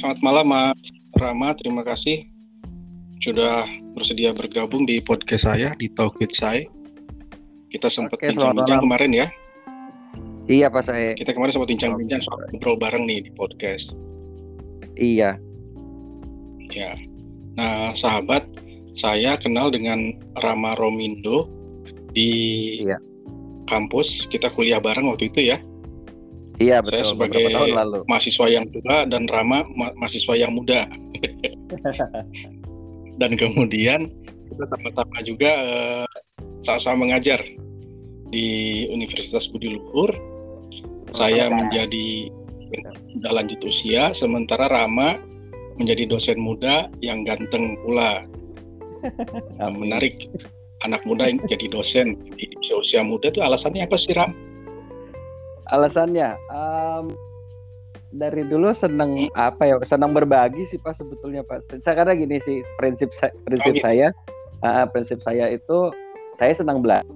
selamat 0.00 0.24
malam 0.24 0.46
Mas 0.48 0.80
Rama. 1.20 1.52
Terima 1.52 1.84
kasih 1.84 2.24
sudah 3.20 3.68
bersedia 3.92 4.32
bergabung 4.32 4.88
di 4.88 4.96
podcast 5.04 5.44
saya 5.44 5.76
di 5.76 5.92
Talk 5.92 6.16
with 6.16 6.32
Saya. 6.32 6.64
Kita 7.68 7.92
sempat 7.92 8.16
bincang-bincang 8.16 8.80
kemarin 8.80 9.12
ya. 9.12 9.26
Iya 10.48 10.72
Pak 10.72 10.88
saya. 10.88 11.12
Kita 11.20 11.36
kemarin 11.36 11.52
sempat 11.52 11.68
bincang-bincang 11.68 12.24
soal 12.24 12.48
ngobrol 12.48 12.80
bareng 12.80 13.04
nih 13.04 13.28
di 13.28 13.30
podcast. 13.36 13.92
Iya. 14.96 15.36
Ya. 16.72 16.96
Nah, 17.60 17.92
sahabat, 17.92 18.48
saya 18.96 19.36
kenal 19.36 19.68
dengan 19.68 20.16
Rama 20.40 20.80
Romindo 20.80 21.44
di 22.16 22.32
iya. 22.88 22.96
kampus. 23.68 24.24
Kita 24.32 24.48
kuliah 24.48 24.80
bareng 24.80 25.12
waktu 25.12 25.28
itu 25.28 25.44
ya. 25.44 25.60
Iya 26.60 26.84
betul. 26.84 27.00
Saya 27.00 27.04
sebagai 27.16 27.44
tahun 27.56 27.72
lalu. 27.72 27.98
mahasiswa 28.04 28.46
yang 28.52 28.64
tua 28.68 29.08
dan 29.08 29.24
Rama 29.32 29.64
ma 29.72 29.96
mahasiswa 29.96 30.34
yang 30.36 30.52
muda. 30.52 30.84
dan 33.20 33.32
kemudian 33.40 34.12
kita 34.52 34.64
sama-sama 34.68 35.18
juga 35.24 35.50
uh, 35.56 36.14
sama-sama 36.60 37.08
mengajar 37.08 37.40
di 38.28 38.84
Universitas 38.92 39.48
Budi 39.48 39.72
Luhur. 39.72 40.12
Oh, 40.12 41.16
Saya 41.16 41.48
ya. 41.48 41.50
menjadi 41.50 42.28
sudah 43.16 43.32
lanjut 43.34 43.60
usia, 43.66 44.14
sementara 44.14 44.70
Rama 44.70 45.18
menjadi 45.80 46.06
dosen 46.06 46.38
muda 46.38 46.92
yang 47.00 47.24
ganteng 47.24 47.80
pula. 47.82 48.28
Nah, 49.56 49.72
menarik 49.72 50.28
anak 50.84 51.00
muda 51.08 51.24
yang 51.24 51.40
jadi 51.48 51.72
dosen 51.72 52.20
di 52.36 52.52
usia-usia 52.60 53.00
muda 53.00 53.32
itu 53.32 53.40
alasannya 53.40 53.88
apa 53.88 53.96
sih 53.96 54.12
Ram? 54.12 54.36
Alasannya 55.70 56.34
um, 56.50 57.10
dari 58.10 58.42
dulu 58.42 58.74
seneng 58.74 59.30
apa 59.38 59.70
ya? 59.70 59.74
Senang 59.86 60.10
berbagi 60.14 60.66
sih 60.66 60.78
pak 60.82 60.98
sebetulnya 60.98 61.46
pak. 61.46 61.66
Karena 61.86 62.12
gini 62.14 62.42
sih 62.42 62.62
prinsip 62.78 63.14
prinsip 63.46 63.78
oh, 63.78 63.82
saya 63.82 64.08
uh, 64.66 64.84
prinsip 64.90 65.22
saya 65.22 65.50
itu 65.54 65.94
saya 66.36 66.52
senang 66.56 66.82
belajar 66.82 67.06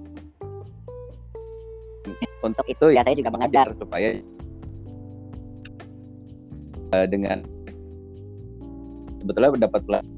untuk 2.45 2.65
itu 2.69 2.85
ya 2.93 3.01
saya 3.01 3.17
juga 3.17 3.33
mengajar 3.33 3.73
supaya 3.73 4.21
uh, 6.93 7.07
dengan 7.09 7.41
sebetulnya 9.25 9.49
dapat 9.65 9.81
pelajaran 9.89 10.13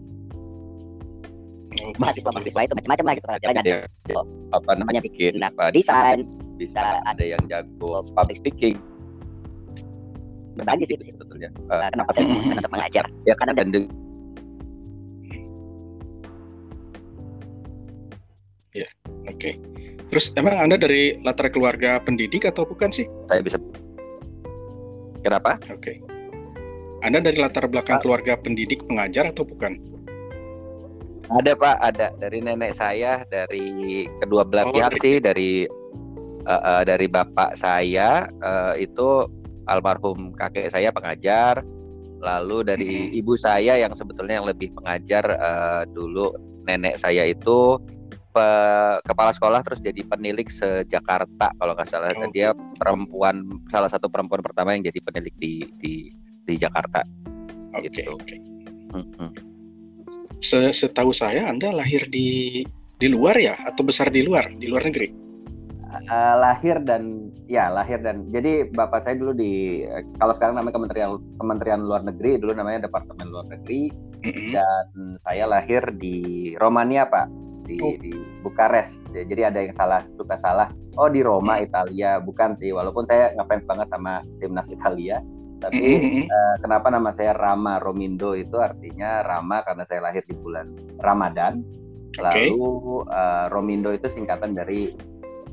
oh, 1.80 1.92
mahasiswa-mahasiswa 1.95 2.61
itu 2.67 2.73
macam-macam 2.76 3.06
lah 3.08 3.16
gitu 3.16 3.28
ada 3.31 3.76
apa 4.52 4.72
namanya 4.76 5.00
bikin 5.00 5.39
apa 5.39 5.72
desain 5.72 6.28
bisa 6.58 7.00
ada 7.05 7.23
yang 7.23 7.39
jago 7.45 8.02
public 8.17 8.41
speaking. 8.41 8.75
Berbagi 10.58 10.89
sih. 10.89 10.97
Sebetulnya. 10.97 11.53
Uh, 11.69 11.88
kenapa 11.94 12.09
saya 12.17 12.25
memutuskan 12.30 12.58
untuk 12.66 12.73
mengajar? 12.73 13.05
ya 13.30 13.33
karena 13.38 13.53
dan 13.53 13.67
ya 18.73 18.88
oke. 19.30 19.38
Okay. 19.38 19.53
terus 20.08 20.31
emang 20.39 20.55
anda 20.55 20.80
dari 20.80 21.19
latar 21.22 21.52
keluarga 21.52 21.99
pendidik 22.02 22.47
atau 22.49 22.66
bukan 22.66 22.89
sih? 22.89 23.05
Saya 23.30 23.45
bisa 23.45 23.61
kenapa? 25.21 25.61
Oke. 25.69 25.97
Okay. 26.02 27.05
anda 27.05 27.21
dari 27.21 27.38
latar 27.38 27.69
belakang 27.69 28.02
keluarga 28.02 28.33
pendidik 28.39 28.81
pengajar 28.89 29.30
atau 29.30 29.45
bukan? 29.45 29.77
Ada 31.27 31.59
pak. 31.59 31.77
Ada. 31.83 32.08
Dari 32.16 32.39
nenek 32.39 32.71
saya 32.80 33.27
dari 33.27 34.08
kedua 34.23 34.47
belah 34.47 34.71
oh, 34.71 34.73
pihak 34.73 34.95
sih 35.03 35.19
dari 35.19 35.67
uh, 36.48 36.62
uh, 36.64 36.81
dari 36.88 37.12
bapak 37.12 37.59
saya 37.59 38.31
uh, 38.42 38.73
itu 38.80 39.28
almarhum 39.67 40.31
kakek 40.34 40.72
saya 40.72 40.89
pengajar 40.95 41.62
lalu 42.17 42.66
dari 42.66 42.92
hmm. 43.12 43.20
ibu 43.20 43.38
saya 43.38 43.78
yang 43.78 43.94
sebetulnya 43.94 44.42
yang 44.42 44.50
lebih 44.50 44.73
pengajar 44.73 45.28
uh, 45.38 45.83
dulu 45.92 46.33
nenek 46.66 46.98
saya 46.98 47.30
itu 47.30 47.77
pe, 48.33 48.48
kepala 49.05 49.32
sekolah 49.36 49.61
terus 49.61 49.83
jadi 49.83 50.02
penilik 50.02 50.49
se-Jakarta 50.49 51.54
kalau 51.61 51.77
nggak 51.77 51.89
salah 51.92 52.16
oh. 52.17 52.32
dia 52.33 52.58
perempuan 52.80 53.61
salah 53.70 53.92
satu 53.92 54.10
perempuan 54.10 54.42
pertama 54.42 54.73
yang 54.73 54.88
jadi 54.88 55.00
penilik 55.04 55.36
di 55.38 55.61
di 55.77 55.94
di 56.48 56.54
Jakarta 56.55 57.04
okay, 57.76 57.92
gitu. 57.92 58.17
Okay. 58.17 58.39
Hmm. 58.95 59.32
Setahu 60.71 61.11
saya 61.11 61.50
Anda 61.52 61.76
lahir 61.76 62.08
di 62.08 62.64
di 62.98 63.08
luar 63.10 63.38
ya 63.38 63.54
atau 63.61 63.86
besar 63.86 64.10
di 64.10 64.26
luar 64.26 64.50
di 64.58 64.66
luar 64.66 64.89
negeri? 64.89 65.27
Uh, 65.87 66.36
lahir 66.39 66.80
dan 66.83 67.31
ya 67.48 67.71
lahir 67.71 67.99
dan 68.03 68.27
jadi 68.30 68.67
bapak 68.71 69.08
saya 69.08 69.15
dulu 69.20 69.33
di 69.36 69.83
kalau 70.20 70.33
sekarang 70.36 70.59
namanya 70.59 70.75
Kementerian 70.75 71.11
Kementerian 71.39 71.81
Luar 71.83 72.03
Negeri 72.03 72.39
dulu 72.39 72.52
namanya 72.55 72.87
Departemen 72.87 73.27
Luar 73.31 73.48
Negeri 73.48 73.92
mm-hmm. 74.23 74.52
dan 74.53 74.86
saya 75.23 75.45
lahir 75.47 75.83
di 75.95 76.53
Romania 76.59 77.08
pak 77.08 77.27
di, 77.67 77.76
oh. 77.83 77.95
di 77.99 78.14
Bukares 78.43 79.03
jadi 79.11 79.52
ada 79.52 79.59
yang 79.64 79.76
salah 79.76 80.02
suka 80.15 80.39
salah 80.39 80.71
oh 80.99 81.09
di 81.11 81.23
Roma 81.23 81.58
mm-hmm. 81.59 81.67
Italia 81.67 82.11
bukan 82.20 82.55
sih 82.59 82.71
walaupun 82.71 83.08
saya 83.08 83.33
ngefans 83.36 83.65
banget 83.67 83.87
sama 83.92 84.23
timnas 84.39 84.67
Italia 84.71 85.20
tapi 85.58 85.81
mm-hmm. 85.81 86.23
uh, 86.30 86.55
kenapa 86.61 86.87
nama 86.93 87.09
saya 87.17 87.33
Rama 87.33 87.81
Romindo 87.81 88.37
itu 88.37 88.61
artinya 88.61 89.26
Rama 89.26 89.65
karena 89.65 89.83
saya 89.89 90.05
lahir 90.05 90.21
di 90.30 90.37
bulan 90.37 90.70
Ramadan 91.02 91.65
okay. 92.14 92.53
lalu 92.53 93.02
uh, 93.09 93.49
Romindo 93.49 93.89
itu 93.89 94.05
singkatan 94.14 94.53
dari 94.53 94.93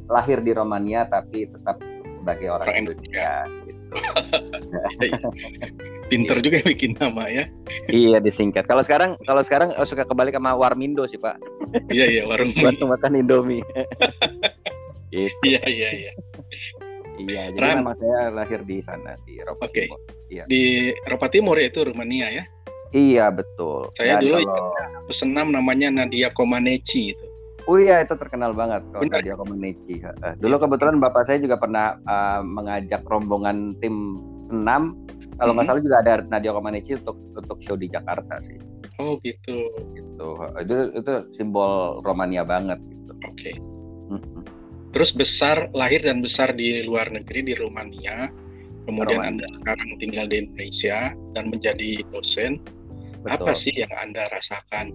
lahir 0.09 0.45
di 0.45 0.53
Romania 0.53 1.09
tapi 1.09 1.49
tetap 1.49 1.81
sebagai 2.25 2.49
orang, 2.49 2.69
orang 2.69 2.77
Indonesia. 2.89 3.31
Gitu. 3.69 3.83
Pinter 6.11 6.37
juga 6.45 6.61
bikin 6.65 6.97
nama 7.01 7.29
ya. 7.29 7.45
iya 7.89 8.21
disingkat. 8.21 8.69
Kalau 8.69 8.85
sekarang 8.85 9.17
kalau 9.25 9.41
sekarang 9.41 9.73
oh, 9.77 9.89
suka 9.89 10.05
kembali 10.05 10.33
sama 10.33 10.57
Warmindo 10.57 11.05
sih 11.09 11.17
pak. 11.17 11.41
iya 11.93 12.09
iya 12.09 12.23
warung 12.29 12.53
buat 12.61 12.77
makan 12.81 13.21
Indomie. 13.21 13.65
gitu. 15.13 15.33
Iya 15.45 15.63
iya 15.65 15.91
iya. 15.93 16.13
Iya, 17.15 17.55
jadi 17.55 17.63
Ram. 17.63 17.87
nama 17.87 17.95
saya 17.95 18.27
lahir 18.35 18.67
di 18.67 18.83
sana 18.83 19.15
di 19.23 19.39
Eropa 19.39 19.71
okay. 19.71 19.87
Timur. 19.87 20.01
Iya. 20.27 20.45
Di 20.51 20.91
Eropa 21.07 21.31
Timur 21.31 21.55
ya 21.63 21.71
itu 21.71 21.87
Rumania 21.87 22.27
ya? 22.27 22.45
Iya 22.91 23.31
betul. 23.31 23.87
Saya 23.95 24.19
Dan 24.19 24.27
dulu 24.27 24.43
kalau... 24.43 24.75
pesenam 25.07 25.55
namanya 25.55 25.95
Nadia 25.95 26.35
Comaneci 26.35 27.15
itu. 27.15 27.27
Oh 27.65 27.81
iya 27.81 28.05
itu 28.05 28.13
terkenal 28.21 28.53
banget 28.53 28.85
kalau 28.93 29.09
Nadia 29.09 29.35
Comaneci. 29.41 30.05
Dulu 30.41 30.55
kebetulan 30.61 31.01
bapak 31.01 31.25
saya 31.25 31.41
juga 31.41 31.57
pernah 31.57 31.97
uh, 32.05 32.45
mengajak 32.45 33.01
rombongan 33.09 33.73
tim 33.81 34.21
senam. 34.53 35.01
Kalau 35.41 35.57
nggak 35.57 35.67
-hmm. 35.67 35.73
salah 35.73 35.83
juga 35.83 35.97
ada 36.05 36.13
Nadia 36.29 36.53
Comaneci 36.53 37.01
untuk 37.01 37.17
untuk 37.33 37.59
show 37.65 37.77
di 37.81 37.89
Jakarta 37.89 38.37
sih. 38.45 38.61
Oh 39.01 39.17
gitu. 39.25 39.73
Gitu. 39.97 40.29
Itu 40.61 40.77
itu 40.93 41.13
simbol 41.41 42.05
Romania 42.05 42.45
banget 42.45 42.79
gitu. 42.85 43.13
Oke. 43.25 43.33
Okay. 43.33 43.55
-hmm. 44.13 44.45
Terus 44.93 45.11
besar 45.11 45.73
lahir 45.73 46.05
dan 46.05 46.21
besar 46.21 46.53
di 46.53 46.85
luar 46.85 47.09
negeri 47.09 47.49
di 47.49 47.55
Romania. 47.57 48.29
Kemudian 48.85 49.25
Romania. 49.25 49.41
Anda 49.41 49.47
sekarang 49.57 49.89
tinggal 49.97 50.29
di 50.29 50.45
Indonesia 50.45 51.17
dan 51.33 51.49
menjadi 51.49 52.05
dosen. 52.13 52.61
Betul. 53.25 53.41
Apa 53.41 53.53
sih 53.57 53.73
yang 53.73 53.91
Anda 53.97 54.29
rasakan 54.29 54.93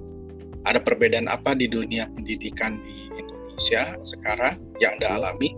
ada 0.68 0.80
perbedaan 0.82 1.32
apa 1.32 1.56
di 1.56 1.70
dunia 1.70 2.10
pendidikan 2.16 2.82
di 2.84 3.08
Indonesia 3.16 3.96
sekarang 4.04 4.60
yang 4.84 5.00
Anda 5.00 5.20
alami 5.20 5.56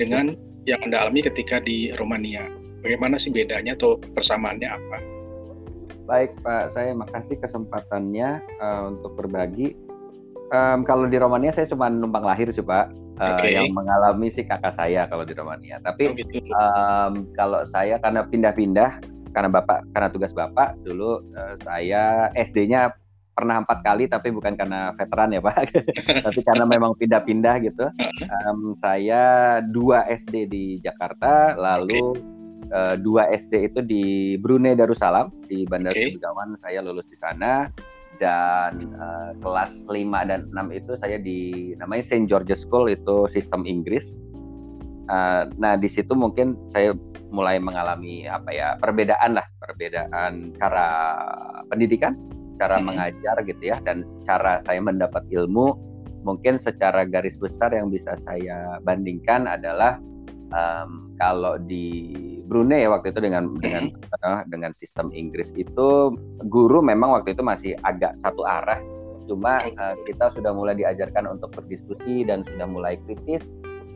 dengan 0.00 0.36
yang 0.64 0.80
Anda 0.84 1.08
alami 1.08 1.24
ketika 1.24 1.60
di 1.60 1.92
Romania? 1.96 2.48
Bagaimana 2.84 3.18
sih 3.18 3.34
bedanya 3.34 3.74
atau 3.74 3.98
persamaannya 3.98 4.68
apa? 4.68 4.98
Baik 6.08 6.30
Pak, 6.40 6.72
saya 6.72 6.96
makasih 6.96 7.36
kesempatannya 7.42 8.40
uh, 8.62 8.82
untuk 8.96 9.12
berbagi. 9.18 9.76
Um, 10.48 10.80
kalau 10.88 11.04
di 11.04 11.20
Romania 11.20 11.52
saya 11.52 11.68
cuma 11.68 11.92
numpang 11.92 12.24
lahir 12.24 12.48
sih 12.48 12.64
Pak, 12.64 12.88
uh, 13.20 13.36
okay. 13.36 13.52
yang 13.52 13.76
mengalami 13.76 14.32
sih 14.32 14.46
kakak 14.46 14.72
saya 14.72 15.04
kalau 15.10 15.28
di 15.28 15.36
Romania. 15.36 15.76
Tapi 15.84 16.08
oh, 16.08 16.16
gitu. 16.16 16.40
um, 16.56 17.28
kalau 17.36 17.60
saya 17.68 18.00
karena 18.00 18.24
pindah-pindah, 18.24 18.90
karena 19.36 19.48
bapak, 19.52 19.84
karena 19.92 20.08
tugas 20.08 20.32
bapak 20.32 20.80
dulu 20.86 21.20
uh, 21.36 21.54
saya 21.60 22.32
SD-nya 22.32 22.94
pernah 23.38 23.62
empat 23.62 23.86
kali 23.86 24.10
tapi 24.10 24.34
bukan 24.34 24.58
karena 24.58 24.90
veteran 24.98 25.30
ya 25.30 25.38
pak. 25.38 25.70
Tapi 26.26 26.40
karena 26.42 26.66
memang 26.66 26.98
pindah-pindah 26.98 27.54
gitu. 27.62 27.86
Um, 28.42 28.74
saya 28.82 29.22
dua 29.62 30.02
SD 30.10 30.50
di 30.50 30.64
Jakarta 30.82 31.54
lalu 31.54 32.18
okay. 32.18 32.74
uh, 32.74 32.94
dua 32.98 33.30
SD 33.30 33.70
itu 33.70 33.80
di 33.86 34.34
Brunei 34.42 34.74
Darussalam 34.74 35.30
di 35.46 35.62
Bandar 35.62 35.94
okay. 35.94 36.18
Begawan 36.18 36.58
saya 36.58 36.82
lulus 36.82 37.06
di 37.06 37.14
sana. 37.14 37.70
Dan 38.18 38.98
uh, 38.98 39.30
kelas 39.38 39.70
5 39.86 39.94
dan 40.26 40.50
6 40.50 40.74
itu 40.74 40.92
saya 40.98 41.22
di 41.22 41.70
namanya 41.78 42.02
Saint 42.02 42.26
George's 42.26 42.66
School 42.66 42.90
itu 42.90 43.30
sistem 43.30 43.62
Inggris. 43.62 44.10
Uh, 45.06 45.46
nah 45.54 45.78
di 45.78 45.86
situ 45.86 46.18
mungkin 46.18 46.58
saya 46.74 46.98
mulai 47.30 47.62
mengalami 47.62 48.26
apa 48.26 48.50
ya 48.50 48.74
perbedaan 48.82 49.38
lah 49.38 49.46
perbedaan 49.62 50.50
cara 50.58 50.88
pendidikan 51.70 52.18
cara 52.58 52.82
hmm. 52.82 52.86
mengajar 52.90 53.36
gitu 53.46 53.62
ya 53.62 53.78
dan 53.86 54.04
cara 54.26 54.60
saya 54.66 54.82
mendapat 54.82 55.22
ilmu 55.30 55.78
mungkin 56.26 56.58
secara 56.60 57.06
garis 57.06 57.38
besar 57.38 57.72
yang 57.72 57.88
bisa 57.88 58.18
saya 58.26 58.82
bandingkan 58.82 59.46
adalah 59.46 59.96
um, 60.52 61.14
kalau 61.18 61.58
di 61.58 62.14
Brunei 62.48 62.88
waktu 62.88 63.12
itu 63.12 63.20
dengan 63.20 63.52
dengan 63.60 63.92
uh, 64.24 64.40
dengan 64.48 64.72
sistem 64.80 65.12
Inggris 65.12 65.52
itu 65.54 66.16
guru 66.48 66.80
memang 66.80 67.12
waktu 67.20 67.36
itu 67.36 67.44
masih 67.44 67.72
agak 67.84 68.16
satu 68.24 68.42
arah. 68.48 68.80
Cuma 69.28 69.60
uh, 69.60 69.94
kita 70.08 70.32
sudah 70.32 70.56
mulai 70.56 70.72
diajarkan 70.78 71.28
untuk 71.28 71.52
berdiskusi 71.52 72.24
dan 72.24 72.48
sudah 72.48 72.64
mulai 72.64 72.96
kritis. 73.04 73.44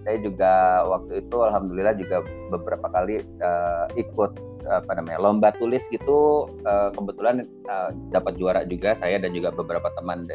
Saya 0.02 0.18
juga 0.20 0.84
waktu 0.84 1.24
itu 1.24 1.36
alhamdulillah 1.40 1.94
juga 1.96 2.26
beberapa 2.50 2.90
kali 2.90 3.22
uh, 3.40 3.86
ikut 3.96 4.34
apa 4.68 4.98
namanya 4.98 5.18
lomba 5.18 5.50
tulis 5.58 5.82
gitu 5.90 6.46
uh, 6.66 6.90
kebetulan 6.94 7.46
uh, 7.66 7.90
dapat 8.14 8.38
juara 8.38 8.62
juga 8.66 8.94
saya 8.98 9.18
dan 9.18 9.34
juga 9.34 9.50
beberapa 9.50 9.90
teman 9.98 10.28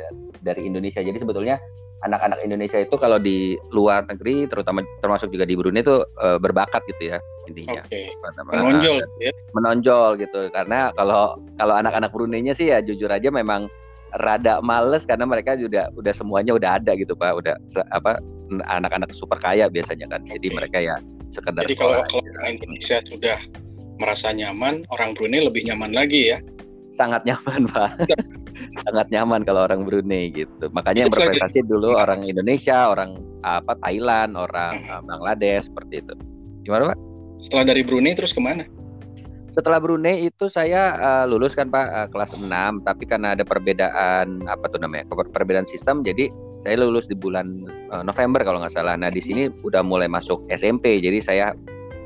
dari 0.43 0.61
Indonesia. 0.67 0.99
Jadi 0.99 1.21
sebetulnya 1.21 1.61
anak-anak 2.05 2.39
Indonesia 2.45 2.77
itu 2.77 2.93
kalau 2.99 3.17
di 3.17 3.57
luar 3.73 4.05
negeri 4.05 4.45
terutama 4.45 4.85
termasuk 5.01 5.33
juga 5.33 5.49
di 5.49 5.57
Brunei 5.57 5.81
itu 5.81 6.05
uh, 6.21 6.37
berbakat 6.37 6.85
gitu 6.85 7.15
ya 7.15 7.17
intinya. 7.49 7.81
Okay. 7.87 8.13
menonjol 8.45 9.01
ya? 9.17 9.31
menonjol 9.55 10.19
gitu. 10.21 10.51
Karena 10.53 10.93
kalau 10.93 11.39
kalau 11.57 11.73
anak-anak 11.73 12.13
Brunei-nya 12.13 12.53
sih 12.53 12.69
ya 12.69 12.83
jujur 12.83 13.09
aja 13.09 13.33
memang 13.33 13.65
rada 14.23 14.63
males 14.63 15.03
karena 15.03 15.27
mereka 15.27 15.57
juga 15.57 15.89
udah 15.97 16.13
semuanya 16.13 16.53
udah 16.53 16.77
ada 16.77 16.93
gitu 16.93 17.17
pak. 17.17 17.33
Udah 17.33 17.55
apa 17.89 18.21
anak-anak 18.69 19.09
super 19.17 19.41
kaya 19.41 19.65
biasanya 19.71 20.05
kan. 20.11 20.21
Jadi 20.29 20.53
mereka 20.53 20.77
ya 20.77 20.95
sekedar 21.33 21.65
jadi 21.67 21.75
kalau 21.75 21.99
kalau 22.07 22.23
Indonesia 22.47 22.97
sudah 23.03 23.39
merasa 23.97 24.31
nyaman 24.31 24.85
orang 24.93 25.13
Brunei 25.17 25.43
lebih 25.43 25.65
nyaman 25.67 25.93
lagi 25.93 26.33
ya. 26.33 26.39
Sangat 26.95 27.25
nyaman 27.25 27.67
pak. 27.73 28.07
Sangat 28.85 29.07
nyaman 29.09 29.41
kalau 29.45 29.65
orang 29.65 29.85
Brunei 29.85 30.33
gitu. 30.33 30.69
Makanya 30.73 31.09
yang 31.09 31.13
berprestasi 31.13 31.65
dulu 31.65 31.93
orang 31.97 32.25
Indonesia 32.25 32.89
orang 32.89 33.21
apa 33.45 33.77
Thailand 33.85 34.37
orang 34.37 34.85
hmm. 34.85 35.05
Bangladesh 35.05 35.69
seperti 35.69 36.01
itu. 36.05 36.13
Gimana 36.65 36.93
pak? 36.93 36.97
Setelah 37.37 37.63
dari 37.73 37.81
Brunei 37.85 38.17
terus 38.17 38.33
ke 38.33 38.41
mana? 38.41 38.65
Setelah 39.57 39.81
Brunei 39.81 40.29
itu 40.29 40.45
saya 40.53 40.93
uh, 41.01 41.25
lulus 41.25 41.57
kan 41.57 41.73
Pak 41.73 41.87
uh, 41.89 42.07
kelas 42.13 42.37
6 42.37 42.45
tapi 42.85 43.09
karena 43.09 43.33
ada 43.33 43.41
perbedaan 43.41 44.45
apa 44.45 44.69
tuh 44.69 44.77
namanya 44.77 45.09
perbedaan 45.33 45.65
sistem 45.65 46.05
jadi 46.05 46.29
saya 46.61 46.77
lulus 46.85 47.09
di 47.09 47.17
bulan 47.17 47.65
uh, 47.89 48.05
November 48.05 48.45
kalau 48.45 48.61
nggak 48.61 48.77
salah. 48.77 48.93
Nah 48.93 49.09
di 49.09 49.17
sini 49.17 49.49
udah 49.65 49.81
mulai 49.81 50.05
masuk 50.05 50.45
SMP 50.53 51.01
jadi 51.01 51.25
saya 51.25 51.45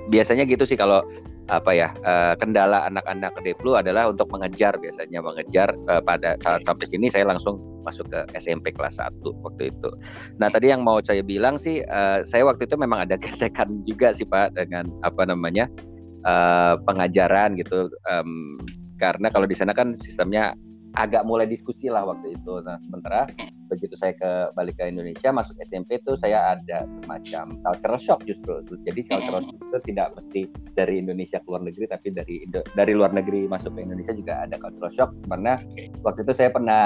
biasanya 0.07 0.47
gitu 0.47 0.63
sih 0.63 0.79
kalau 0.79 1.03
apa 1.49 1.71
ya 1.73 1.89
uh, 2.05 2.33
kendala 2.37 2.85
anak-anak 2.85 3.33
Deplu 3.41 3.73
adalah 3.79 4.13
untuk 4.13 4.29
mengejar 4.29 4.77
biasanya 4.77 5.23
mengejar 5.25 5.73
uh, 5.89 6.03
pada 6.03 6.37
saat 6.45 6.61
sampai 6.67 6.85
sini 6.85 7.09
saya 7.09 7.25
langsung 7.25 7.57
masuk 7.81 8.05
ke 8.13 8.21
SMP 8.37 8.69
kelas 8.69 9.01
1 9.01 9.25
waktu 9.41 9.73
itu. 9.73 9.89
Nah 10.37 10.53
tadi 10.53 10.69
yang 10.69 10.85
mau 10.85 11.01
saya 11.01 11.25
bilang 11.25 11.57
sih 11.57 11.81
uh, 11.89 12.21
saya 12.23 12.45
waktu 12.45 12.69
itu 12.69 12.77
memang 12.77 13.09
ada 13.09 13.17
gesekan 13.23 13.81
juga 13.89 14.13
sih 14.13 14.27
Pak 14.27 14.53
dengan 14.53 14.85
apa 15.01 15.25
namanya 15.25 15.65
uh, 16.29 16.77
pengajaran 16.85 17.57
gitu 17.57 17.89
um, 18.05 18.61
karena 19.01 19.33
kalau 19.33 19.49
di 19.49 19.57
sana 19.57 19.73
kan 19.73 19.97
sistemnya 19.97 20.53
agak 20.99 21.23
mulai 21.23 21.47
diskusi 21.47 21.87
lah 21.87 22.03
waktu 22.05 22.35
itu. 22.35 22.61
Nah, 22.61 22.77
sementara 22.85 23.25
begitu 23.71 23.95
saya 23.95 24.11
ke 24.19 24.31
balik 24.51 24.75
ke 24.75 24.91
Indonesia 24.91 25.31
masuk 25.31 25.55
SMP 25.63 26.03
itu 26.03 26.19
saya 26.19 26.59
ada 26.59 26.83
semacam 26.99 27.55
cultural 27.63 27.99
shock 28.03 28.19
justru. 28.27 28.59
Jadi 28.83 29.01
cultural 29.07 29.41
shock 29.47 29.59
itu 29.63 29.77
tidak 29.87 30.07
mesti 30.19 30.41
dari 30.75 30.99
Indonesia 30.99 31.39
ke 31.39 31.47
luar 31.47 31.63
negeri 31.63 31.85
tapi 31.87 32.07
dari 32.11 32.35
dari 32.51 32.91
luar 32.91 33.15
negeri 33.15 33.47
masuk 33.47 33.71
ke 33.71 33.79
Indonesia 33.87 34.11
juga 34.11 34.43
ada 34.43 34.59
cultural 34.59 34.91
shock 34.91 35.11
karena 35.31 35.63
waktu 36.03 36.19
itu 36.27 36.33
saya 36.35 36.51
pernah 36.51 36.83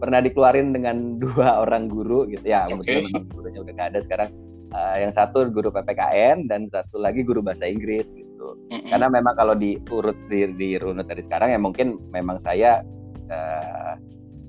pernah 0.00 0.18
dikeluarin 0.24 0.72
dengan 0.72 0.96
dua 1.22 1.60
orang 1.60 1.92
guru 1.92 2.24
gitu 2.32 2.48
ya. 2.48 2.66
Okay. 2.72 3.04
gurunya 3.36 3.60
udah 3.60 3.72
gak 3.76 3.90
ada 3.92 4.00
sekarang. 4.08 4.30
Uh, 4.72 4.96
yang 4.96 5.12
satu 5.12 5.52
guru 5.52 5.68
PPKN 5.68 6.48
dan 6.48 6.64
satu 6.72 6.96
lagi 6.96 7.20
guru 7.20 7.44
bahasa 7.44 7.68
Inggris 7.68 8.08
gitu. 8.16 8.56
Mm-hmm. 8.72 8.88
Karena 8.88 9.12
memang 9.12 9.36
kalau 9.36 9.52
diurut 9.52 10.16
di, 10.32 10.48
di 10.56 10.80
runut 10.80 11.04
dari 11.04 11.20
sekarang 11.28 11.52
ya 11.52 11.60
mungkin 11.60 12.00
memang 12.08 12.40
saya 12.40 12.80
uh, 13.28 14.00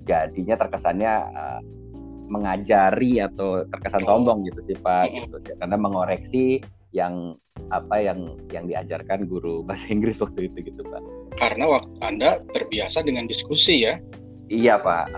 jadinya 0.04 0.56
terkesannya 0.60 1.14
uh, 1.34 1.62
mengajari 2.32 3.22
atau 3.22 3.68
terkesan 3.70 4.04
sombong 4.08 4.48
gitu 4.48 4.60
sih 4.66 4.78
Pak 4.80 5.12
gitu. 5.12 5.38
Karena 5.60 5.76
mengoreksi 5.78 6.64
yang 6.94 7.38
apa 7.70 8.02
yang 8.02 8.38
yang 8.50 8.66
diajarkan 8.70 9.26
guru 9.30 9.62
bahasa 9.68 9.90
Inggris 9.90 10.22
waktu 10.22 10.50
itu 10.50 10.74
gitu 10.74 10.82
Pak. 10.88 11.02
Karena 11.38 11.70
waktu 11.70 11.94
Anda 12.02 12.30
terbiasa 12.54 13.04
dengan 13.04 13.30
diskusi 13.30 13.86
ya. 13.86 14.00
Iya 14.52 14.78
Pak. 14.82 15.10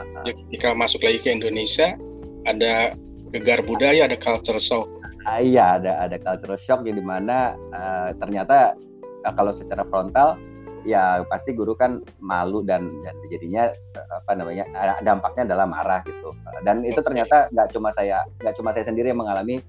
Jika 0.54 0.78
masuk 0.78 1.04
lagi 1.04 1.20
ke 1.20 1.30
Indonesia 1.34 1.98
ada 2.46 2.94
gegar 3.34 3.66
budaya, 3.66 4.06
ada 4.06 4.16
culture 4.16 4.62
shock. 4.62 4.88
Uh, 5.26 5.42
iya, 5.42 5.82
ada 5.82 6.06
ada 6.06 6.22
culture 6.22 6.62
shock 6.64 6.86
yang 6.86 7.02
di 7.02 7.06
mana 7.06 7.58
uh, 7.74 8.14
ternyata 8.22 8.78
uh, 9.26 9.34
kalau 9.34 9.58
secara 9.58 9.84
frontal 9.90 10.38
ya 10.86 11.26
pasti 11.26 11.52
guru 11.58 11.74
kan 11.74 12.00
malu 12.22 12.62
dan, 12.62 12.88
dan 13.02 13.16
jadinya 13.28 13.74
apa 14.14 14.32
namanya 14.38 14.64
dampaknya 15.02 15.50
adalah 15.50 15.66
marah 15.66 16.02
gitu. 16.06 16.32
Dan 16.62 16.86
itu 16.86 17.02
ternyata 17.02 17.50
nggak 17.50 17.74
cuma 17.74 17.90
saya 17.98 18.24
nggak 18.40 18.56
cuma 18.56 18.70
saya 18.72 18.86
sendiri 18.86 19.12
yang 19.12 19.20
mengalami 19.20 19.60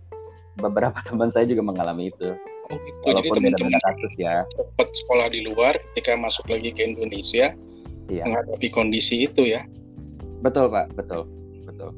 beberapa 0.61 1.01
teman 1.09 1.33
saya 1.33 1.49
juga 1.49 1.65
mengalami 1.65 2.13
itu. 2.13 2.37
Oh, 2.67 2.79
gitu. 2.83 2.99
walaupun 3.07 3.39
beda-beda 3.47 3.79
kasus 3.79 4.13
ya. 4.19 4.43
cepat 4.59 4.91
sekolah 4.91 5.31
di 5.31 5.47
luar 5.47 5.79
ketika 5.95 6.19
masuk 6.19 6.51
lagi 6.51 6.75
ke 6.75 6.83
Indonesia 6.83 7.55
iya. 8.11 8.27
menghadapi 8.27 8.75
kondisi 8.75 9.23
itu 9.23 9.47
ya? 9.47 9.63
Betul 10.43 10.75
pak. 10.75 10.91
Betul. 10.99 11.31
Betul. 11.63 11.95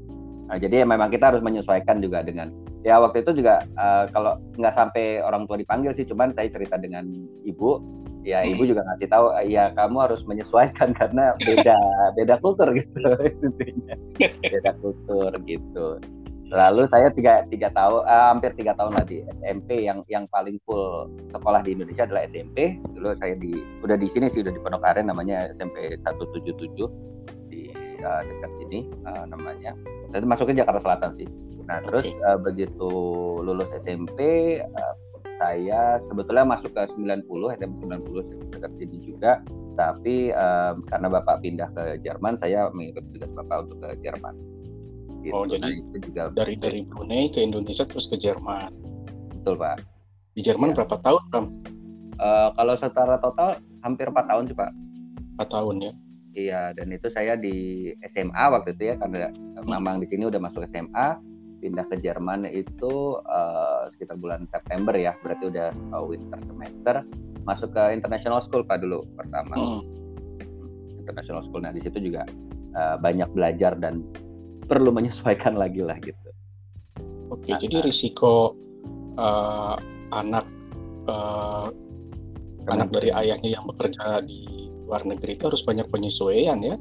Nah, 0.49 0.57
jadi 0.61 0.85
ya 0.85 0.87
memang 0.89 1.09
kita 1.09 1.33
harus 1.33 1.41
menyesuaikan 1.41 2.05
juga 2.05 2.21
dengan 2.21 2.53
ya 2.85 3.01
waktu 3.01 3.21
itu 3.25 3.41
juga 3.41 3.65
uh, 3.81 4.13
kalau 4.13 4.37
nggak 4.61 4.75
sampai 4.77 5.25
orang 5.25 5.49
tua 5.49 5.57
dipanggil 5.57 5.97
sih, 5.97 6.05
cuman 6.05 6.37
saya 6.37 6.53
cerita 6.53 6.77
dengan 6.77 7.09
ibu, 7.49 7.81
ya 8.29 8.45
ibu 8.45 8.69
juga 8.69 8.85
ngasih 8.85 9.09
tahu 9.09 9.33
ya 9.49 9.73
kamu 9.73 9.97
harus 10.05 10.21
menyesuaikan 10.29 10.93
karena 11.01 11.33
beda 11.41 11.79
beda 12.21 12.35
kultur 12.45 12.69
gitu 12.77 13.09
intinya 13.45 13.97
beda 14.45 14.71
kultur 14.85 15.33
gitu. 15.49 15.97
Lalu 16.49 16.89
saya 16.89 17.13
tiga 17.13 17.45
tiga 17.53 17.69
tahun 17.77 18.09
uh, 18.09 18.33
hampir 18.33 18.57
tiga 18.57 18.73
tahun 18.73 18.97
lagi 18.97 19.21
SMP 19.45 19.85
yang 19.85 20.01
yang 20.09 20.25
paling 20.33 20.57
full 20.65 21.13
sekolah 21.29 21.61
di 21.61 21.77
Indonesia 21.77 22.09
adalah 22.09 22.25
SMP. 22.25 22.81
Dulu 22.97 23.13
saya 23.21 23.37
di 23.37 23.53
udah 23.85 24.01
di 24.01 24.09
sini 24.09 24.33
sih 24.33 24.41
udah 24.41 24.57
di 24.57 24.61
Pondok 24.65 24.81
Aren 24.81 25.13
namanya 25.13 25.53
SMP 25.53 26.01
177 26.01 26.73
di 27.53 27.69
uh, 28.03 28.23
dekat 28.25 28.51
sini 28.63 28.79
uh, 29.07 29.25
namanya 29.27 29.75
itu 30.09 30.27
masuknya 30.27 30.65
Jakarta 30.65 30.81
Selatan 30.83 31.11
sih 31.19 31.29
nah 31.69 31.85
terus 31.85 32.09
okay. 32.09 32.17
uh, 32.25 32.39
begitu 32.41 32.91
lulus 33.45 33.69
SMP 33.85 34.21
uh, 34.65 34.88
saya 35.39 36.03
sebetulnya 36.11 36.45
masuk 36.45 36.75
ke 36.75 36.83
90 36.99 37.25
SM 37.63 37.73
90 37.87 38.53
dekat 38.59 38.73
sini 38.77 38.97
juga. 39.01 39.33
Tapi 39.79 40.35
um, 40.35 40.83
karena 40.91 41.07
bapak 41.07 41.39
pindah 41.47 41.71
ke 41.71 42.03
Jerman 42.03 42.35
saya 42.43 42.67
mengikut 42.75 43.07
tugas 43.15 43.31
bapak 43.39 43.57
untuk 43.71 43.79
ke 43.87 43.89
Jerman. 44.03 44.35
Gitu. 45.19 45.35
oh 45.35 45.43
jadi 45.51 45.83
itu 45.83 45.97
juga 46.11 46.31
dari 46.31 46.55
dari 46.55 46.87
Brunei 46.87 47.27
ke 47.27 47.43
Indonesia 47.43 47.83
terus 47.83 48.07
ke 48.07 48.19
Jerman? 48.19 48.71
Betul 49.39 49.59
pak. 49.59 49.83
Di 50.35 50.43
Jerman 50.43 50.75
ya. 50.75 50.83
berapa 50.83 50.97
tahun 51.03 51.23
Kam? 51.31 51.45
Uh, 52.19 52.51
kalau 52.55 52.75
secara 52.79 53.19
total 53.23 53.59
hampir 53.83 54.11
empat 54.11 54.27
tahun 54.31 54.51
sih 54.51 54.57
pak. 54.59 54.71
Empat 55.39 55.49
tahun 55.55 55.77
ya? 55.83 55.93
Iya, 56.39 56.63
dan 56.79 56.95
itu 56.95 57.11
saya 57.11 57.35
di 57.35 57.91
SMA 58.07 58.45
waktu 58.55 58.79
itu 58.79 58.95
ya 58.95 58.95
karena 58.95 59.35
memang 59.67 59.99
di 59.99 60.07
sini 60.07 60.31
udah 60.31 60.39
masuk 60.39 60.63
SMA, 60.71 61.19
pindah 61.59 61.85
ke 61.91 61.99
Jerman 61.99 62.47
itu 62.47 63.19
uh, 63.27 63.91
sekitar 63.95 64.17
bulan 64.19 64.47
September 64.51 64.95
ya, 64.95 65.15
berarti 65.21 65.51
udah 65.51 65.69
uh, 65.95 66.03
winter 66.07 66.39
semester, 66.47 66.97
masuk 67.45 67.75
ke 67.75 67.83
international 67.95 68.41
school 68.41 68.63
pak 68.63 68.81
dulu 68.83 69.03
pertama. 69.19 69.55
Hmm. 69.55 69.81
International 71.03 71.43
school, 71.43 71.65
nah 71.65 71.75
di 71.75 71.83
situ 71.83 71.99
juga 71.99 72.23
uh, 72.79 72.97
banyak 73.01 73.29
belajar 73.35 73.75
dan 73.77 74.07
perlu 74.69 74.93
menyesuaikan 74.93 75.57
lagi 75.57 75.81
lah 75.81 75.97
gitu. 75.99 76.31
Oke, 77.33 77.53
nah, 77.53 77.61
jadi 77.61 77.85
risiko 77.85 78.57
uh, 79.17 79.77
anak 80.13 80.45
uh, 81.09 81.69
anak 82.69 82.93
dari 82.93 83.09
ayahnya 83.13 83.57
yang 83.57 83.65
bekerja 83.65 84.21
di 84.25 84.69
luar 84.89 85.05
negeri 85.05 85.37
itu 85.37 85.49
harus 85.49 85.65
banyak 85.65 85.89
penyesuaian 85.89 86.61
ya. 86.61 86.77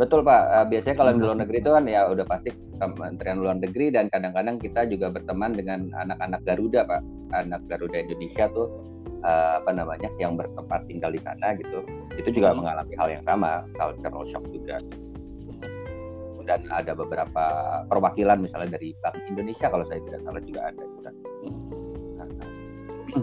Betul 0.00 0.24
Pak, 0.24 0.42
uh, 0.48 0.66
biasanya 0.66 0.96
kalau 0.96 1.12
di 1.12 1.20
luar 1.20 1.36
negeri 1.36 1.60
itu 1.60 1.70
kan 1.70 1.84
ya 1.84 2.08
udah 2.08 2.24
pasti 2.24 2.50
Kementerian 2.80 3.38
Luar 3.38 3.56
Negeri 3.60 3.94
dan 3.94 4.10
kadang-kadang 4.10 4.58
kita 4.58 4.88
juga 4.88 5.12
berteman 5.12 5.54
dengan 5.54 5.92
anak-anak 5.94 6.40
Garuda 6.42 6.82
Pak, 6.88 7.00
anak 7.36 7.60
Garuda 7.70 8.00
Indonesia 8.02 8.50
tuh 8.50 8.66
uh, 9.22 9.62
apa 9.62 9.70
namanya 9.70 10.08
yang 10.18 10.34
bertempat 10.34 10.88
tinggal 10.88 11.12
di 11.14 11.20
sana 11.20 11.54
gitu, 11.54 11.84
itu 12.16 12.28
juga 12.34 12.50
hmm. 12.50 12.58
mengalami 12.64 12.94
hal 12.98 13.08
yang 13.12 13.24
sama, 13.28 13.62
cultural 13.76 14.24
shock 14.32 14.44
juga. 14.50 14.80
Dan 16.42 16.66
ada 16.74 16.90
beberapa 16.98 17.44
perwakilan 17.86 18.42
misalnya 18.42 18.74
dari 18.74 18.90
Bank 18.98 19.14
Indonesia 19.30 19.70
kalau 19.70 19.86
saya 19.86 20.02
tidak 20.02 20.26
salah 20.26 20.42
juga 20.42 20.60
ada. 20.74 20.82
Juga. 20.82 21.10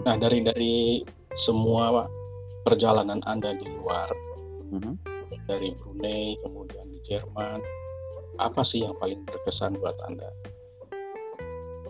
Nah 0.08 0.16
dari 0.16 0.40
dari 0.40 0.74
semua 1.36 2.08
perjalanan 2.64 3.20
Anda 3.28 3.52
di 3.60 3.68
luar 3.68 4.08
mm-hmm. 4.72 5.09
Dari 5.50 5.74
Brunei 5.74 6.38
kemudian 6.46 6.86
di 6.94 7.02
Jerman 7.02 7.58
apa 8.38 8.62
sih 8.62 8.86
yang 8.86 8.94
paling 9.02 9.26
berkesan 9.26 9.74
buat 9.82 9.98
Anda? 10.06 10.30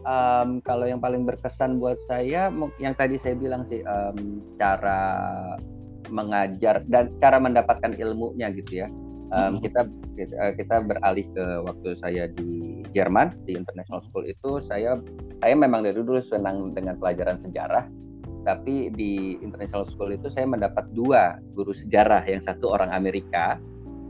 um, 0.04 0.60
kalau 0.64 0.88
yang 0.88 1.00
paling 1.00 1.28
berkesan 1.28 1.80
buat 1.80 2.00
saya 2.08 2.48
yang 2.80 2.94
tadi 2.96 3.20
saya 3.20 3.36
bilang 3.36 3.66
sih 3.68 3.84
um, 3.84 4.40
cara 4.56 5.02
mengajar 6.08 6.82
dan 6.90 7.12
cara 7.22 7.38
mendapatkan 7.38 7.94
ilmunya 7.94 8.50
gitu 8.54 8.86
ya 8.86 8.88
um, 9.30 9.56
hmm. 9.56 9.60
kita, 9.62 9.80
kita 10.16 10.36
kita 10.58 10.76
beralih 10.84 11.26
ke 11.30 11.44
waktu 11.64 11.88
saya 12.00 12.24
di 12.34 12.82
Jerman 12.90 13.36
di 13.46 13.54
International 13.54 14.02
School 14.10 14.26
itu 14.26 14.64
saya 14.66 14.98
saya 15.40 15.54
memang 15.56 15.86
dari 15.86 15.96
dulu 15.96 16.20
senang 16.26 16.74
dengan 16.74 16.98
pelajaran 16.98 17.40
sejarah 17.46 17.86
tapi 18.42 18.92
di 18.94 19.36
International 19.40 19.88
School 19.92 20.14
itu 20.14 20.28
saya 20.32 20.48
mendapat 20.48 20.88
dua 20.96 21.38
guru 21.52 21.76
sejarah 21.76 22.24
yang 22.24 22.40
satu 22.40 22.72
orang 22.72 22.90
Amerika 22.90 23.60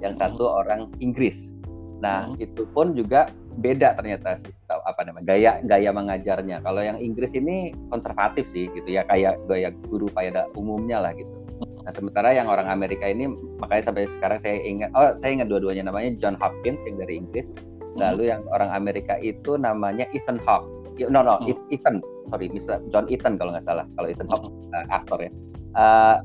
yang 0.00 0.16
satu 0.16 0.46
orang 0.46 0.90
Inggris 1.02 1.52
nah 2.00 2.30
hmm. 2.30 2.40
itu 2.40 2.64
pun 2.72 2.96
juga 2.96 3.28
beda 3.60 3.92
ternyata 3.98 4.40
sistem 4.40 4.80
apa 4.88 5.04
namanya 5.04 5.26
gaya 5.36 5.52
gaya 5.68 5.90
mengajarnya 5.92 6.64
kalau 6.64 6.80
yang 6.80 6.96
Inggris 6.96 7.36
ini 7.36 7.76
konservatif 7.92 8.48
sih 8.56 8.72
gitu 8.72 8.88
ya 8.88 9.04
kayak 9.04 9.36
gaya 9.50 9.74
guru 9.90 10.08
pada 10.08 10.48
umumnya 10.56 11.02
lah 11.02 11.12
gitu 11.12 11.40
Nah, 11.84 11.92
sementara 11.96 12.36
yang 12.36 12.48
orang 12.48 12.68
Amerika 12.68 13.08
ini 13.08 13.28
makanya 13.56 13.92
sampai 13.92 14.04
sekarang 14.20 14.38
saya 14.44 14.60
ingat 14.60 14.92
oh 14.92 15.16
saya 15.20 15.40
ingat 15.40 15.48
dua-duanya 15.48 15.88
namanya 15.88 16.12
John 16.20 16.36
Hopkins 16.36 16.80
yang 16.84 17.00
dari 17.00 17.20
Inggris. 17.20 17.48
Lalu 17.96 18.28
hmm. 18.28 18.30
yang 18.30 18.42
orang 18.52 18.70
Amerika 18.70 19.16
itu 19.18 19.56
namanya 19.56 20.06
Ethan 20.12 20.38
Hawke. 20.44 20.68
No 21.08 21.24
no, 21.24 21.40
hmm. 21.40 21.72
Ethan, 21.72 22.04
sorry, 22.28 22.52
Mr. 22.52 22.82
John 22.92 23.08
Ethan 23.08 23.40
kalau 23.40 23.56
nggak 23.56 23.64
salah. 23.64 23.86
Kalau 23.96 24.08
Ethan 24.12 24.28
Hawke 24.28 24.52
hmm. 24.52 24.74
uh, 24.76 24.86
aktor 24.92 25.18
ya. 25.24 25.30
Uh, 25.72 26.16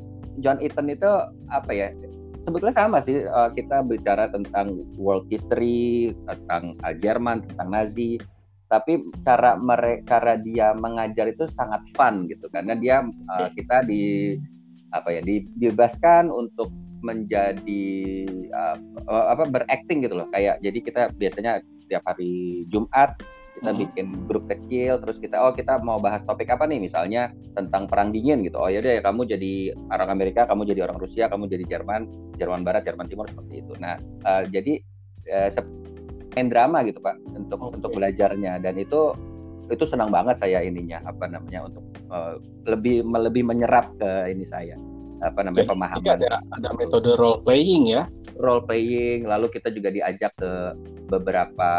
John 0.44 0.60
Ethan 0.60 0.92
itu 0.92 1.08
apa 1.54 1.72
ya? 1.72 1.96
Sebetulnya 2.44 2.76
sama 2.76 3.00
sih 3.08 3.24
uh, 3.26 3.50
kita 3.56 3.82
bicara 3.88 4.30
tentang 4.30 4.84
world 5.00 5.26
history, 5.32 6.14
tentang 6.28 6.76
uh, 6.84 6.94
Jerman, 6.94 7.42
tentang 7.48 7.70
Nazi, 7.74 8.20
tapi 8.70 9.02
cara 9.22 9.56
mereka 9.56 10.18
cara 10.18 10.34
dia 10.42 10.74
mengajar 10.74 11.30
itu 11.30 11.46
sangat 11.54 11.86
fun 11.94 12.26
gitu 12.26 12.50
karena 12.50 12.74
dia 12.74 13.06
uh, 13.06 13.48
kita 13.54 13.86
di 13.86 14.36
apa 14.90 15.14
ya 15.14 15.22
dibebaskan 15.22 16.34
untuk 16.34 16.74
menjadi 17.06 17.86
uh, 18.50 18.78
apa 19.30 19.46
berakting 19.46 20.02
gitu 20.02 20.18
loh 20.18 20.28
kayak 20.34 20.58
jadi 20.66 20.78
kita 20.82 21.02
biasanya 21.14 21.62
setiap 21.86 22.02
hari 22.10 22.66
Jumat 22.74 23.14
kita 23.66 23.74
hmm. 23.74 23.82
bikin 23.82 24.08
grup 24.30 24.46
kecil 24.46 25.02
terus 25.02 25.18
kita 25.18 25.42
oh 25.42 25.50
kita 25.58 25.82
mau 25.82 25.98
bahas 25.98 26.22
topik 26.22 26.54
apa 26.54 26.70
nih? 26.70 26.86
Misalnya 26.86 27.34
tentang 27.58 27.90
perang 27.90 28.14
dingin 28.14 28.46
gitu. 28.46 28.62
Oh 28.62 28.70
ya 28.70 28.78
deh 28.78 29.02
kamu 29.02 29.26
jadi 29.26 29.74
orang 29.90 30.14
Amerika 30.14 30.46
kamu 30.46 30.70
jadi 30.70 30.86
orang 30.86 31.02
Rusia 31.02 31.26
kamu 31.26 31.50
jadi 31.50 31.66
Jerman 31.66 32.06
Jerman 32.38 32.62
Barat 32.62 32.86
Jerman 32.86 33.10
Timur 33.10 33.26
seperti 33.26 33.66
itu. 33.66 33.74
Nah 33.82 33.98
uh, 34.22 34.46
jadi 34.46 34.78
uh, 35.34 35.50
main 36.38 36.48
drama 36.54 36.86
gitu 36.86 37.02
pak 37.02 37.18
untuk 37.34 37.58
okay. 37.58 37.76
untuk 37.82 37.92
belajarnya. 37.98 38.62
Dan 38.62 38.78
itu 38.78 39.18
itu 39.66 39.82
senang 39.90 40.14
banget 40.14 40.38
saya 40.38 40.62
ininya 40.62 41.02
apa 41.10 41.26
namanya 41.26 41.66
untuk 41.66 41.82
uh, 42.14 42.38
lebih 42.70 43.02
lebih 43.02 43.42
menyerap 43.42 43.90
ke 43.98 44.30
ini 44.30 44.46
saya 44.46 44.78
apa 45.26 45.40
namanya 45.42 45.66
Jadi, 45.66 45.74
pemahaman. 45.74 46.16
ada 46.22 46.32
ada 46.54 46.70
metode 46.78 47.12
role 47.18 47.42
playing 47.42 47.84
ya. 47.90 48.04
Role 48.38 48.64
playing 48.64 49.26
lalu 49.26 49.50
kita 49.50 49.74
juga 49.74 49.90
diajak 49.90 50.32
ke 50.38 50.52
beberapa 51.10 51.72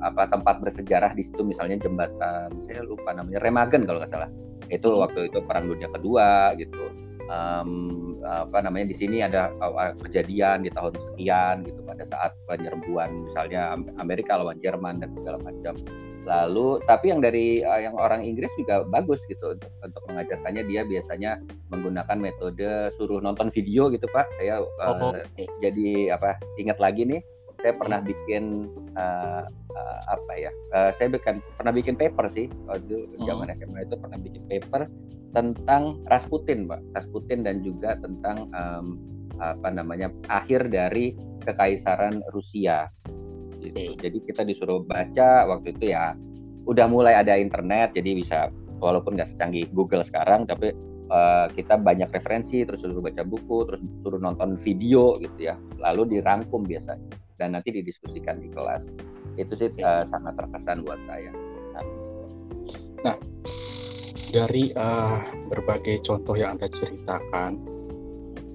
apa 0.00 0.28
tempat 0.28 0.60
bersejarah 0.60 1.12
di 1.16 1.24
situ 1.28 1.44
misalnya 1.44 1.80
jembatan 1.80 2.52
saya 2.68 2.84
lupa 2.84 3.12
namanya 3.16 3.40
Remagen 3.40 3.88
kalau 3.88 4.04
nggak 4.04 4.12
salah. 4.12 4.30
Itu 4.68 4.92
hmm. 4.92 5.00
waktu 5.02 5.20
itu 5.32 5.38
perang 5.44 5.66
dunia 5.72 5.88
kedua 5.88 6.52
gitu. 6.60 6.92
Um, 7.32 8.02
apa 8.22 8.60
namanya 8.60 8.92
di 8.92 8.96
sini 8.98 9.24
ada 9.24 9.48
kejadian 10.04 10.68
di 10.68 10.70
tahun 10.70 10.92
sekian 10.92 11.64
gitu 11.64 11.80
pada 11.80 12.04
saat 12.04 12.36
penyerbuan 12.44 13.30
misalnya 13.30 13.72
Amerika 13.96 14.36
lawan 14.36 14.60
Jerman 14.60 15.00
dan 15.00 15.16
segala 15.16 15.40
macam 15.40 15.74
Lalu 16.22 16.78
tapi 16.86 17.10
yang 17.10 17.18
dari 17.18 17.66
uh, 17.66 17.80
yang 17.82 17.98
orang 17.98 18.22
Inggris 18.22 18.50
juga 18.54 18.86
bagus 18.86 19.18
gitu 19.26 19.58
untuk 19.58 19.72
untuk 19.82 20.02
mengajarkannya 20.06 20.62
dia 20.70 20.86
biasanya 20.86 21.42
menggunakan 21.74 22.18
metode 22.18 22.94
suruh 22.94 23.18
nonton 23.18 23.50
video 23.50 23.90
gitu 23.90 24.06
Pak. 24.10 24.26
Saya 24.38 24.62
uh, 24.62 24.94
oh, 24.98 25.12
okay. 25.14 25.46
jadi 25.58 26.14
apa 26.14 26.38
ingat 26.58 26.78
lagi 26.78 27.02
nih 27.06 27.22
saya 27.62 27.78
pernah 27.78 28.02
bikin 28.02 28.70
uh, 28.98 29.46
uh, 29.50 30.00
apa 30.10 30.32
ya? 30.34 30.50
Uh, 30.74 30.90
saya 30.98 31.10
bikin 31.10 31.38
pernah 31.58 31.72
bikin 31.74 31.94
paper 31.94 32.26
sih 32.34 32.46
waktu 32.66 33.06
hmm. 33.06 33.26
zaman 33.26 33.50
SMA 33.54 33.86
itu 33.86 33.94
pernah 33.98 34.18
bikin 34.18 34.42
paper 34.50 34.82
tentang 35.32 35.96
Rasputin, 36.12 36.68
Pak. 36.68 36.80
Rasputin 36.92 37.40
dan 37.42 37.64
juga 37.64 37.96
tentang 37.98 38.50
um, 38.52 39.00
apa 39.40 39.74
namanya 39.74 40.12
akhir 40.28 40.70
dari 40.70 41.16
kekaisaran 41.42 42.22
Rusia 42.30 42.86
gitu. 43.62 43.94
Jadi 43.96 44.18
kita 44.26 44.42
disuruh 44.42 44.82
baca 44.82 45.46
waktu 45.46 45.72
itu 45.78 45.94
ya 45.94 46.18
udah 46.66 46.86
mulai 46.86 47.18
ada 47.18 47.34
internet 47.34 47.94
jadi 47.94 48.10
bisa 48.14 48.38
walaupun 48.78 49.18
nggak 49.18 49.34
secanggih 49.34 49.66
Google 49.74 50.06
sekarang 50.06 50.46
tapi 50.46 50.70
uh, 51.10 51.50
kita 51.50 51.74
banyak 51.78 52.10
referensi 52.14 52.62
terus 52.62 52.86
suruh 52.86 53.02
baca 53.02 53.26
buku 53.26 53.66
terus 53.66 53.80
suruh 54.06 54.20
nonton 54.22 54.54
video 54.62 55.18
gitu 55.18 55.50
ya 55.50 55.58
lalu 55.82 56.18
dirangkum 56.18 56.62
biasanya 56.62 57.02
dan 57.42 57.58
nanti 57.58 57.74
didiskusikan 57.74 58.38
di 58.38 58.46
kelas 58.54 58.86
itu 59.40 59.52
sih 59.56 59.68
uh, 59.80 60.04
sangat 60.12 60.36
terkesan 60.36 60.84
buat 60.84 61.00
saya. 61.08 61.32
Nah, 61.72 61.84
nah 63.00 63.16
dari 64.28 64.72
uh, 64.76 65.18
berbagai 65.48 66.04
contoh 66.04 66.36
yang 66.36 66.56
anda 66.56 66.68
ceritakan 66.68 67.58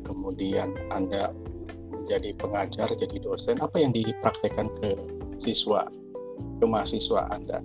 kemudian 0.06 0.72
anda 0.94 1.34
jadi 2.08 2.32
pengajar, 2.40 2.88
jadi 2.96 3.18
dosen, 3.20 3.60
apa 3.60 3.76
yang 3.78 3.92
dipraktekkan 3.92 4.72
ke 4.80 4.96
siswa, 5.38 5.88
ke 6.60 6.66
mahasiswa 6.66 7.28
Anda? 7.30 7.60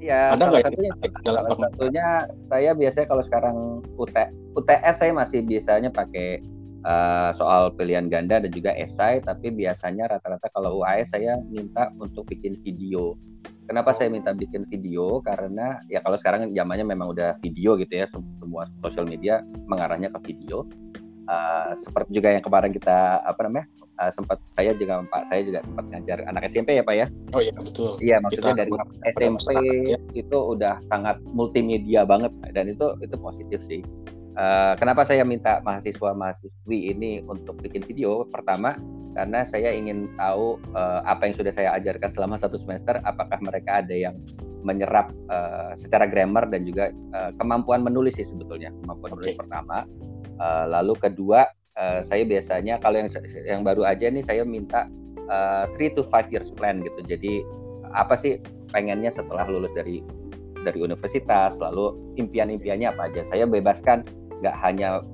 Ya, 0.00 0.32
Ada 0.32 0.48
salah 0.48 0.60
satunya, 0.64 0.92
dalam 1.28 1.42
salah 1.44 1.70
satunya 1.76 2.06
saya 2.48 2.70
biasanya 2.72 3.06
kalau 3.12 3.22
sekarang 3.28 3.56
UT, 4.00 4.16
UTS 4.56 4.96
saya 4.96 5.12
masih 5.12 5.44
biasanya 5.44 5.92
pakai 5.92 6.40
uh, 6.88 7.36
soal 7.36 7.68
pilihan 7.76 8.08
ganda 8.08 8.40
dan 8.40 8.48
juga 8.48 8.72
esai, 8.72 9.20
tapi 9.20 9.52
biasanya 9.52 10.08
rata-rata 10.08 10.48
kalau 10.56 10.80
UAS 10.80 11.12
saya 11.12 11.36
minta 11.52 11.92
untuk 12.00 12.24
bikin 12.32 12.56
video. 12.64 13.12
Kenapa 13.68 13.92
saya 13.92 14.08
minta 14.08 14.32
bikin 14.32 14.64
video? 14.72 15.20
Karena 15.20 15.78
ya 15.92 16.00
kalau 16.00 16.16
sekarang 16.16 16.48
zamannya 16.56 16.88
memang 16.88 17.12
udah 17.12 17.36
video 17.44 17.76
gitu 17.76 18.00
ya, 18.00 18.08
semua 18.10 18.72
sosial 18.80 19.04
media 19.04 19.44
mengarahnya 19.68 20.08
ke 20.16 20.32
video 20.32 20.64
uh, 21.28 21.76
seperti 21.84 22.10
juga 22.16 22.28
yang 22.32 22.44
kemarin 22.44 22.72
kita 22.72 23.20
apa 23.24 23.40
namanya 23.44 23.66
uh, 24.00 24.10
sempat 24.14 24.40
saya 24.56 24.72
juga 24.74 25.04
Pak 25.04 25.22
saya 25.28 25.40
juga 25.44 25.58
sempat 25.64 25.84
ngajar 25.92 26.18
anak 26.24 26.42
SMP 26.48 26.80
ya 26.80 26.84
Pak 26.84 26.96
ya? 26.96 27.06
Oh 27.36 27.40
iya 27.44 27.52
betul. 27.52 27.90
Iya 28.00 28.16
maksudnya 28.24 28.52
kita 28.56 28.60
dari 28.64 28.72
SMP 29.12 29.50
ya. 29.92 29.98
itu 30.16 30.38
udah 30.38 30.80
sangat 30.88 31.20
multimedia 31.36 32.08
banget 32.08 32.32
dan 32.56 32.72
itu 32.72 32.96
itu 33.04 33.16
positif 33.20 33.60
sih. 33.68 33.84
Uh, 34.38 34.72
kenapa 34.78 35.04
saya 35.04 35.26
minta 35.26 35.60
mahasiswa 35.66 36.16
mahasiswi 36.16 36.94
ini 36.96 37.20
untuk 37.28 37.60
bikin 37.60 37.84
video? 37.84 38.24
Pertama 38.30 38.78
karena 39.18 39.42
saya 39.50 39.74
ingin 39.74 40.06
tahu 40.14 40.56
uh, 40.72 41.02
apa 41.02 41.28
yang 41.28 41.34
sudah 41.34 41.50
saya 41.50 41.74
ajarkan 41.76 42.14
selama 42.14 42.38
satu 42.38 42.56
semester 42.62 43.02
apakah 43.02 43.42
mereka 43.42 43.82
ada 43.82 43.92
yang 43.92 44.14
menyerap 44.62 45.10
uh, 45.32 45.72
secara 45.80 46.06
grammar 46.06 46.46
dan 46.52 46.62
juga 46.68 46.92
uh, 47.16 47.32
kemampuan 47.40 47.82
menulis 47.82 48.14
sih 48.14 48.28
sebetulnya 48.28 48.70
kemampuan 48.84 49.10
okay. 49.10 49.16
menulis 49.18 49.36
pertama 49.40 49.76
Uh, 50.40 50.64
lalu 50.72 50.96
kedua, 50.96 51.44
uh, 51.76 52.00
saya 52.00 52.24
biasanya 52.24 52.80
kalau 52.80 52.96
yang 52.96 53.12
yang 53.44 53.60
baru 53.60 53.84
aja 53.84 54.08
nih 54.08 54.24
saya 54.24 54.40
minta 54.40 54.88
uh, 55.28 55.68
three 55.76 55.92
to 55.92 56.00
five 56.08 56.32
years 56.32 56.48
plan 56.56 56.80
gitu. 56.80 57.04
Jadi 57.04 57.44
apa 57.92 58.16
sih 58.16 58.40
pengennya 58.72 59.12
setelah 59.12 59.44
lulus 59.44 59.68
dari 59.76 60.00
dari 60.64 60.80
universitas, 60.80 61.60
lalu 61.60 61.92
impian-impiannya 62.16 62.88
apa 62.88 63.12
aja. 63.12 63.20
Saya 63.28 63.44
bebaskan 63.44 64.08
nggak 64.40 64.56
hanya 64.64 65.04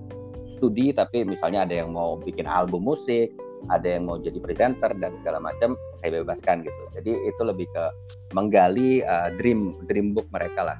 studi, 0.54 0.94
tapi 0.94 1.26
misalnya 1.26 1.66
ada 1.66 1.74
yang 1.74 1.90
mau 1.90 2.14
bikin 2.22 2.46
album 2.46 2.86
musik, 2.86 3.34
ada 3.66 3.98
yang 3.98 4.06
mau 4.06 4.22
jadi 4.22 4.38
presenter 4.38 4.94
dan 5.02 5.10
segala 5.22 5.42
macam, 5.42 5.74
saya 5.98 6.22
bebaskan 6.22 6.62
gitu. 6.62 6.82
Jadi 6.94 7.10
itu 7.26 7.42
lebih 7.42 7.66
ke 7.74 7.84
menggali 8.30 9.02
uh, 9.02 9.34
dream 9.42 9.74
dream 9.90 10.14
book 10.14 10.30
mereka 10.30 10.70
lah, 10.70 10.78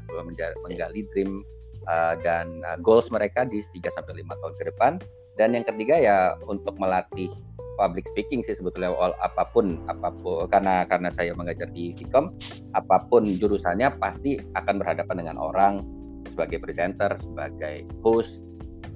menggali 0.62 1.02
dream 1.10 1.42
uh, 1.88 2.14
dan 2.20 2.60
uh, 2.66 2.78
goals 2.82 3.08
mereka 3.08 3.46
di 3.46 3.62
3 3.74 3.96
sampai 3.96 4.22
5 4.22 4.40
tahun 4.42 4.54
ke 4.58 4.64
depan. 4.74 4.92
Dan 5.36 5.52
yang 5.52 5.64
ketiga 5.68 6.00
ya 6.00 6.18
untuk 6.48 6.76
melatih 6.80 7.28
public 7.76 8.08
speaking 8.08 8.40
sih 8.40 8.56
sebetulnya 8.56 8.88
all, 8.88 9.12
apa 9.20 9.44
pun 9.52 9.76
apa 9.92 10.08
pun 10.24 10.48
karena 10.48 10.88
karena 10.88 11.12
saya 11.12 11.36
mengajar 11.36 11.68
di 11.76 11.92
Vkom 11.92 12.32
apa 12.72 13.04
pun 13.04 13.36
jurusannya 13.36 14.00
pasti 14.00 14.40
akan 14.56 14.80
berhadapan 14.80 15.16
dengan 15.20 15.36
orang 15.36 15.84
sebagai 16.32 16.58
presenter, 16.64 17.20
sebagai 17.20 17.84
host, 18.00 18.40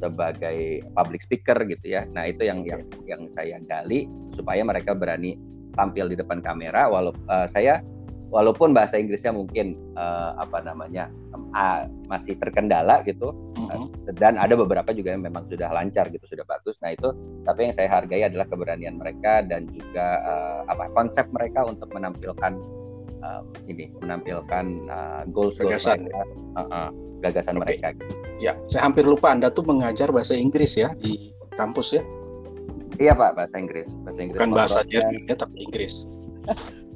sebagai 0.01 0.85
public 0.97 1.21
speaker 1.25 1.57
gitu 1.69 1.87
ya. 1.97 2.09
Nah, 2.11 2.27
itu 2.29 2.49
yang 2.49 2.65
yang 2.65 2.83
yang 3.07 3.23
saya 3.37 3.61
gali 3.69 4.09
supaya 4.33 4.65
mereka 4.65 4.97
berani 4.97 5.37
tampil 5.77 6.11
di 6.11 6.17
depan 6.19 6.43
kamera 6.43 6.91
walau 6.91 7.15
uh, 7.31 7.47
saya 7.47 7.79
walaupun 8.31 8.71
bahasa 8.71 8.97
Inggrisnya 8.97 9.35
mungkin 9.35 9.75
uh, 9.99 10.39
apa 10.39 10.63
namanya 10.63 11.11
uh, 11.35 11.91
masih 12.07 12.39
terkendala 12.39 13.03
gitu 13.03 13.35
mm-hmm. 13.59 14.15
dan 14.17 14.39
ada 14.39 14.55
beberapa 14.55 14.95
juga 14.95 15.13
yang 15.13 15.27
memang 15.27 15.51
sudah 15.51 15.69
lancar 15.75 16.07
gitu 16.15 16.23
sudah 16.31 16.47
bagus 16.47 16.79
nah 16.79 16.95
itu 16.95 17.11
tapi 17.43 17.69
yang 17.69 17.75
saya 17.75 17.91
hargai 17.91 18.23
adalah 18.23 18.47
keberanian 18.47 18.97
mereka 18.97 19.43
dan 19.43 19.67
juga 19.75 20.23
uh, 20.23 20.61
apa 20.71 20.89
konsep 20.95 21.27
mereka 21.35 21.67
untuk 21.67 21.91
menampilkan 21.91 22.55
um, 23.25 23.45
ini 23.69 23.91
menampilkan 24.01 24.65
uh, 24.89 25.23
goals 25.31 25.57
gagasan 25.59 26.07
mereka, 26.07 26.23
uh, 26.57 26.61
uh, 26.61 26.89
gagasan 27.21 27.55
okay. 27.59 27.63
mereka. 27.79 27.87
Ya, 28.41 28.57
saya 28.65 28.89
hampir 28.89 29.05
lupa 29.05 29.33
Anda 29.33 29.53
tuh 29.53 29.69
mengajar 29.69 30.09
bahasa 30.09 30.33
Inggris 30.33 30.73
ya 30.79 30.97
di 30.97 31.33
kampus 31.61 32.01
ya? 32.01 32.03
Iya 33.01 33.17
Pak, 33.17 33.37
bahasa 33.37 33.57
Inggris. 33.57 33.89
Bahasa 34.05 34.21
Inggris. 34.21 34.41
Bukan 34.41 34.53
bahasa 34.57 34.81
Jerman 34.89 35.29
ya, 35.29 35.37
tapi 35.37 35.57
Inggris. 35.69 36.05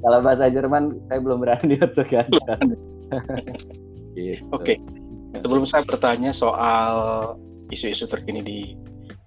Kalau 0.05 0.21
bahasa 0.21 0.53
Jerman 0.53 1.01
saya 1.09 1.19
belum 1.19 1.41
berani 1.41 1.75
untuk 1.89 2.05
ngajar. 2.13 2.57
gitu. 4.15 4.45
Oke. 4.53 4.77
Okay. 4.77 4.77
Sebelum 5.41 5.65
saya 5.65 5.83
bertanya 5.83 6.29
soal 6.31 6.95
isu-isu 7.73 8.05
terkini 8.05 8.39
di 8.45 8.59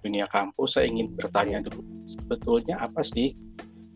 dunia 0.01 0.25
kampus, 0.31 0.79
saya 0.79 0.87
ingin 0.87 1.11
bertanya 1.19 1.59
dulu 1.67 1.83
sebetulnya 2.07 2.79
apa 2.79 3.03
sih 3.03 3.35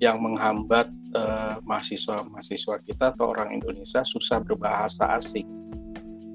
yang 0.03 0.19
menghambat 0.19 0.91
uh, 1.15 1.57
mahasiswa-mahasiswa 1.63 2.75
kita 2.83 3.15
atau 3.15 3.31
orang 3.31 3.55
Indonesia 3.55 4.03
susah 4.03 4.43
berbahasa 4.43 5.17
asing? 5.17 5.47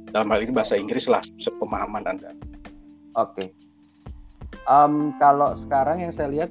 Dalam 0.09 0.33
hal 0.33 0.49
ini 0.49 0.57
bahasa 0.57 0.81
Inggris 0.81 1.05
lah, 1.05 1.21
sepemahaman 1.37 2.09
Anda. 2.09 2.33
Oke. 3.15 3.37
Okay. 3.37 3.49
Um, 4.65 5.13
kalau 5.21 5.61
sekarang 5.61 6.01
yang 6.01 6.13
saya 6.17 6.33
lihat, 6.33 6.51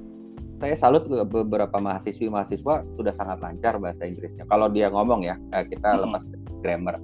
saya 0.58 0.74
salut 0.74 1.06
beberapa 1.06 1.78
mahasiswi-mahasiswa 1.78 2.74
sudah 2.98 3.14
sangat 3.14 3.38
lancar 3.38 3.78
bahasa 3.78 4.04
Inggrisnya. 4.04 4.42
Kalau 4.50 4.66
dia 4.66 4.90
ngomong 4.90 5.22
ya, 5.22 5.38
eh, 5.54 5.64
kita 5.70 5.94
hmm. 5.94 6.00
lepas 6.06 6.22
grammar. 6.60 6.96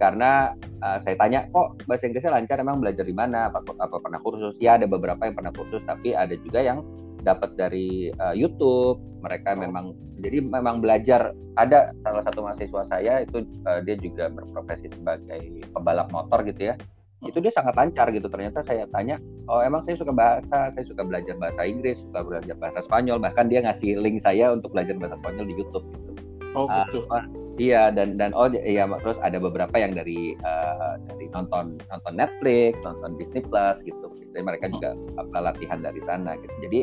Karena 0.00 0.56
uh, 0.80 0.96
saya 1.04 1.12
tanya, 1.20 1.44
kok 1.52 1.84
bahasa 1.84 2.08
Inggrisnya 2.08 2.32
lancar? 2.32 2.56
Emang 2.62 2.80
belajar 2.80 3.04
di 3.04 3.12
mana? 3.12 3.52
Apa, 3.52 3.60
apa 3.76 4.00
pernah 4.00 4.22
kursus? 4.22 4.56
Ya 4.56 4.80
ada 4.80 4.88
beberapa 4.88 5.20
yang 5.28 5.36
pernah 5.36 5.52
kursus, 5.52 5.82
tapi 5.84 6.16
ada 6.16 6.32
juga 6.40 6.64
yang 6.64 6.80
dapat 7.20 7.52
dari 7.58 8.08
uh, 8.16 8.32
YouTube. 8.32 8.96
Mereka 9.20 9.60
memang 9.60 9.92
jadi 10.24 10.40
memang 10.40 10.80
belajar. 10.80 11.36
Ada 11.60 11.92
salah 12.00 12.24
satu 12.24 12.46
mahasiswa 12.46 12.82
saya 12.88 13.20
itu 13.26 13.44
uh, 13.68 13.84
dia 13.84 13.98
juga 14.00 14.32
berprofesi 14.32 14.88
sebagai 14.88 15.60
pembalap 15.76 16.08
motor 16.08 16.40
gitu 16.48 16.72
ya 16.72 16.74
itu 17.20 17.38
dia 17.40 17.52
sangat 17.52 17.76
lancar 17.76 18.08
gitu. 18.12 18.28
Ternyata 18.32 18.64
saya 18.64 18.88
tanya 18.88 19.20
oh 19.52 19.60
emang 19.60 19.84
saya 19.84 20.00
suka 20.00 20.12
bahasa 20.12 20.72
saya 20.72 20.84
suka 20.88 21.04
belajar 21.04 21.36
bahasa 21.36 21.62
Inggris 21.68 22.00
suka 22.00 22.24
belajar 22.24 22.56
bahasa 22.56 22.80
Spanyol. 22.84 23.20
Bahkan 23.20 23.46
dia 23.52 23.60
ngasih 23.64 24.00
link 24.00 24.24
saya 24.24 24.52
untuk 24.56 24.72
belajar 24.72 24.96
bahasa 24.96 25.20
Spanyol 25.20 25.46
di 25.48 25.54
YouTube 25.60 25.84
gitu. 25.92 26.12
Oh 26.56 26.66
gitu. 26.66 27.06
uh, 27.14 27.22
iya 27.62 27.94
dan 27.94 28.18
dan 28.18 28.34
oh 28.34 28.50
iya 28.50 28.88
terus 29.04 29.14
ada 29.22 29.38
beberapa 29.38 29.70
yang 29.78 29.94
dari 29.94 30.34
uh, 30.42 30.98
dari 31.06 31.30
nonton 31.30 31.78
nonton 31.92 32.14
Netflix 32.16 32.74
nonton 32.82 33.20
Disney 33.20 33.44
Plus 33.44 33.78
gitu. 33.84 34.06
Jadi 34.32 34.42
mereka 34.42 34.72
juga 34.72 34.96
apa 35.20 35.52
latihan 35.52 35.78
dari 35.84 36.00
sana 36.02 36.34
gitu. 36.40 36.54
Jadi 36.64 36.80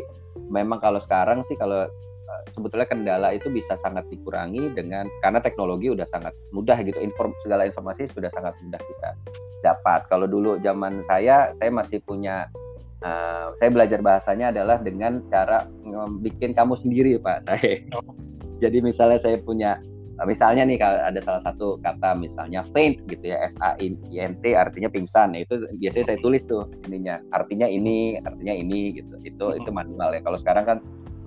memang 0.48 0.80
kalau 0.80 1.02
sekarang 1.04 1.44
sih 1.50 1.58
kalau 1.60 1.90
sebetulnya 2.54 2.88
kendala 2.88 3.34
itu 3.34 3.48
bisa 3.50 3.78
sangat 3.82 4.06
dikurangi 4.10 4.74
dengan 4.74 5.10
karena 5.22 5.40
teknologi 5.42 5.92
udah 5.92 6.08
sangat 6.10 6.34
mudah 6.54 6.78
gitu 6.84 6.98
inform 7.00 7.34
segala 7.46 7.66
informasi 7.66 8.10
sudah 8.12 8.32
sangat 8.34 8.54
mudah 8.64 8.82
kita 8.82 9.10
dapat. 9.66 10.06
Kalau 10.08 10.26
dulu 10.30 10.62
zaman 10.62 11.04
saya 11.10 11.52
saya 11.58 11.72
masih 11.74 12.00
punya 12.06 12.50
uh, 13.04 13.54
saya 13.58 13.70
belajar 13.74 14.00
bahasanya 14.02 14.54
adalah 14.54 14.78
dengan 14.82 15.22
cara 15.30 15.66
bikin 16.22 16.54
kamu 16.54 16.78
sendiri 16.82 17.18
pak. 17.22 17.44
Saya 17.48 17.82
jadi 18.58 18.82
misalnya 18.82 19.22
saya 19.22 19.38
punya 19.38 19.78
misalnya 20.26 20.66
nih 20.66 20.82
kalau 20.82 20.98
ada 20.98 21.22
salah 21.22 21.42
satu 21.46 21.78
kata 21.86 22.18
misalnya 22.18 22.66
faint 22.74 23.06
gitu 23.06 23.30
ya 23.30 23.54
F 23.54 23.56
A 23.62 23.78
I 23.78 23.94
N 24.18 24.34
T 24.42 24.58
artinya 24.58 24.90
pingsan. 24.90 25.38
Ya 25.38 25.46
itu 25.46 25.62
biasanya 25.78 26.06
saya 26.14 26.18
tulis 26.26 26.42
tuh 26.50 26.66
ininya 26.90 27.22
artinya 27.38 27.70
ini 27.70 28.18
artinya 28.26 28.54
ini 28.58 28.98
gitu. 28.98 29.14
Itu 29.22 29.54
itu 29.54 29.70
manual 29.70 30.18
ya. 30.18 30.22
Kalau 30.26 30.42
sekarang 30.42 30.66
kan 30.66 30.78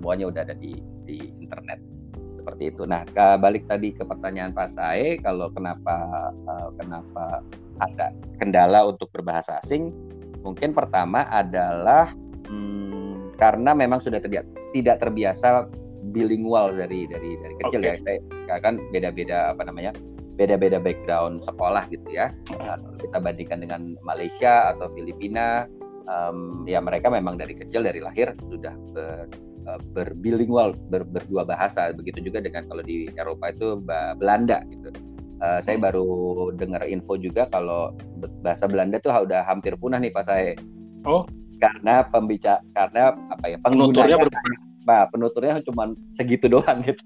semuanya 0.00 0.32
udah 0.32 0.48
ada 0.48 0.56
di 0.56 0.80
di 1.04 1.28
internet 1.44 1.76
seperti 2.40 2.72
itu. 2.72 2.88
Nah, 2.88 3.04
ke, 3.04 3.36
balik 3.36 3.68
tadi 3.68 3.92
ke 3.92 4.00
pertanyaan 4.00 4.56
Pak 4.56 4.72
Sae, 4.72 5.20
kalau 5.20 5.52
kenapa 5.52 6.32
uh, 6.48 6.72
kenapa 6.80 7.44
ada 7.84 8.16
kendala 8.40 8.88
untuk 8.88 9.12
berbahasa 9.12 9.60
asing, 9.60 9.92
mungkin 10.40 10.72
pertama 10.72 11.28
adalah 11.28 12.08
hmm, 12.48 13.36
karena 13.36 13.76
memang 13.76 14.00
sudah 14.00 14.24
terbiasa, 14.24 14.48
tidak 14.72 15.04
terbiasa 15.04 15.68
bilingual 16.16 16.72
dari 16.72 17.04
dari 17.04 17.36
dari 17.36 17.54
kecil 17.60 17.84
okay. 17.84 18.00
ya. 18.00 18.24
Saya 18.48 18.58
kan 18.64 18.80
beda-beda 18.88 19.52
apa 19.52 19.68
namanya 19.68 19.92
beda-beda 20.40 20.80
background 20.80 21.44
sekolah 21.44 21.84
gitu 21.92 22.08
ya. 22.08 22.32
Nah, 22.56 22.80
kita 22.96 23.20
bandingkan 23.20 23.60
dengan 23.60 24.00
Malaysia 24.00 24.72
atau 24.72 24.88
Filipina, 24.96 25.68
um, 26.08 26.64
ya 26.64 26.80
mereka 26.80 27.12
memang 27.12 27.36
dari 27.36 27.52
kecil 27.52 27.84
dari 27.84 28.00
lahir 28.00 28.32
sudah 28.48 28.72
ber, 28.96 29.28
berbilingual 29.92 30.76
ber, 30.88 31.04
berdua 31.06 31.44
bahasa 31.44 31.92
begitu 31.92 32.30
juga 32.30 32.40
dengan 32.42 32.66
kalau 32.68 32.82
di 32.84 33.08
Eropa 33.14 33.52
itu 33.52 33.80
Belanda 34.18 34.64
gitu. 34.70 34.90
Uh, 35.40 35.60
saya 35.64 35.80
baru 35.80 36.52
dengar 36.52 36.84
info 36.84 37.16
juga 37.16 37.48
kalau 37.48 37.96
bahasa 38.44 38.68
Belanda 38.68 39.00
tuh 39.00 39.24
udah 39.24 39.40
hampir 39.48 39.72
punah 39.80 39.96
nih 39.96 40.12
pak 40.12 40.28
saya 40.28 40.52
oh. 41.08 41.24
Karena 41.60 42.04
pembicara 42.08 42.60
karena 42.72 43.12
apa 43.12 43.44
ya 43.52 43.56
penuturnya 43.60 44.16
nah, 44.88 45.04
penuturnya 45.12 45.60
cuma 45.64 45.92
segitu 46.16 46.48
doang 46.48 46.80
gitu. 46.88 47.04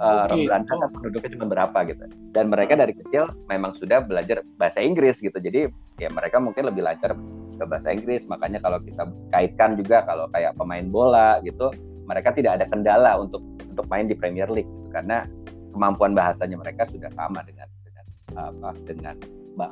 Uh, 0.00 0.24
okay. 0.24 0.48
Belanda 0.48 0.72
kan 0.72 0.88
penduduknya 0.96 1.30
cuma 1.36 1.46
berapa 1.52 1.78
gitu. 1.92 2.04
Dan 2.32 2.48
mereka 2.48 2.72
dari 2.80 2.96
kecil 2.96 3.28
memang 3.52 3.76
sudah 3.76 4.00
belajar 4.00 4.40
bahasa 4.56 4.80
Inggris 4.80 5.20
gitu. 5.20 5.36
Jadi 5.36 5.68
ya 6.00 6.08
mereka 6.08 6.40
mungkin 6.40 6.64
lebih 6.64 6.80
lancar 6.80 7.12
ke 7.60 7.64
bahasa 7.68 7.92
Inggris. 7.92 8.24
Makanya 8.24 8.64
kalau 8.64 8.80
kita 8.80 9.04
kaitkan 9.28 9.76
juga 9.76 10.00
kalau 10.08 10.32
kayak 10.32 10.56
pemain 10.56 10.88
bola 10.88 11.44
gitu 11.44 11.68
mereka 12.10 12.34
tidak 12.34 12.58
ada 12.58 12.66
kendala 12.66 13.22
untuk 13.22 13.38
untuk 13.70 13.86
main 13.86 14.10
di 14.10 14.18
Premier 14.18 14.50
League 14.50 14.66
gitu, 14.66 14.88
karena 14.90 15.30
kemampuan 15.70 16.12
bahasanya 16.18 16.58
mereka 16.58 16.90
sudah 16.90 17.06
sama 17.14 17.46
dengan 17.46 17.70
dengan 17.86 18.04
apa 18.34 18.70
dengan 18.82 19.14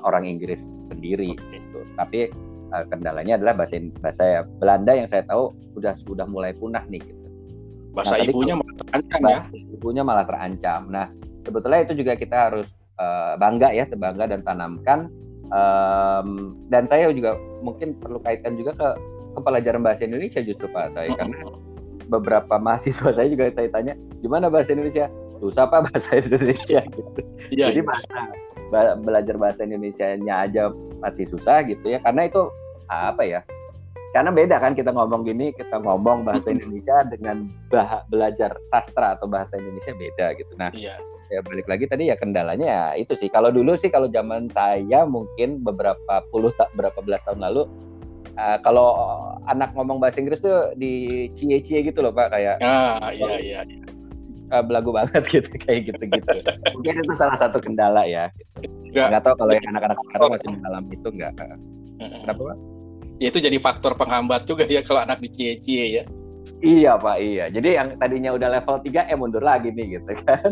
orang 0.06 0.24
Inggris 0.30 0.62
sendiri 0.86 1.34
gitu. 1.50 1.78
Tapi 1.98 2.30
uh, 2.70 2.84
kendalanya 2.86 3.34
adalah 3.42 3.58
bahasa 3.58 3.82
bahasa 3.98 4.46
Belanda 4.62 4.94
yang 4.94 5.10
saya 5.10 5.26
tahu 5.26 5.50
sudah 5.74 5.98
sudah 6.06 6.26
mulai 6.30 6.54
punah 6.54 6.86
nih 6.86 7.02
gitu. 7.02 7.26
Bahasa 7.90 8.22
nah, 8.22 8.22
ibunya 8.22 8.54
malah 8.54 8.74
terancam 8.78 9.20
ya. 9.26 9.40
Ibunya 9.74 10.02
malah 10.06 10.24
terancam. 10.30 10.80
Nah, 10.94 11.06
sebetulnya 11.42 11.80
itu 11.82 11.92
juga 11.98 12.14
kita 12.14 12.36
harus 12.50 12.70
uh, 13.02 13.34
bangga 13.34 13.74
ya, 13.74 13.84
bangga 13.90 14.30
dan 14.30 14.46
tanamkan 14.46 15.10
um, 15.52 16.54
dan 16.68 16.86
saya 16.86 17.10
juga 17.12 17.36
mungkin 17.64 17.96
perlu 17.98 18.20
kaitkan 18.22 18.54
juga 18.54 18.72
ke 18.76 18.88
ke 19.36 19.40
pelajaran 19.40 19.82
bahasa 19.84 20.06
Indonesia 20.06 20.40
justru 20.42 20.66
Pak 20.70 20.94
saya 20.94 21.14
karena 21.14 21.36
beberapa 22.08 22.56
mahasiswa 22.56 23.12
saya 23.16 23.28
juga 23.28 23.52
saya 23.52 23.68
tanya 23.70 23.94
gimana 24.24 24.48
bahasa 24.48 24.72
Indonesia? 24.74 25.06
Susah 25.38 25.70
apa 25.70 25.86
bahasa 25.86 26.18
Indonesia. 26.18 26.82
Gitu 26.82 27.20
ya, 27.54 27.70
jadi 27.70 27.80
ya. 27.84 27.86
bahasa 27.86 28.18
belajar 29.00 29.34
bahasa 29.40 29.64
Indonesia-nya 29.64 30.34
aja 30.44 30.68
masih 31.00 31.24
susah 31.30 31.64
gitu 31.64 31.88
ya 31.88 32.02
karena 32.04 32.28
itu 32.28 32.52
apa 32.90 33.24
ya 33.24 33.40
karena 34.16 34.32
beda 34.32 34.56
kan 34.56 34.72
kita 34.72 34.88
ngomong 34.88 35.24
gini 35.28 35.52
kita 35.52 35.84
ngomong 35.84 36.24
bahasa 36.24 36.48
Indonesia 36.48 37.04
dengan 37.12 37.44
bah 37.68 38.04
belajar 38.08 38.56
sastra 38.72 39.20
atau 39.20 39.28
bahasa 39.28 39.60
Indonesia 39.60 39.92
beda 39.92 40.32
gitu. 40.40 40.52
Nah 40.56 40.72
iya. 40.72 40.96
ya 41.28 41.44
balik 41.44 41.68
lagi 41.68 41.84
tadi 41.84 42.08
ya 42.08 42.16
kendalanya 42.16 42.66
ya 42.66 42.84
itu 42.96 43.12
sih. 43.20 43.28
Kalau 43.28 43.52
dulu 43.52 43.76
sih 43.76 43.92
kalau 43.92 44.08
zaman 44.08 44.48
saya 44.48 45.04
mungkin 45.04 45.60
beberapa 45.60 46.24
puluh 46.32 46.48
tak 46.56 46.72
berapa 46.72 46.96
belas 47.04 47.20
tahun 47.28 47.44
lalu 47.44 47.68
uh, 48.38 48.58
kalau 48.62 48.88
anak 49.50 49.74
ngomong 49.74 49.98
bahasa 49.98 50.22
Inggris 50.22 50.40
tuh 50.40 50.72
di 50.78 51.26
cie-cie 51.34 51.82
gitu 51.82 52.00
loh 52.00 52.14
Pak 52.14 52.30
kayak 52.32 52.56
ah 52.62 53.10
iya 53.10 53.36
iya, 53.42 53.60
iya. 53.66 53.82
Uh, 54.48 54.64
belagu 54.64 54.96
banget 54.96 55.28
gitu 55.34 55.50
kayak 55.60 55.92
gitu-gitu. 55.92 56.38
Mungkin 56.72 57.04
itu 57.04 57.14
salah 57.20 57.36
satu 57.36 57.60
kendala 57.60 58.08
ya. 58.08 58.32
Gitu. 58.64 58.96
Nggak 58.96 59.20
tahu 59.20 59.44
kalau 59.44 59.52
yang 59.52 59.66
anak-anak 59.76 59.98
sekarang 60.08 60.28
masih 60.32 60.48
mengalami 60.56 60.92
itu 60.96 61.08
enggak. 61.12 61.32
Kenapa 62.00 62.40
Pak? 62.40 62.56
Ya 63.18 63.26
itu 63.28 63.38
jadi 63.44 63.58
faktor 63.60 63.92
penghambat 63.98 64.48
juga 64.48 64.64
ya 64.64 64.80
kalau 64.80 65.04
anak 65.04 65.20
di 65.20 65.28
cie-cie 65.28 66.00
ya. 66.00 66.04
Iya 66.58 66.96
Pak, 66.96 67.16
iya. 67.20 67.52
Jadi 67.52 67.76
yang 67.76 67.88
tadinya 68.00 68.34
udah 68.34 68.48
level 68.58 68.82
3 68.82 69.12
eh 69.12 69.18
mundur 69.20 69.44
lagi 69.44 69.68
nih 69.68 70.00
gitu 70.00 70.16
kan. 70.24 70.48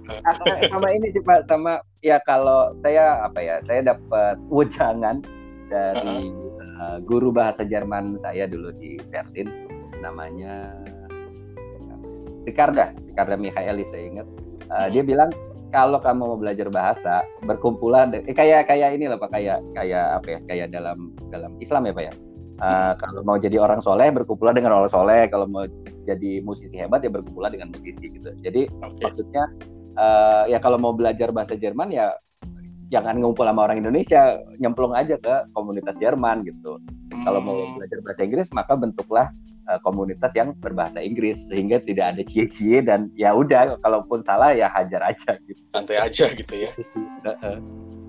sama 0.72 0.88
ini 0.94 1.10
sih 1.10 1.20
Pak, 1.20 1.50
sama 1.50 1.82
ya 2.00 2.22
kalau 2.22 2.72
saya 2.86 3.26
apa 3.26 3.42
ya, 3.42 3.58
saya 3.66 3.82
dapat 3.82 4.40
wejangan 4.48 5.20
dari 5.68 6.30
uh 6.30 6.32
-huh 6.32 6.53
uh, 6.84 6.98
guru 7.00 7.32
bahasa 7.32 7.64
Jerman 7.64 8.20
saya 8.20 8.44
dulu 8.44 8.68
di 8.76 9.00
Berlin 9.08 9.48
namanya 10.04 10.76
Ricarda 12.44 12.92
Ricarda 13.08 13.40
Michaeli 13.40 13.84
saya 13.88 14.04
ingat. 14.04 14.26
Uh, 14.68 14.88
hmm. 14.88 14.88
dia 14.92 15.02
bilang 15.04 15.30
kalau 15.72 15.98
kamu 15.98 16.22
mau 16.30 16.38
belajar 16.38 16.70
bahasa 16.70 17.26
berkumpulan 17.42 18.14
eh, 18.14 18.30
kayak 18.30 18.70
kayak 18.70 18.94
ini 18.94 19.10
loh 19.10 19.18
pak 19.18 19.34
kayak 19.34 19.58
kayak 19.74 20.22
apa 20.22 20.26
ya 20.30 20.38
kayak 20.46 20.66
dalam 20.70 21.10
dalam 21.34 21.50
Islam 21.58 21.90
ya 21.90 21.92
pak 21.96 22.04
ya? 22.06 22.14
Uh, 22.54 22.94
kalau 23.02 23.26
mau 23.26 23.34
jadi 23.34 23.58
orang 23.58 23.82
soleh 23.82 24.14
berkumpulan 24.14 24.54
dengan 24.54 24.78
orang 24.78 24.92
soleh. 24.92 25.26
Kalau 25.26 25.50
mau 25.50 25.66
jadi 26.06 26.38
musisi 26.46 26.78
hebat 26.78 27.02
ya 27.02 27.10
berkumpulan 27.10 27.50
dengan 27.50 27.74
musisi 27.74 28.06
gitu. 28.06 28.30
Jadi 28.46 28.70
okay. 28.70 29.02
maksudnya 29.10 29.44
uh, 29.98 30.46
ya 30.46 30.62
kalau 30.62 30.78
mau 30.78 30.94
belajar 30.94 31.34
bahasa 31.34 31.58
Jerman 31.58 31.90
ya 31.90 32.14
jangan 32.94 33.18
ngumpul 33.18 33.42
sama 33.42 33.66
orang 33.66 33.82
Indonesia, 33.82 34.38
nyemplung 34.62 34.94
aja 34.94 35.18
ke 35.18 35.50
komunitas 35.50 35.98
Jerman 35.98 36.46
gitu. 36.46 36.78
Hmm. 37.10 37.26
Kalau 37.26 37.40
mau 37.42 37.58
hmm. 37.58 37.82
belajar 37.82 37.98
bahasa 38.06 38.22
Inggris 38.22 38.48
maka 38.54 38.78
bentuklah 38.78 39.34
uh, 39.66 39.80
komunitas 39.82 40.30
yang 40.38 40.54
berbahasa 40.62 41.02
Inggris 41.02 41.42
sehingga 41.50 41.82
tidak 41.82 42.14
ada 42.14 42.22
cie-cie 42.22 42.78
dan 42.86 43.10
ya 43.18 43.34
udah 43.34 43.82
kalaupun 43.82 44.22
salah 44.22 44.54
ya 44.54 44.70
hajar 44.70 45.02
aja 45.02 45.34
gitu. 45.50 45.58
Santai 45.74 45.98
aja 45.98 46.30
gitu 46.30 46.54
ya. 46.54 46.70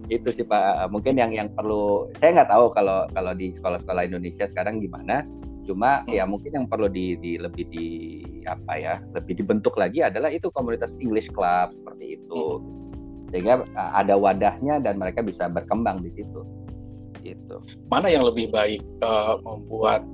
itu 0.05 0.29
sih 0.29 0.45
Pak 0.45 0.93
mungkin 0.93 1.17
yang 1.17 1.33
yang 1.33 1.49
perlu 1.57 2.13
saya 2.21 2.37
nggak 2.37 2.51
tahu 2.53 2.69
kalau 2.77 3.09
kalau 3.09 3.33
di 3.33 3.57
sekolah-sekolah 3.57 4.05
Indonesia 4.05 4.45
sekarang 4.45 4.77
gimana 4.77 5.25
cuma 5.65 6.05
hmm. 6.05 6.13
ya 6.13 6.23
mungkin 6.29 6.53
yang 6.53 6.67
perlu 6.69 6.85
di, 6.85 7.17
di 7.17 7.41
lebih 7.41 7.65
di 7.73 7.87
apa 8.45 8.73
ya 8.77 8.95
lebih 9.17 9.41
dibentuk 9.41 9.73
lagi 9.75 10.05
adalah 10.05 10.29
itu 10.29 10.53
komunitas 10.53 10.93
English 11.01 11.33
Club 11.33 11.73
seperti 11.73 12.21
itu 12.21 12.61
hmm. 12.61 12.84
Sehingga 13.33 13.65
ada 13.75 14.15
wadahnya 14.15 14.79
dan 14.81 15.01
mereka 15.01 15.25
bisa 15.25 15.49
berkembang 15.49 16.01
di 16.05 16.13
situ 16.13 16.45
gitu. 17.25 17.57
Mana 17.89 18.13
yang 18.13 18.21
lebih 18.21 18.53
baik 18.53 18.85
uh, 19.01 19.41
membuat 19.41 20.05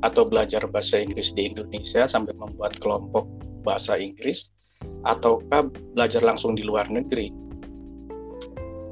atau 0.00 0.24
belajar 0.24 0.64
bahasa 0.70 1.02
Inggris 1.02 1.34
di 1.36 1.52
Indonesia 1.52 2.08
sampai 2.08 2.32
membuat 2.38 2.80
kelompok 2.80 3.28
bahasa 3.66 3.98
Inggris 4.00 4.54
ataukah 5.04 5.68
belajar 5.92 6.24
langsung 6.24 6.56
di 6.56 6.64
luar 6.64 6.88
negeri? 6.88 7.34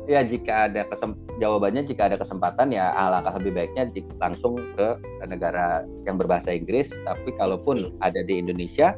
Ya 0.07 0.23
jika 0.23 0.71
ada 0.71 0.87
kesem 0.87 1.19
jawabannya 1.43 1.83
jika 1.83 2.07
ada 2.07 2.17
kesempatan 2.19 2.71
ya 2.71 2.95
alangkah 2.95 3.35
lebih 3.43 3.59
baiknya 3.59 3.91
langsung 4.23 4.55
ke 4.79 4.89
negara 5.27 5.83
yang 6.07 6.15
berbahasa 6.15 6.55
Inggris. 6.55 6.91
Tapi 6.91 7.35
kalaupun 7.35 7.91
hmm. 7.91 8.07
ada 8.07 8.23
di 8.23 8.39
Indonesia 8.39 8.95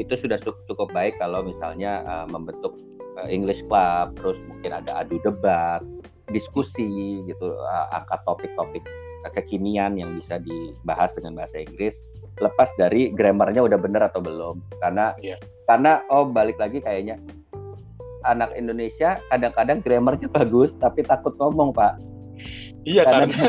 itu 0.00 0.12
sudah 0.16 0.40
cukup 0.40 0.88
baik 0.92 1.20
kalau 1.20 1.44
misalnya 1.44 2.04
uh, 2.04 2.26
membentuk 2.28 2.76
English 3.28 3.60
Club, 3.68 4.16
terus 4.16 4.38
mungkin 4.48 4.72
ada 4.72 5.04
adu 5.04 5.20
debat, 5.20 5.84
diskusi 6.32 7.20
gitu, 7.28 7.56
uh, 7.56 7.86
angkat 7.92 8.20
topik-topik 8.24 8.84
kekinian 9.30 9.94
yang 9.94 10.18
bisa 10.18 10.42
dibahas 10.42 11.14
dengan 11.14 11.38
bahasa 11.38 11.62
Inggris 11.62 11.94
lepas 12.42 12.72
dari 12.74 13.12
grammarnya 13.14 13.62
udah 13.62 13.78
bener 13.78 14.02
atau 14.02 14.18
belum 14.18 14.58
karena 14.82 15.14
yeah. 15.22 15.38
karena 15.70 16.02
oh 16.10 16.26
balik 16.26 16.58
lagi 16.58 16.82
kayaknya 16.82 17.20
anak 18.26 18.50
Indonesia 18.58 19.22
kadang-kadang 19.30 19.78
grammarnya 19.84 20.26
bagus 20.42 20.74
tapi 20.80 21.06
takut 21.06 21.36
ngomong 21.36 21.70
pak 21.70 22.00
iya 22.88 23.06
karena 23.06 23.30
karena, 23.30 23.46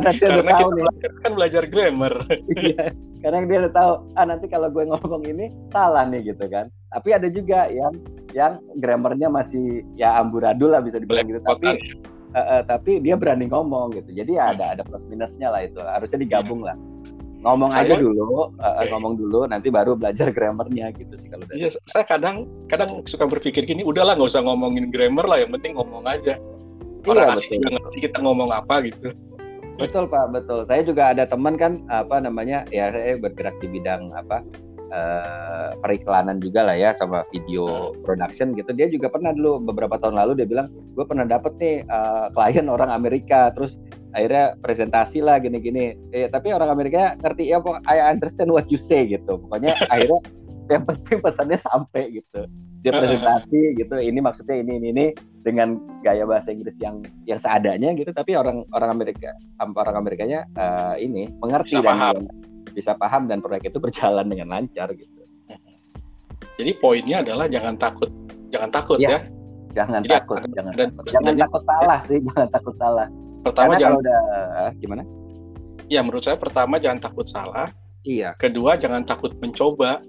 dia 0.00 0.16
karena 0.16 0.40
udah 0.40 0.54
tahu 0.56 0.70
nih. 0.72 0.84
kan 1.20 1.32
belajar 1.36 1.62
grammar. 1.68 2.14
Iya 2.56 2.86
karena 3.22 3.46
dia 3.46 3.58
udah 3.64 3.72
tahu 3.72 3.92
ah 4.18 4.26
nanti 4.26 4.46
kalau 4.50 4.68
gue 4.68 4.82
ngomong 4.82 5.22
ini 5.24 5.46
salah 5.70 6.04
nih 6.10 6.34
gitu 6.34 6.44
kan. 6.50 6.66
Tapi 6.90 7.08
ada 7.14 7.30
juga 7.30 7.70
yang 7.70 7.94
yang 8.34 8.58
grammarnya 8.82 9.30
masih 9.30 9.86
ya 9.94 10.18
amburadul 10.18 10.74
lah 10.74 10.82
bisa 10.82 10.98
dibilang 10.98 11.30
gitu. 11.30 11.40
Tapi 11.46 11.78
uh, 12.34 12.38
uh, 12.38 12.60
tapi 12.66 12.98
dia 12.98 13.14
berani 13.14 13.46
ngomong 13.46 13.94
gitu. 13.94 14.10
Jadi 14.10 14.36
ya 14.36 14.52
ada 14.52 14.74
ada 14.74 14.82
plus 14.82 15.06
minusnya 15.06 15.54
lah 15.54 15.62
itu. 15.62 15.78
Harusnya 15.78 16.18
digabung 16.18 16.66
lah. 16.66 16.74
Ngomong 17.42 17.74
saya, 17.74 17.90
aja 17.90 17.98
dulu 17.98 18.54
uh, 18.54 18.62
okay. 18.62 18.86
ngomong 18.90 19.18
dulu 19.18 19.50
nanti 19.50 19.66
baru 19.66 19.98
belajar 19.98 20.30
grammarnya 20.30 20.94
gitu 20.94 21.10
sih 21.18 21.26
kalau 21.26 21.42
iya 21.50 21.74
saya 21.90 22.06
kadang 22.06 22.46
kadang 22.70 23.02
suka 23.02 23.26
berpikir 23.26 23.66
gini 23.66 23.82
udahlah 23.82 24.14
nggak 24.14 24.30
usah 24.30 24.46
ngomongin 24.46 24.94
grammar 24.94 25.26
lah 25.26 25.42
yang 25.42 25.50
penting 25.54 25.78
ngomong 25.78 26.06
aja. 26.06 26.38
Orang 27.02 27.34
iya, 27.34 27.34
asing 27.34 27.58
juga 27.58 27.82
ngerti 27.82 27.98
kita 28.06 28.18
ngomong 28.22 28.50
apa 28.54 28.74
gitu 28.86 29.10
betul 29.88 30.04
pak 30.06 30.26
betul. 30.30 30.60
Saya 30.70 30.82
juga 30.86 31.02
ada 31.10 31.24
teman 31.26 31.54
kan 31.58 31.82
apa 31.90 32.22
namanya 32.22 32.64
ya 32.70 32.90
saya 32.94 33.18
bergerak 33.18 33.56
di 33.58 33.68
bidang 33.68 34.14
apa 34.14 34.40
uh, 34.92 35.68
periklanan 35.80 36.38
juga 36.38 36.68
lah 36.68 36.76
ya 36.76 36.90
sama 37.00 37.24
video 37.32 37.92
hmm. 37.92 38.04
production 38.04 38.52
gitu. 38.54 38.70
Dia 38.76 38.86
juga 38.92 39.08
pernah 39.08 39.32
dulu 39.34 39.72
beberapa 39.72 39.96
tahun 39.98 40.20
lalu 40.20 40.44
dia 40.44 40.46
bilang 40.46 40.68
gue 40.94 41.04
pernah 41.04 41.26
dapet 41.26 41.52
nih 41.58 41.76
uh, 41.88 42.30
klien 42.36 42.68
orang 42.68 42.92
Amerika. 42.92 43.50
Terus 43.56 43.74
akhirnya 44.12 44.54
presentasi 44.60 45.24
lah 45.24 45.40
gini-gini. 45.40 45.96
Eh, 46.12 46.28
tapi 46.28 46.52
orang 46.52 46.68
Amerika 46.68 47.16
ngerti 47.18 47.48
ya 47.50 47.58
pok 47.58 47.80
I 47.88 47.98
understand 47.98 48.52
what 48.52 48.68
you 48.68 48.78
say 48.78 49.08
gitu. 49.08 49.40
Pokoknya 49.40 49.74
akhirnya 49.92 50.20
yang 50.70 50.84
penting 50.86 51.18
pesannya 51.18 51.58
sampai 51.58 52.12
gitu. 52.22 52.46
Dia 52.82 52.92
presentasi 52.98 53.78
gitu 53.78 53.94
ini 53.94 54.18
maksudnya 54.18 54.58
ini 54.58 54.82
ini 54.82 54.88
ini 54.90 55.06
dengan 55.42 55.78
gaya 56.06 56.22
bahasa 56.22 56.54
Inggris 56.54 56.78
yang 56.78 57.02
yang 57.26 57.38
seadanya 57.42 57.90
gitu 57.98 58.14
tapi 58.14 58.38
orang 58.38 58.62
orang 58.72 58.94
Amerika 58.94 59.34
orang 59.58 59.96
Amerikanya 59.98 60.46
uh, 60.54 60.94
ini 60.98 61.30
mengerti 61.42 61.78
bisa 61.78 61.82
dan 61.82 61.98
paham. 61.98 62.16
bisa 62.72 62.92
paham 62.94 63.22
dan 63.26 63.38
proyek 63.42 63.74
itu 63.74 63.78
berjalan 63.82 64.26
dengan 64.30 64.54
lancar 64.54 64.90
gitu 64.94 65.26
jadi 66.56 66.72
poinnya 66.78 67.26
adalah 67.26 67.50
jangan 67.50 67.74
takut 67.74 68.10
jangan 68.54 68.70
takut 68.70 68.98
ya, 69.02 69.18
ya. 69.18 69.20
jangan 69.74 70.00
Jadi, 70.06 70.14
takut 70.14 70.40
jangan 70.54 70.72
dan, 70.78 70.88
takut 70.94 71.10
jangan 71.10 71.34
takut 71.34 71.62
salah 71.66 72.00
sih 72.06 72.18
jangan 72.22 72.48
takut 72.54 72.74
salah 72.78 73.08
pertama 73.42 73.74
Karena 73.74 73.82
jangan 73.82 73.98
udah 73.98 74.20
gimana? 74.78 75.02
Ya 75.90 76.00
menurut 76.00 76.24
saya 76.24 76.38
pertama 76.38 76.78
jangan 76.78 77.02
takut 77.02 77.26
salah. 77.26 77.68
Iya. 78.06 78.38
Kedua 78.38 78.78
jangan 78.78 79.02
takut 79.02 79.34
mencoba. 79.42 80.00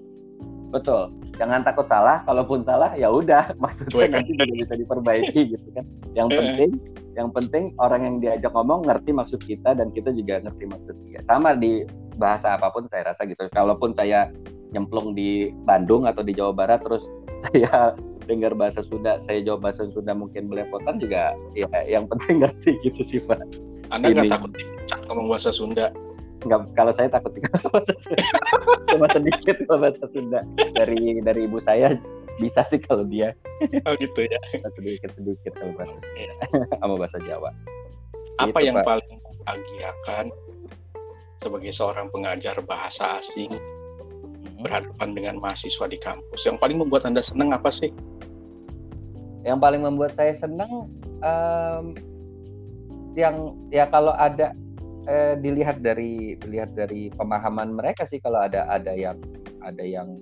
Betul. 0.70 1.14
Jangan 1.34 1.66
takut 1.66 1.86
salah. 1.90 2.22
Kalaupun 2.26 2.62
salah 2.62 2.94
ya 2.94 3.10
udah 3.10 3.54
maksudnya 3.62 4.18
nanti 4.20 4.34
juga 4.38 4.54
bisa 4.54 4.74
diperbaiki 4.78 5.40
gitu 5.54 5.68
kan. 5.74 5.84
Yang 6.14 6.28
penting 6.38 6.70
yang 7.14 7.30
penting 7.30 7.64
orang 7.78 8.02
yang 8.02 8.16
diajak 8.18 8.50
ngomong 8.50 8.86
ngerti 8.86 9.14
maksud 9.14 9.40
kita 9.42 9.74
dan 9.78 9.94
kita 9.94 10.10
juga 10.14 10.42
ngerti 10.42 10.64
maksud 10.66 10.94
dia. 11.06 11.20
Sama 11.26 11.54
di 11.54 11.86
bahasa 12.18 12.54
apa 12.54 12.70
pun 12.70 12.86
saya 12.90 13.14
rasa 13.14 13.26
gitu. 13.26 13.46
Kalaupun 13.50 13.94
saya 13.94 14.30
nyemplung 14.74 15.14
di 15.14 15.54
Bandung 15.62 16.06
atau 16.06 16.26
di 16.26 16.34
Jawa 16.34 16.50
Barat 16.54 16.82
terus 16.82 17.02
saya 17.50 17.94
dengar 18.24 18.56
bahasa 18.56 18.80
Sunda, 18.80 19.20
saya 19.28 19.44
jawab 19.44 19.68
bahasa 19.68 19.84
Sunda 19.92 20.16
mungkin 20.16 20.48
belepotan 20.48 20.96
juga 20.96 21.36
ya 21.52 21.68
yang 21.84 22.08
penting 22.08 22.40
ngerti 22.42 22.80
gitu 22.82 23.02
sih 23.04 23.20
Pak. 23.20 23.38
Anda 23.92 24.10
nggak 24.10 24.32
takut 24.32 24.50
dipecat 24.56 25.00
ngomong 25.06 25.26
bahasa 25.28 25.52
Sunda? 25.52 25.92
Nggak, 26.44 26.60
kalau 26.76 26.92
saya 26.92 27.08
takut. 27.08 27.32
Cuma 28.92 29.08
sedikit 29.10 29.56
kalau 29.64 29.80
bahasa 29.80 30.04
Sunda. 30.12 30.44
Dari 30.76 31.24
dari 31.24 31.40
ibu 31.48 31.58
saya 31.64 31.96
bisa 32.36 32.66
sih 32.68 32.80
kalau 32.84 33.08
dia. 33.08 33.32
Oh 33.88 33.96
gitu 33.96 34.28
ya. 34.28 34.38
sedikit 34.76 35.10
sedikit 35.16 35.52
kalau 35.56 35.72
bahasa 35.74 35.96
Sunda. 35.96 36.34
Sama 36.80 36.94
bahasa 37.00 37.18
Jawa. 37.24 37.50
Apa 38.42 38.60
gitu, 38.60 38.68
yang 38.68 38.76
Pak. 38.82 38.86
paling 38.86 39.16
membahagiakan 39.22 40.24
sebagai 41.40 41.72
seorang 41.72 42.08
pengajar 42.12 42.56
bahasa 42.64 43.20
asing 43.20 43.52
berhadapan 44.60 45.08
dengan 45.16 45.34
mahasiswa 45.40 45.86
di 45.88 45.98
kampus? 46.00 46.40
Yang 46.44 46.56
paling 46.60 46.76
membuat 46.80 47.08
Anda 47.08 47.24
senang 47.24 47.56
apa 47.56 47.72
sih? 47.72 47.92
Yang 49.44 49.58
paling 49.60 49.82
membuat 49.84 50.16
saya 50.16 50.32
senang 50.40 50.88
um, 51.20 51.84
yang 53.14 53.54
ya 53.70 53.86
kalau 53.86 54.12
ada 54.16 54.56
eh, 55.08 55.34
dilihat 55.40 55.80
dari 55.80 56.36
dilihat 56.40 56.72
dari 56.76 57.12
pemahaman 57.12 57.76
mereka 57.76 58.08
sih 58.08 58.20
kalau 58.20 58.44
ada 58.44 58.68
ada 58.68 58.92
yang 58.92 59.18
ada 59.64 59.84
yang 59.84 60.20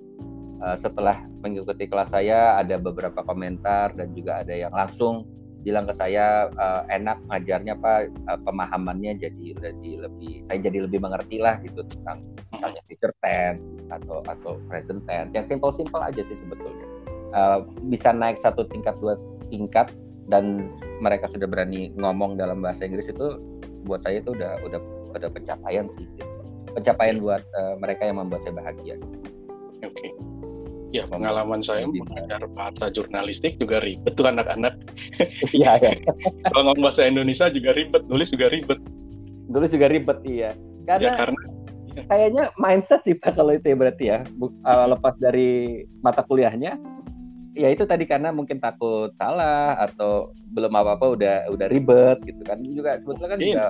uh, 0.63 0.79
setelah 0.79 1.19
mengikuti 1.43 1.87
kelas 1.87 2.11
saya 2.11 2.55
ada 2.59 2.79
beberapa 2.79 3.23
komentar 3.27 3.91
dan 3.95 4.15
juga 4.15 4.39
ada 4.39 4.55
yang 4.55 4.71
langsung 4.71 5.27
bilang 5.63 5.87
ke 5.87 5.95
saya 5.95 6.51
uh, 6.59 6.83
enak 6.91 7.19
ngajarnya 7.31 7.75
pak. 7.79 8.11
Uh, 8.27 8.39
pemahamannya 8.43 9.15
jadi 9.19 9.55
jadi 9.59 9.91
lebih 10.07 10.43
saya 10.51 10.59
jadi 10.59 10.87
lebih 10.87 10.99
mengerti 10.99 11.39
lah 11.39 11.59
gitu 11.63 11.83
tentang 11.87 12.23
misalnya 12.51 12.81
future 12.87 13.15
tense 13.23 13.63
atau 13.91 14.19
atau 14.27 14.59
present 14.67 15.03
tense. 15.07 15.31
Yang 15.31 15.55
simple 15.55 15.71
simple 15.75 16.03
aja 16.03 16.21
sih 16.23 16.37
sebetulnya. 16.39 16.87
Uh, 17.33 17.59
bisa 17.89 18.11
naik 18.13 18.37
satu 18.43 18.67
tingkat 18.69 18.93
dua 18.99 19.17
tingkat 19.47 19.89
dan 20.31 20.71
mereka 21.03 21.27
sudah 21.31 21.47
berani 21.47 21.91
ngomong 21.99 22.39
dalam 22.39 22.63
bahasa 22.63 22.87
Inggris 22.87 23.09
itu 23.09 23.39
buat 23.83 24.01
saya 24.03 24.23
itu 24.23 24.31
udah 24.33 24.59
udah 24.65 24.79
udah 25.13 25.29
pencapaian 25.29 25.85
sih 25.99 26.07
gitu. 26.17 26.25
pencapaian 26.73 27.21
buat 27.21 27.43
uh, 27.53 27.77
mereka 27.77 28.09
yang 28.09 28.17
membuat 28.17 28.41
saya 28.47 28.55
bahagia. 28.57 28.95
Oke. 29.85 29.93
Okay. 29.93 30.09
Ya 30.93 31.09
pengalaman 31.09 31.61
saya 31.65 31.89
mengajar 31.89 32.45
bahasa 32.53 32.89
jurnalistik 32.93 33.57
juga 33.57 33.81
ribet 33.81 34.13
tuh 34.13 34.29
anak-anak. 34.29 34.77
Iya 35.57 35.77
ya. 35.81 35.93
Kalau 36.49 36.69
ngomong 36.69 36.89
bahasa 36.89 37.05
Indonesia 37.05 37.49
juga 37.49 37.73
ribet, 37.77 38.05
nulis 38.09 38.29
juga 38.33 38.49
ribet. 38.49 38.77
Nulis 39.49 39.69
juga 39.73 39.89
ribet 39.89 40.17
iya. 40.25 40.53
Karena, 40.85 41.05
ya, 41.05 41.13
karena 41.17 41.41
ya. 41.93 42.03
kayaknya 42.09 42.43
mindset 42.57 43.01
sih 43.05 43.15
pak 43.17 43.37
kalau 43.37 43.53
itu 43.53 43.69
ya 43.69 43.75
berarti 43.77 44.03
ya 44.09 44.19
uh, 44.65 44.87
lepas 44.89 45.13
dari 45.21 45.81
mata 46.01 46.25
kuliahnya 46.25 46.77
ya 47.53 47.69
itu 47.69 47.85
tadi 47.85 48.09
karena 48.09 48.33
mungkin 48.33 48.57
takut 48.57 49.13
salah 49.17 49.77
atau 49.77 50.33
belum 50.53 50.73
apa 50.73 50.97
apa 50.97 51.05
udah 51.13 51.37
udah 51.53 51.67
ribet 51.69 52.17
gitu 52.25 52.41
kan 52.41 52.59
juga 52.65 52.97
sebetulnya 53.01 53.29
kan 53.29 53.39
juga 53.39 53.65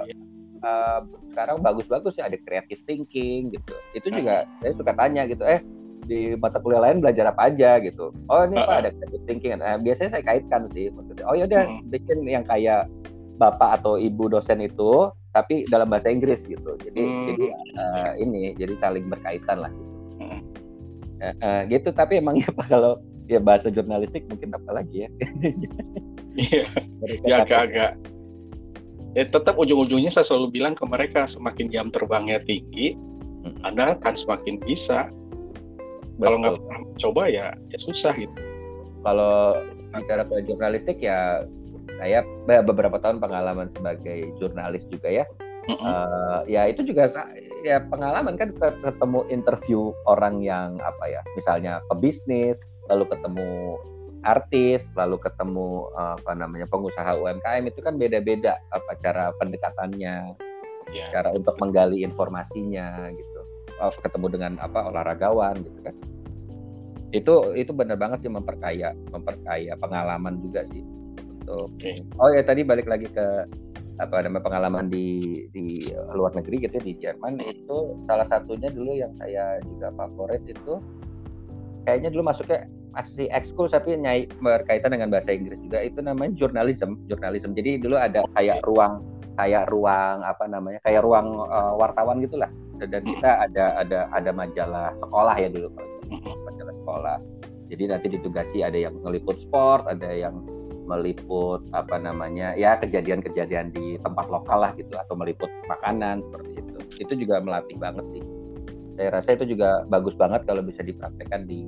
uh, 0.63 0.99
sekarang 1.35 1.57
bagus-bagus 1.59 2.15
ya 2.15 2.31
ada 2.31 2.39
creative 2.39 2.81
thinking 2.87 3.51
gitu 3.51 3.73
itu 3.91 4.07
juga 4.07 4.47
saya 4.63 4.73
suka 4.79 4.91
tanya 4.95 5.27
gitu 5.27 5.43
eh 5.43 5.59
di 6.03 6.35
mata 6.35 6.59
kuliah 6.59 6.83
lain 6.83 6.99
belajar 6.99 7.31
apa 7.31 7.47
aja 7.47 7.79
gitu. 7.79 8.11
Oh 8.27 8.43
ini 8.43 8.59
pak 8.59 8.77
ada 8.83 8.89
creative 8.91 9.23
thinking. 9.23 9.55
Nah, 9.59 9.79
biasanya 9.79 10.19
saya 10.19 10.23
kaitkan 10.27 10.67
sih 10.75 10.91
maksudnya. 10.91 11.25
Oh 11.25 11.35
ya 11.35 11.47
udah 11.47 11.63
hmm. 11.63 11.87
bikin 11.89 12.27
yang 12.27 12.43
kayak 12.43 12.91
bapak 13.39 13.81
atau 13.81 13.95
ibu 13.95 14.29
dosen 14.29 14.59
itu 14.59 15.09
tapi 15.33 15.65
dalam 15.71 15.89
bahasa 15.89 16.11
Inggris 16.11 16.43
gitu. 16.45 16.75
Jadi 16.83 17.03
hmm. 17.03 17.25
jadi 17.31 17.45
uh, 17.79 18.11
ini 18.19 18.53
jadi 18.59 18.73
saling 18.83 19.07
berkaitan 19.07 19.63
lah 19.63 19.71
gitu. 19.71 19.93
Hmm. 20.19 20.41
Uh, 21.23 21.35
uh, 21.39 21.59
gitu 21.71 21.89
tapi 21.95 22.19
emangnya 22.19 22.51
pak 22.59 22.67
kalau 22.67 22.99
ya 23.27 23.39
bahasa 23.39 23.71
jurnalistik 23.71 24.27
mungkin 24.27 24.55
apa 24.55 24.83
lagi 24.83 25.07
ya? 25.07 25.09
Iya. 26.33 26.65
ya 27.29 27.35
agak-agak. 27.45 27.93
Ya 29.13 29.23
tetap 29.29 29.53
ujung-ujungnya 29.53 30.09
saya 30.09 30.25
selalu 30.25 30.49
bilang 30.49 30.73
ke 30.73 30.81
mereka 30.89 31.29
semakin 31.29 31.69
jam 31.69 31.93
terbangnya 31.93 32.41
tinggi, 32.41 32.97
hmm. 33.45 33.61
Anda 33.61 33.93
akan 33.93 34.13
semakin 34.17 34.57
bisa. 34.65 35.13
Kalau 36.17 36.37
nggak 36.41 36.57
pernah 36.57 36.81
coba 36.97 37.29
ya, 37.29 37.53
ya 37.69 37.77
susah 37.77 38.13
gitu. 38.17 38.33
Kalau 39.05 39.61
bicara 39.93 40.25
ke 40.25 40.41
jurnalistik 40.49 40.97
ya 41.05 41.45
saya 42.01 42.25
beberapa 42.65 42.97
tahun 42.97 43.21
pengalaman 43.21 43.69
sebagai 43.77 44.33
jurnalis 44.41 44.81
juga 44.89 45.09
ya. 45.21 45.25
Mm 45.63 45.79
-hmm. 45.79 45.87
uh, 45.87 46.39
ya 46.43 46.67
itu 46.67 46.83
juga 46.83 47.07
ya 47.63 47.79
pengalaman 47.87 48.35
kan 48.35 48.51
ketemu 48.59 49.23
interview 49.31 49.95
orang 50.03 50.43
yang 50.43 50.75
apa 50.83 51.07
ya 51.07 51.21
misalnya 51.39 51.79
pebisnis 51.87 52.59
lalu 52.91 53.05
ketemu 53.11 53.77
artis 54.23 54.87
lalu 54.95 55.19
ketemu 55.19 55.91
apa 55.95 56.31
namanya 56.33 56.67
pengusaha 56.71 57.19
UMKM 57.19 57.63
itu 57.67 57.79
kan 57.83 57.99
beda-beda 57.99 58.55
apa 58.71 58.91
cara 59.03 59.35
pendekatannya 59.35 60.35
yeah. 60.95 61.09
cara 61.11 61.35
untuk 61.35 61.59
menggali 61.59 62.01
informasinya 62.07 63.11
gitu 63.11 63.39
oh, 63.83 63.93
ketemu 63.99 64.27
dengan 64.31 64.51
apa 64.63 64.87
olahragawan 64.87 65.59
gitu 65.59 65.79
kan 65.83 65.95
itu 67.13 67.33
itu 67.53 67.71
benar 67.75 67.99
banget 67.99 68.25
sih 68.25 68.31
memperkaya 68.31 68.95
memperkaya 69.13 69.77
pengalaman 69.77 70.41
juga 70.41 70.65
sih 70.71 70.81
untuk 71.43 71.69
okay. 71.77 72.01
oh 72.17 72.31
ya 72.31 72.41
tadi 72.41 72.65
balik 72.65 72.87
lagi 72.89 73.05
ke 73.11 73.45
apa 74.01 74.25
namanya 74.25 74.49
pengalaman 74.49 74.89
di 74.89 75.45
di 75.53 75.85
luar 76.17 76.33
negeri 76.33 76.65
gitu 76.65 76.81
di 76.81 76.97
Jerman 76.97 77.37
itu 77.45 77.93
salah 78.09 78.25
satunya 78.25 78.73
dulu 78.73 78.97
yang 78.97 79.13
saya 79.21 79.61
juga 79.61 79.93
favorit 79.93 80.41
itu 80.49 80.81
kayaknya 81.83 82.09
dulu 82.11 82.31
masuknya 82.31 82.67
masih 82.93 83.25
ekskul 83.33 83.67
tapi 83.67 83.97
nyai 83.97 84.29
berkaitan 84.39 84.93
dengan 84.93 85.09
bahasa 85.09 85.33
Inggris 85.33 85.59
juga. 85.65 85.81
Itu 85.83 85.99
namanya 86.05 86.37
jurnalism 86.37 86.99
jurnalism 87.09 87.51
jadi 87.57 87.81
dulu 87.81 87.97
ada 87.97 88.23
kayak 88.37 88.63
ruang 88.63 89.03
kayak 89.33 89.65
ruang 89.73 90.21
apa 90.21 90.45
namanya 90.45 90.79
kayak 90.85 91.01
ruang 91.01 91.27
uh, 91.49 91.73
wartawan 91.77 92.21
gitulah. 92.21 92.49
Dan 92.83 93.05
kita 93.05 93.47
ada 93.47 93.79
ada 93.79 94.11
ada 94.11 94.31
majalah 94.35 94.91
sekolah 94.99 95.35
ya 95.39 95.49
dulu 95.49 95.69
majalah 96.45 96.75
sekolah. 96.83 97.17
Jadi 97.71 97.83
nanti 97.89 98.07
ditugasi 98.13 98.57
ada 98.61 98.77
yang 98.77 98.93
meliput 99.01 99.39
sport 99.41 99.87
ada 99.89 100.09
yang 100.13 100.43
meliput 100.83 101.63
apa 101.71 101.95
namanya 101.95 102.53
ya 102.59 102.75
kejadian-kejadian 102.75 103.71
di 103.71 103.95
tempat 104.03 104.27
lokal 104.27 104.67
lah 104.67 104.75
gitu 104.75 104.91
atau 104.99 105.15
meliput 105.15 105.49
makanan 105.65 106.21
seperti 106.27 106.49
itu. 106.59 106.79
Itu 107.01 107.13
juga 107.17 107.39
melatih 107.39 107.79
banget 107.79 108.05
sih 108.13 108.32
saya 108.97 109.09
rasa 109.09 109.29
itu 109.35 109.57
juga 109.57 109.83
bagus 109.89 110.13
banget 110.13 110.45
kalau 110.45 110.61
bisa 110.61 110.85
dipraktekkan 110.85 111.49
di 111.49 111.65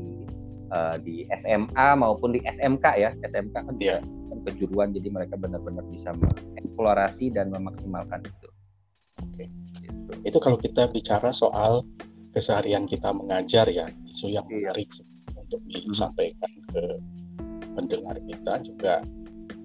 uh, 0.69 0.95
di 1.01 1.25
SMA 1.37 1.87
maupun 1.97 2.37
di 2.37 2.39
SMK 2.45 2.85
ya 2.97 3.09
SMK 3.25 3.55
kan 3.55 3.75
dia 3.77 4.01
kan 4.03 4.39
kejuruan 4.45 4.93
jadi 4.93 5.09
mereka 5.09 5.35
benar-benar 5.37 5.85
bisa 5.89 6.13
mengeksplorasi 6.13 7.33
dan 7.33 7.49
memaksimalkan 7.49 8.21
itu. 8.25 8.47
Oke. 9.23 9.45
Gitu. 9.81 10.11
Itu 10.27 10.37
kalau 10.43 10.57
kita 10.59 10.91
bicara 10.91 11.31
soal 11.31 11.85
keseharian 12.35 12.83
kita 12.83 13.15
mengajar 13.15 13.65
ya 13.71 13.87
isu 14.11 14.27
yang 14.27 14.43
iya. 14.51 14.69
menarik 14.69 14.91
untuk 15.39 15.63
hmm. 15.63 15.87
disampaikan 15.87 16.51
ke 16.75 16.83
pendengar 17.79 18.19
kita 18.27 18.53
juga 18.59 18.93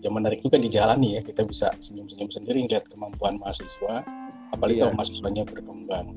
yang 0.00 0.14
menarik 0.16 0.40
juga 0.40 0.56
dijalani 0.56 1.18
ya 1.18 1.22
kita 1.26 1.44
bisa 1.44 1.74
senyum-senyum 1.82 2.30
sendiri 2.30 2.64
lihat 2.70 2.86
kemampuan 2.88 3.36
mahasiswa 3.42 4.06
apalagi 4.54 4.78
iya. 4.78 4.82
kalau 4.86 4.94
mahasiswanya 4.96 5.42
berkembang 5.50 6.14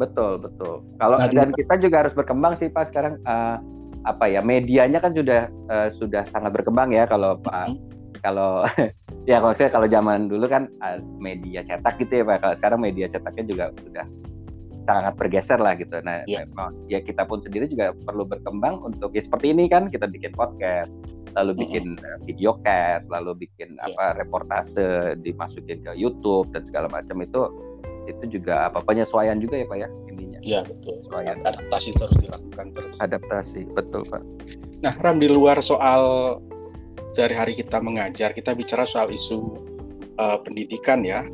betul 0.00 0.40
betul 0.40 0.80
kalau 0.96 1.20
nah, 1.20 1.28
dan 1.28 1.52
kita 1.52 1.76
juga 1.76 1.96
harus 2.06 2.14
berkembang 2.16 2.56
sih 2.56 2.72
pak 2.72 2.88
sekarang 2.88 3.20
uh, 3.28 3.60
apa 4.08 4.24
ya 4.32 4.40
medianya 4.40 4.96
kan 4.96 5.12
sudah 5.12 5.52
uh, 5.68 5.92
sudah 6.00 6.24
sangat 6.32 6.56
berkembang 6.56 6.88
ya 6.96 7.04
kalau 7.04 7.36
pak 7.36 7.68
mm-hmm. 7.68 7.76
kalau 8.24 8.64
ya 9.30 9.44
kalau 9.44 9.54
saya 9.60 9.68
kalau 9.68 9.84
zaman 9.84 10.32
dulu 10.32 10.48
kan 10.48 10.72
uh, 10.80 10.96
media 11.20 11.60
cetak 11.68 12.00
gitu 12.00 12.24
ya 12.24 12.24
pak 12.24 12.40
kalau 12.40 12.54
sekarang 12.56 12.80
media 12.80 13.06
cetaknya 13.12 13.44
juga 13.44 13.64
sudah 13.84 14.06
sangat 14.88 15.14
bergeser 15.14 15.58
lah 15.60 15.78
gitu. 15.78 16.02
Nah, 16.02 16.26
yeah. 16.26 16.42
ya 16.90 16.98
kita 16.98 17.22
pun 17.22 17.38
sendiri 17.44 17.70
juga 17.70 17.94
perlu 17.94 18.26
berkembang 18.26 18.82
untuk 18.82 19.14
ya 19.14 19.22
seperti 19.22 19.54
ini 19.54 19.70
kan 19.70 19.86
kita 19.86 20.10
bikin 20.10 20.34
podcast, 20.34 20.90
lalu 21.38 21.62
bikin 21.62 21.94
mm 21.94 22.00
-hmm. 22.00 22.18
video 22.26 22.58
cast, 22.66 23.06
lalu 23.06 23.46
bikin 23.46 23.78
yeah. 23.78 23.86
apa 23.92 24.18
reportase 24.18 25.14
dimasukin 25.22 25.78
ke 25.84 25.92
YouTube 25.94 26.50
dan 26.50 26.66
segala 26.66 26.90
macam 26.90 27.22
itu 27.22 27.69
itu 28.10 28.40
juga 28.40 28.66
apa 28.68 28.82
penyesuaian 28.82 29.38
juga 29.38 29.60
ya 29.60 29.66
pak 29.66 29.78
ya 29.78 29.88
intinya. 30.10 30.38
Iya 30.42 30.60
betul. 30.66 31.00
Penyesuaian. 31.06 31.36
Adaptasi 31.46 31.90
terus 31.96 32.14
dilakukan 32.18 32.66
terus. 32.74 32.96
Adaptasi 32.98 33.60
betul 33.72 34.02
pak. 34.08 34.22
Nah 34.82 34.94
Ram 35.00 35.22
di 35.22 35.28
luar 35.30 35.62
soal 35.62 36.36
sehari-hari 37.14 37.58
kita 37.58 37.82
mengajar, 37.82 38.30
kita 38.34 38.54
bicara 38.54 38.86
soal 38.86 39.10
isu 39.10 39.58
uh, 40.18 40.38
pendidikan 40.42 41.02
ya. 41.02 41.26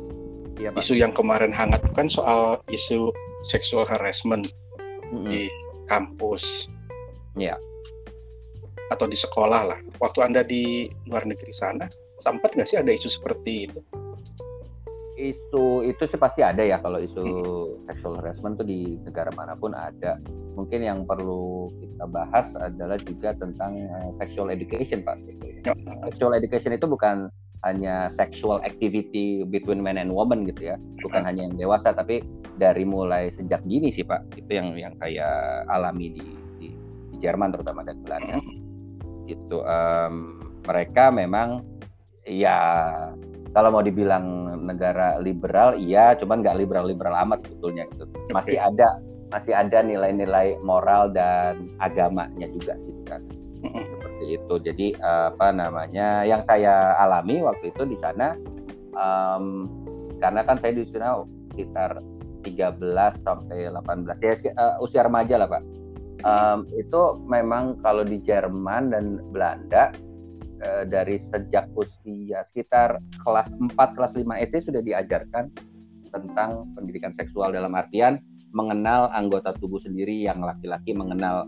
Iya, 0.57 0.73
Pak. 0.73 0.81
Isu 0.81 0.97
yang 0.97 1.13
kemarin 1.13 1.53
hangat 1.53 1.85
kan 1.93 2.09
soal 2.09 2.57
isu 2.73 3.13
sexual 3.45 3.85
harassment 3.85 4.49
mm 4.49 5.13
-hmm. 5.13 5.25
di 5.29 5.41
kampus. 5.85 6.65
Ya 7.37 7.53
atau 8.91 9.05
di 9.07 9.17
sekolah 9.19 9.61
lah. 9.67 9.79
Waktu 9.99 10.19
Anda 10.23 10.41
di 10.43 10.87
luar 11.07 11.27
negeri 11.27 11.51
sana, 11.51 11.91
sempat 12.23 12.55
nggak 12.55 12.67
sih 12.67 12.79
ada 12.79 12.91
isu 12.91 13.09
seperti 13.11 13.67
itu? 13.67 13.79
Isu 15.17 15.81
itu 15.81 16.03
sih 16.05 16.21
pasti 16.21 16.45
ada 16.45 16.61
ya 16.61 16.77
kalau 16.77 17.01
isu 17.01 17.25
sexual 17.89 18.21
harassment 18.21 18.61
tuh 18.61 18.67
di 18.69 19.01
negara 19.01 19.33
mana 19.33 19.57
pun 19.57 19.73
ada. 19.73 20.21
Mungkin 20.53 20.85
yang 20.85 21.09
perlu 21.09 21.73
kita 21.73 22.05
bahas 22.05 22.53
adalah 22.53 23.01
juga 23.01 23.33
tentang 23.33 23.81
uh, 23.89 24.13
sexual 24.21 24.53
education 24.53 25.01
pak. 25.01 25.17
Gitu 25.25 25.65
ya. 25.65 25.73
Sexual 26.05 26.37
education 26.37 26.77
itu 26.77 26.85
bukan 26.85 27.33
hanya 27.65 28.13
sexual 28.13 28.61
activity 28.61 29.41
between 29.49 29.81
men 29.81 29.97
and 29.97 30.13
women 30.13 30.45
gitu 30.45 30.69
ya, 30.71 30.77
bukan 31.01 31.25
hanya 31.25 31.49
yang 31.49 31.57
dewasa, 31.57 31.89
tapi 31.89 32.21
dari 32.61 32.85
mulai 32.85 33.33
sejak 33.33 33.65
dini 33.65 33.89
sih 33.89 34.05
pak. 34.05 34.21
Itu 34.37 34.53
yang 34.53 34.77
yang 34.77 34.93
saya 35.01 35.61
alami 35.65 36.13
di 36.13 36.25
di, 36.61 36.67
di 37.09 37.15
Jerman 37.17 37.57
terutama 37.57 37.81
dan 37.81 37.97
Belanda. 38.05 38.37
Itu 39.25 39.65
um, 39.65 40.37
mereka 40.69 41.09
memang 41.09 41.65
ya 42.29 42.59
kalau 43.57 43.73
mau 43.73 43.81
dibilang 43.81 44.53
negara 44.61 45.17
liberal 45.17 45.73
iya 45.73 46.13
cuman 46.13 46.45
nggak 46.45 46.61
liberal 46.61 46.85
liberal 46.85 47.17
amat 47.25 47.41
sebetulnya 47.41 47.89
gitu. 47.89 48.05
Masih 48.29 48.61
ada 48.61 49.01
masih 49.33 49.57
ada 49.57 49.81
nilai-nilai 49.81 50.61
moral 50.61 51.09
dan 51.09 51.65
agamanya 51.81 52.45
juga 52.53 52.77
gitu 52.85 53.01
kan 53.09 53.25
seperti 53.65 54.25
itu. 54.37 54.53
Jadi 54.61 54.87
apa 55.01 55.49
namanya 55.49 56.21
yang 56.21 56.45
saya 56.45 56.93
alami 57.01 57.41
waktu 57.41 57.73
itu 57.73 57.89
di 57.89 57.97
sana 57.97 58.37
um, 58.93 59.65
karena 60.21 60.45
kan 60.45 60.61
saya 60.61 60.77
di 60.77 60.85
sana 60.93 61.25
sekitar 61.49 61.97
13 62.45 62.77
sampai 63.25 63.73
18 63.73 64.21
ya 64.21 64.33
uh, 64.53 64.85
usia 64.85 65.01
remaja 65.01 65.41
lah 65.41 65.49
pak. 65.49 65.65
Um, 66.25 66.65
itu 66.77 67.01
memang 67.25 67.77
kalau 67.81 68.05
di 68.05 68.21
Jerman 68.21 68.93
dan 68.93 69.21
Belanda 69.33 69.93
uh, 70.63 70.83
dari 70.87 71.21
sejak 71.29 71.69
usia 71.75 72.45
sekitar 72.51 73.01
kelas 73.21 73.49
4 73.51 73.75
kelas 73.75 74.13
5 74.15 74.23
SD 74.23 74.55
sudah 74.71 74.81
diajarkan 74.81 75.51
tentang 76.07 76.65
pendidikan 76.73 77.11
seksual 77.13 77.51
dalam 77.51 77.75
artian 77.75 78.21
mengenal 78.55 79.11
anggota 79.11 79.51
tubuh 79.59 79.77
sendiri 79.77 80.23
yang 80.23 80.39
laki-laki 80.39 80.95
mengenal 80.95 81.45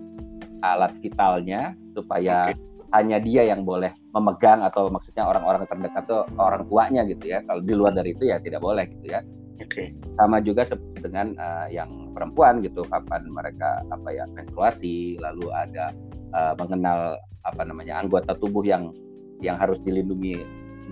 alat 0.59 0.91
vitalnya 0.99 1.71
supaya 1.95 2.51
okay. 2.51 2.59
hanya 2.91 3.17
dia 3.23 3.47
yang 3.47 3.63
boleh 3.63 3.95
memegang 4.11 4.59
atau 4.67 4.91
maksudnya 4.91 5.23
orang-orang 5.23 5.63
terdekat 5.63 6.03
tuh 6.03 6.27
orang 6.35 6.67
tuanya 6.67 7.07
gitu 7.07 7.31
ya 7.31 7.39
kalau 7.47 7.63
di 7.63 7.71
luar 7.71 7.95
dari 7.95 8.11
itu 8.11 8.27
ya 8.27 8.37
tidak 8.43 8.59
boleh 8.59 8.83
gitu 8.99 9.15
ya 9.15 9.23
Okay. 9.59 9.91
Sama 10.15 10.39
juga 10.39 10.63
dengan 11.03 11.35
uh, 11.35 11.67
yang 11.67 12.15
perempuan 12.15 12.63
gitu, 12.63 12.87
kapan 12.87 13.27
mereka 13.27 13.83
apa 13.91 14.09
ya 14.15 14.23
menstruasi, 14.31 15.19
lalu 15.19 15.51
ada 15.51 15.91
uh, 16.31 16.53
mengenal 16.55 17.19
apa 17.49 17.65
namanya 17.65 17.99
anggota 17.99 18.37
tubuh 18.37 18.61
yang 18.61 18.93
yang 19.41 19.57
harus 19.57 19.79
dilindungi 19.81 20.43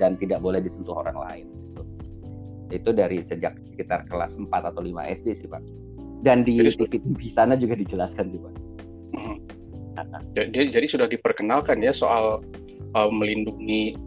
dan 0.01 0.15
tidak 0.17 0.41
boleh 0.41 0.61
disentuh 0.61 0.97
orang 0.97 1.17
lain. 1.17 1.45
Gitu. 1.49 1.83
Itu 2.81 2.89
dari 2.93 3.21
sejak 3.25 3.57
sekitar 3.73 4.09
kelas 4.09 4.33
4 4.37 4.49
atau 4.49 4.81
5 4.81 5.13
SD 5.21 5.27
sih 5.43 5.47
pak. 5.49 5.61
Dan 6.25 6.41
di 6.41 6.57
TV 6.57 7.05
di 7.13 7.29
sana 7.29 7.53
juga 7.53 7.77
dijelaskan. 7.77 8.25
Hmm. 9.13 9.37
Jadi, 10.37 10.69
jadi 10.73 10.85
sudah 10.89 11.07
diperkenalkan 11.09 11.81
ya 11.81 11.93
soal 11.93 12.41
uh, 12.93 13.09
melindungi 13.09 13.97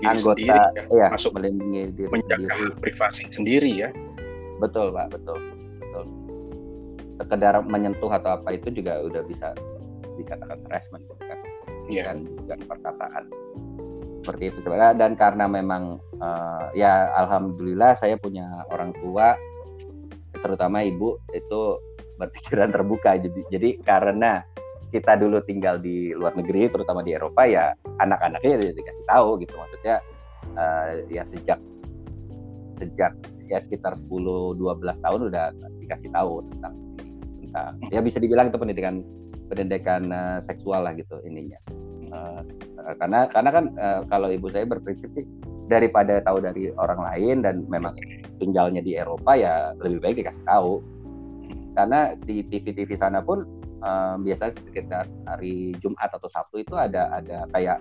diri 0.00 0.10
anggota 0.10 0.40
sendiri, 0.40 0.50
ya, 0.50 0.84
iya, 0.90 1.06
masuk 1.12 1.32
melindungi 1.38 1.82
diri 1.94 2.10
menjaga 2.10 2.48
sendiri. 2.50 2.74
privasi 2.82 3.22
sendiri 3.30 3.70
ya 3.70 3.88
betul 4.58 4.90
pak 4.90 5.06
betul 5.14 5.38
betul 5.78 6.04
sekedar 7.22 7.54
menyentuh 7.62 8.10
atau 8.10 8.36
apa 8.36 8.58
itu 8.58 8.74
juga 8.74 8.98
udah 9.06 9.22
bisa 9.28 9.54
dikatakan 10.18 10.58
harassment 10.66 11.04
kan 11.22 11.38
yeah. 11.88 12.06
dan 12.08 12.24
juga 12.28 12.54
perkataan. 12.64 13.24
Seperti 14.24 14.44
itu. 14.52 14.58
Dan 14.72 15.12
karena 15.20 15.44
memang 15.44 16.00
uh, 16.20 16.72
ya 16.72 17.12
alhamdulillah 17.12 18.00
saya 18.00 18.16
punya 18.16 18.64
orang 18.72 18.96
tua 19.04 19.36
terutama 20.40 20.80
ibu 20.84 21.20
itu 21.36 21.76
berpikiran 22.16 22.72
terbuka. 22.72 23.20
Jadi 23.20 23.40
jadi 23.52 23.70
karena 23.84 24.40
kita 24.88 25.18
dulu 25.18 25.42
tinggal 25.44 25.76
di 25.82 26.14
luar 26.14 26.32
negeri 26.38 26.70
terutama 26.70 27.02
di 27.02 27.12
Eropa 27.12 27.44
ya 27.44 27.74
anak-anaknya 28.00 28.50
ya 28.64 28.72
dikasih 28.72 29.04
tahu 29.10 29.28
gitu. 29.44 29.54
Maksudnya 29.60 29.96
uh, 30.56 30.88
ya 31.12 31.22
sejak 31.28 31.60
sejak 32.80 33.12
ya 33.44 33.60
sekitar 33.60 33.92
10 34.08 34.08
12 34.08 35.04
tahun 35.04 35.20
udah 35.28 35.52
dikasih 35.84 36.10
tahu 36.10 36.40
tentang 36.48 36.74
tentang 37.44 37.72
ya 37.92 38.00
bisa 38.00 38.18
dibilang 38.18 38.48
itu 38.48 38.58
pendidikan 38.58 39.04
pendidikan 39.50 40.08
uh, 40.10 40.38
seksual 40.44 40.86
lah 40.86 40.92
gitu 40.96 41.20
ininya. 41.24 41.58
Uh, 42.14 42.42
karena 43.00 43.26
karena 43.32 43.50
kan 43.50 43.64
uh, 43.80 44.00
kalau 44.06 44.28
ibu 44.30 44.46
saya 44.52 44.68
berprinsip 44.68 45.08
sih 45.16 45.26
daripada 45.66 46.20
tahu 46.20 46.44
dari 46.44 46.68
orang 46.76 47.00
lain 47.00 47.36
dan 47.40 47.64
memang 47.66 47.96
tinggalnya 48.36 48.84
di 48.84 48.94
Eropa 49.00 49.34
ya 49.34 49.72
lebih 49.80 50.00
baik 50.04 50.16
dikasih 50.24 50.44
tahu. 50.44 50.84
Karena 51.74 52.14
di 52.14 52.46
TV-TV 52.46 52.94
sana 52.94 53.18
pun 53.18 53.42
um, 53.84 54.16
biasanya 54.24 54.54
sekitar 54.62 55.04
hari 55.26 55.74
Jumat 55.82 56.10
atau 56.10 56.30
Sabtu 56.30 56.62
itu 56.62 56.74
ada 56.78 57.10
ada 57.12 57.44
kayak 57.52 57.78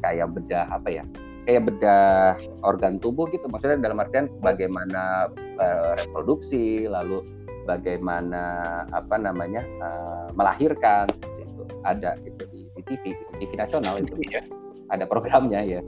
kayak 0.00 0.28
bedah 0.32 0.66
apa 0.70 0.88
ya 0.88 1.04
kayak 1.44 1.72
bedah 1.72 2.36
organ 2.62 3.00
tubuh 3.00 3.26
gitu 3.32 3.48
maksudnya 3.48 3.80
dalam 3.80 4.00
artian 4.00 4.28
bagaimana 4.44 5.32
uh, 5.58 5.92
reproduksi 5.98 6.86
lalu 6.86 7.24
bagaimana 7.70 8.42
apa 8.90 9.14
namanya 9.14 9.62
uh, 9.78 10.28
melahirkan 10.34 11.06
itu 11.38 11.62
ada 11.86 12.18
gitu 12.26 12.42
di, 12.50 12.66
di 12.74 12.82
TV 12.82 13.14
di 13.14 13.34
TV 13.46 13.50
nasional 13.54 14.02
itu. 14.02 14.18
Ya 14.26 14.42
ada 14.90 15.06
programnya 15.06 15.62
ya. 15.62 15.80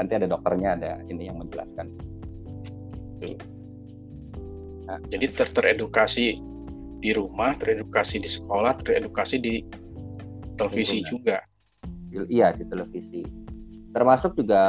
Nanti 0.00 0.12
ada 0.16 0.26
dokternya 0.26 0.80
ada 0.80 0.92
ini 1.06 1.28
yang 1.28 1.38
menjelaskan. 1.38 1.92
Nah, 4.88 4.98
jadi 5.12 5.28
ter 5.30 5.48
teredukasi 5.52 6.40
di 7.00 7.10
rumah 7.12 7.54
teredukasi 7.60 8.20
di 8.20 8.28
sekolah 8.28 8.80
teredukasi 8.80 9.36
di 9.38 9.54
televisi 10.56 11.04
juga. 11.06 11.44
Iya 12.10 12.56
di 12.56 12.64
televisi. 12.66 13.22
Termasuk 13.90 14.34
juga 14.38 14.62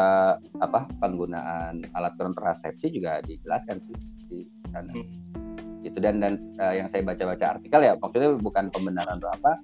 apa 0.60 0.86
penggunaan 1.00 1.82
alat 1.96 2.14
kontrasepsi 2.20 2.92
juga 2.92 3.24
dijelaskan 3.26 3.78
sih 3.88 3.98
di 4.30 4.40
sana. 4.70 4.92
Hmm. 4.94 5.41
Gitu. 5.82 5.98
Dan 6.00 6.22
dan 6.22 6.38
uh, 6.62 6.74
yang 6.74 6.88
saya 6.90 7.06
baca-baca 7.06 7.58
artikel 7.58 7.82
ya 7.82 7.94
maksudnya 7.98 8.38
bukan 8.38 8.70
pembenaran 8.70 9.20
atau 9.22 9.30
apa 9.34 9.62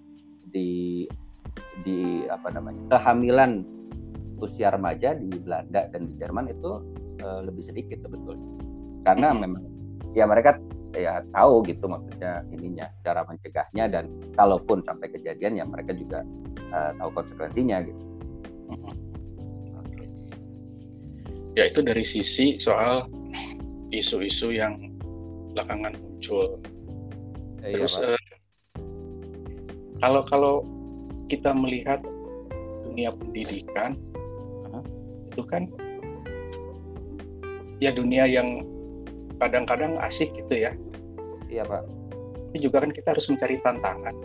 di 0.50 1.06
di 1.86 2.26
apa 2.30 2.54
namanya 2.54 2.98
kehamilan 2.98 3.66
usia 4.38 4.70
remaja 4.70 5.18
di 5.18 5.38
Belanda 5.42 5.90
dan 5.90 6.10
di 6.10 6.14
Jerman 6.22 6.50
itu 6.54 6.82
uh, 7.26 7.42
lebih 7.46 7.66
sedikit 7.70 8.02
sebetulnya. 8.06 8.46
Karena 9.06 9.34
memang 9.34 9.64
ya 10.14 10.26
mereka 10.26 10.58
ya 10.98 11.22
tahu 11.34 11.62
gitu 11.68 11.86
maksudnya 11.86 12.42
ininya 12.50 12.90
cara 13.06 13.22
mencegahnya 13.26 13.86
dan 13.92 14.10
kalaupun 14.34 14.82
sampai 14.86 15.14
kejadian 15.14 15.62
ya 15.62 15.66
mereka 15.66 15.94
juga 15.94 16.26
uh, 16.74 16.92
tahu 16.98 17.10
konsekuensinya 17.22 17.78
gitu. 17.86 18.04
Ya 21.58 21.74
itu 21.74 21.82
dari 21.82 22.06
sisi 22.06 22.62
soal 22.62 23.10
isu-isu 23.90 24.54
yang 24.54 24.78
belakangan 25.58 25.98
muncul. 26.18 26.58
Ya, 27.62 27.78
Terus 27.78 27.94
iya, 28.02 28.18
uh, 28.18 28.22
kalau 30.02 30.22
kalau 30.26 30.56
kita 31.30 31.54
melihat 31.54 32.02
dunia 32.90 33.14
pendidikan 33.14 33.94
uh, 34.74 34.82
itu 35.30 35.46
kan 35.46 35.70
ya 37.78 37.94
dunia 37.94 38.26
yang 38.26 38.66
kadang-kadang 39.38 40.02
asik 40.02 40.34
gitu 40.34 40.66
ya. 40.66 40.74
Iya 41.54 41.62
pak. 41.70 41.86
Tapi 42.50 42.58
juga 42.58 42.82
kan 42.82 42.90
kita 42.90 43.14
harus 43.14 43.30
mencari 43.30 43.62
tantangan. 43.62 44.16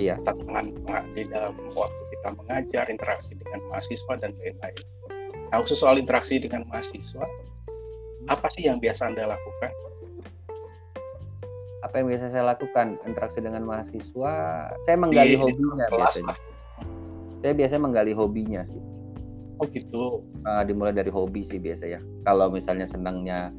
Iya. 0.00 0.16
Tantangan 0.24 0.72
di 1.12 1.28
dalam 1.28 1.52
waktu 1.76 2.02
kita 2.16 2.28
mengajar, 2.40 2.88
interaksi 2.88 3.36
dengan 3.36 3.60
mahasiswa 3.68 4.14
dan 4.16 4.32
lain-lain 4.40 4.80
Nah, 5.48 5.64
khusus 5.64 5.80
soal 5.80 5.96
interaksi 5.96 6.36
dengan 6.36 6.68
mahasiswa, 6.68 7.24
apa 8.28 8.46
sih 8.52 8.68
yang 8.68 8.76
biasa 8.84 9.08
Anda 9.08 9.32
lakukan? 9.32 9.72
Apa 11.86 12.02
yang 12.02 12.06
biasa 12.10 12.34
saya 12.34 12.44
lakukan? 12.54 12.98
Interaksi 13.06 13.38
dengan 13.38 13.62
mahasiswa, 13.62 14.34
saya 14.82 14.96
menggali 14.98 15.34
di, 15.34 15.38
hobinya 15.38 15.86
di 15.86 15.94
biasanya. 15.94 16.34
Saya 17.38 17.52
biasanya 17.54 17.82
menggali 17.86 18.12
hobinya 18.14 18.62
sih. 18.66 18.82
Oh 19.58 19.66
gitu. 19.70 20.26
Uh, 20.42 20.62
dimulai 20.66 20.94
dari 20.94 21.10
hobi 21.10 21.46
sih 21.46 21.62
biasa 21.62 21.84
ya. 21.86 22.00
Kalau 22.26 22.50
misalnya 22.50 22.90
senangnya 22.90 23.54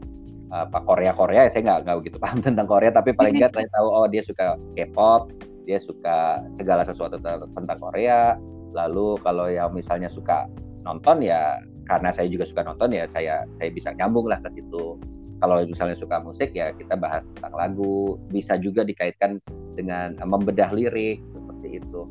uh, 0.52 0.68
Pak 0.68 0.84
Korea 0.84 1.16
Korea, 1.16 1.48
saya 1.48 1.64
nggak 1.64 1.80
nggak 1.88 1.98
begitu 2.04 2.18
paham 2.20 2.40
tentang 2.48 2.68
Korea, 2.68 2.92
tapi 2.92 3.16
paling 3.16 3.40
nggak 3.40 3.56
saya 3.56 3.68
tahu 3.72 3.88
oh 3.88 4.08
dia 4.12 4.22
suka 4.28 4.60
K-pop, 4.76 5.32
dia 5.64 5.80
suka 5.80 6.44
segala 6.60 6.84
sesuatu 6.84 7.16
tentang 7.56 7.80
Korea. 7.80 8.36
Lalu 8.76 9.16
kalau 9.24 9.48
ya 9.48 9.72
misalnya 9.72 10.12
suka 10.12 10.46
nonton 10.84 11.24
ya 11.24 11.60
karena 11.90 12.14
saya 12.14 12.30
juga 12.30 12.46
suka 12.46 12.62
nonton 12.62 12.94
ya 12.94 13.10
saya 13.10 13.44
saya 13.58 13.70
bisa 13.74 13.90
nyambung 13.98 14.30
lah 14.30 14.38
ke 14.46 14.62
situ 14.62 14.96
kalau 15.40 15.64
misalnya 15.64 15.96
suka 15.96 16.20
musik 16.20 16.52
ya 16.52 16.72
kita 16.76 16.96
bahas 17.00 17.24
tentang 17.36 17.54
lagu. 17.56 18.20
Bisa 18.32 18.60
juga 18.60 18.84
dikaitkan 18.84 19.40
dengan 19.76 20.16
uh, 20.20 20.28
membedah 20.28 20.72
lirik 20.76 21.24
seperti 21.32 21.82
itu. 21.84 22.02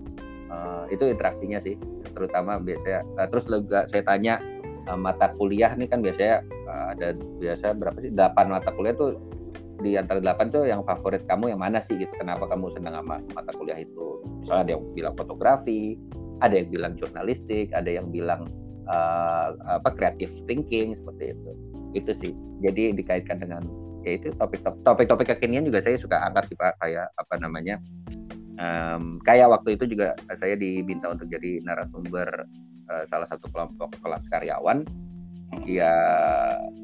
Uh, 0.49 0.89
itu 0.89 1.05
interaksinya 1.05 1.61
sih 1.61 1.77
terutama 2.17 2.57
biasanya 2.57 3.05
uh, 3.21 3.29
terus 3.29 3.45
juga 3.45 3.85
saya 3.93 4.01
tanya 4.01 4.41
uh, 4.89 4.97
mata 4.97 5.29
kuliah 5.37 5.77
nih 5.77 5.85
kan 5.93 6.01
biasanya 6.01 6.41
uh, 6.65 6.87
ada 6.97 7.13
biasa 7.15 7.77
berapa 7.77 7.99
sih? 8.01 8.11
Delapan 8.17 8.47
mata 8.49 8.73
kuliah 8.73 8.97
tuh 8.97 9.21
di 9.79 9.95
antara 9.95 10.19
delapan 10.19 10.51
tuh 10.51 10.67
yang 10.67 10.83
favorit 10.83 11.23
kamu 11.29 11.55
yang 11.55 11.61
mana 11.61 11.85
sih 11.87 12.01
gitu? 12.01 12.11
Kenapa 12.17 12.49
kamu 12.49 12.73
senang 12.75 12.99
sama 12.99 13.21
mata 13.37 13.53
kuliah 13.55 13.79
itu? 13.79 14.25
Misalnya 14.43 14.63
ada 14.65 14.73
yang 14.75 14.83
bilang 14.97 15.15
fotografi 15.15 16.01
ada 16.41 16.55
yang 16.55 16.69
bilang 16.71 16.93
jurnalistik 16.99 17.71
ada 17.75 17.91
yang 17.91 18.09
bilang 18.11 18.47
uh, 18.87 19.55
apa 19.67 19.91
creative 19.95 20.33
thinking 20.47 20.95
seperti 20.95 21.35
itu 21.35 21.51
itu 21.97 22.13
sih. 22.21 22.33
Jadi 22.65 22.97
dikaitkan 22.97 23.41
dengan 23.41 23.63
ya 24.07 24.17
itu 24.17 24.33
topik-topik 24.87 25.29
kekinian 25.37 25.67
juga 25.67 25.85
saya 25.85 26.01
suka 26.01 26.19
angkat 26.21 26.53
sih 26.53 26.57
pak. 26.59 26.75
Kayak 26.83 27.09
apa 27.17 27.35
namanya 27.41 27.77
um, 28.59 29.23
kayak 29.23 29.49
waktu 29.49 29.79
itu 29.79 29.97
juga 29.97 30.19
saya 30.39 30.55
diminta 30.59 31.09
untuk 31.09 31.31
jadi 31.31 31.63
narasumber 31.65 32.29
uh, 32.91 33.05
salah 33.09 33.29
satu 33.31 33.47
kelompok 33.51 33.95
kelas 34.03 34.25
karyawan. 34.29 34.85
Ya 35.65 35.97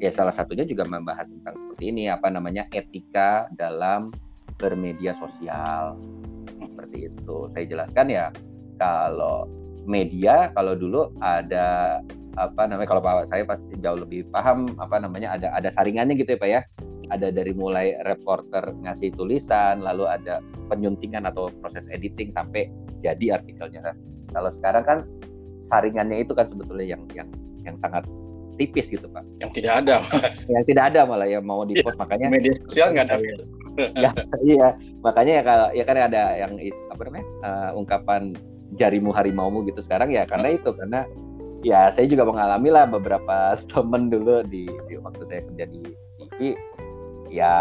ya 0.01 0.09
salah 0.09 0.33
satunya 0.33 0.65
juga 0.65 0.89
membahas 0.89 1.29
tentang 1.29 1.53
seperti 1.53 1.83
ini 1.93 2.09
apa 2.09 2.33
namanya 2.33 2.65
etika 2.73 3.45
dalam 3.53 4.09
bermedia 4.57 5.13
sosial. 5.21 6.01
Seperti 6.57 7.13
itu. 7.13 7.37
Saya 7.53 7.65
jelaskan 7.69 8.07
ya 8.09 8.25
kalau 8.81 9.45
media 9.85 10.49
kalau 10.57 10.73
dulu 10.73 11.13
ada 11.21 12.01
apa 12.35 12.67
namanya 12.67 12.87
kalau 12.91 13.01
Pak 13.03 13.31
saya 13.31 13.43
pasti 13.47 13.73
jauh 13.79 13.99
lebih 13.99 14.27
paham 14.31 14.67
apa 14.79 14.99
namanya 14.99 15.35
ada 15.35 15.51
ada 15.55 15.71
saringannya 15.71 16.19
gitu 16.19 16.35
ya 16.35 16.39
Pak 16.39 16.49
ya. 16.49 16.61
Ada 17.13 17.29
dari 17.29 17.53
mulai 17.53 17.93
reporter 18.01 18.73
ngasih 18.81 19.13
tulisan 19.13 19.85
lalu 19.85 20.09
ada 20.09 20.41
penyuntingan 20.73 21.29
atau 21.29 21.53
proses 21.61 21.85
editing 21.93 22.33
sampai 22.33 22.65
jadi 23.05 23.37
artikelnya. 23.37 23.93
Kalau 24.33 24.49
sekarang 24.57 24.83
kan 24.83 24.97
saringannya 25.69 26.25
itu 26.25 26.33
kan 26.33 26.49
sebetulnya 26.49 26.97
yang 26.97 27.03
yang 27.13 27.29
yang 27.61 27.77
sangat 27.77 28.09
tipis 28.57 28.89
gitu 28.89 29.05
pak. 29.11 29.21
Yang 29.43 29.61
tidak 29.61 29.73
ada. 29.85 29.95
Yang 30.53 30.63
tidak 30.71 30.83
ada 30.95 30.99
malah 31.03 31.27
ya 31.27 31.43
mau 31.43 31.67
di 31.67 31.75
post 31.83 31.99
makanya 31.99 32.31
media 32.31 32.55
sosial 32.65 32.95
nggak 32.95 33.07
ada. 33.11 33.17
Ya, 33.75 34.07
iya. 34.39 34.67
Makanya 35.03 35.33
ya 35.35 35.43
kalau 35.43 35.67
ya 35.75 35.83
kan 35.83 35.97
ada 35.99 36.23
yang 36.39 36.55
apa 36.95 37.01
namanya 37.03 37.27
uh, 37.43 37.69
ungkapan 37.75 38.31
jarimu 38.79 39.11
harimaumu 39.11 39.67
gitu 39.67 39.83
sekarang 39.83 40.15
ya 40.15 40.23
karena 40.23 40.55
itu 40.55 40.71
karena 40.71 41.03
ya 41.65 41.89
saya 41.89 42.05
juga 42.05 42.29
mengalami 42.29 42.69
lah 42.69 42.85
beberapa 42.85 43.57
temen 43.73 44.13
dulu 44.13 44.45
di, 44.45 44.69
di 44.85 45.01
waktu 45.01 45.25
saya 45.25 45.41
kerja 45.49 45.65
di 45.73 45.81
TV 46.21 46.53
ya 47.33 47.53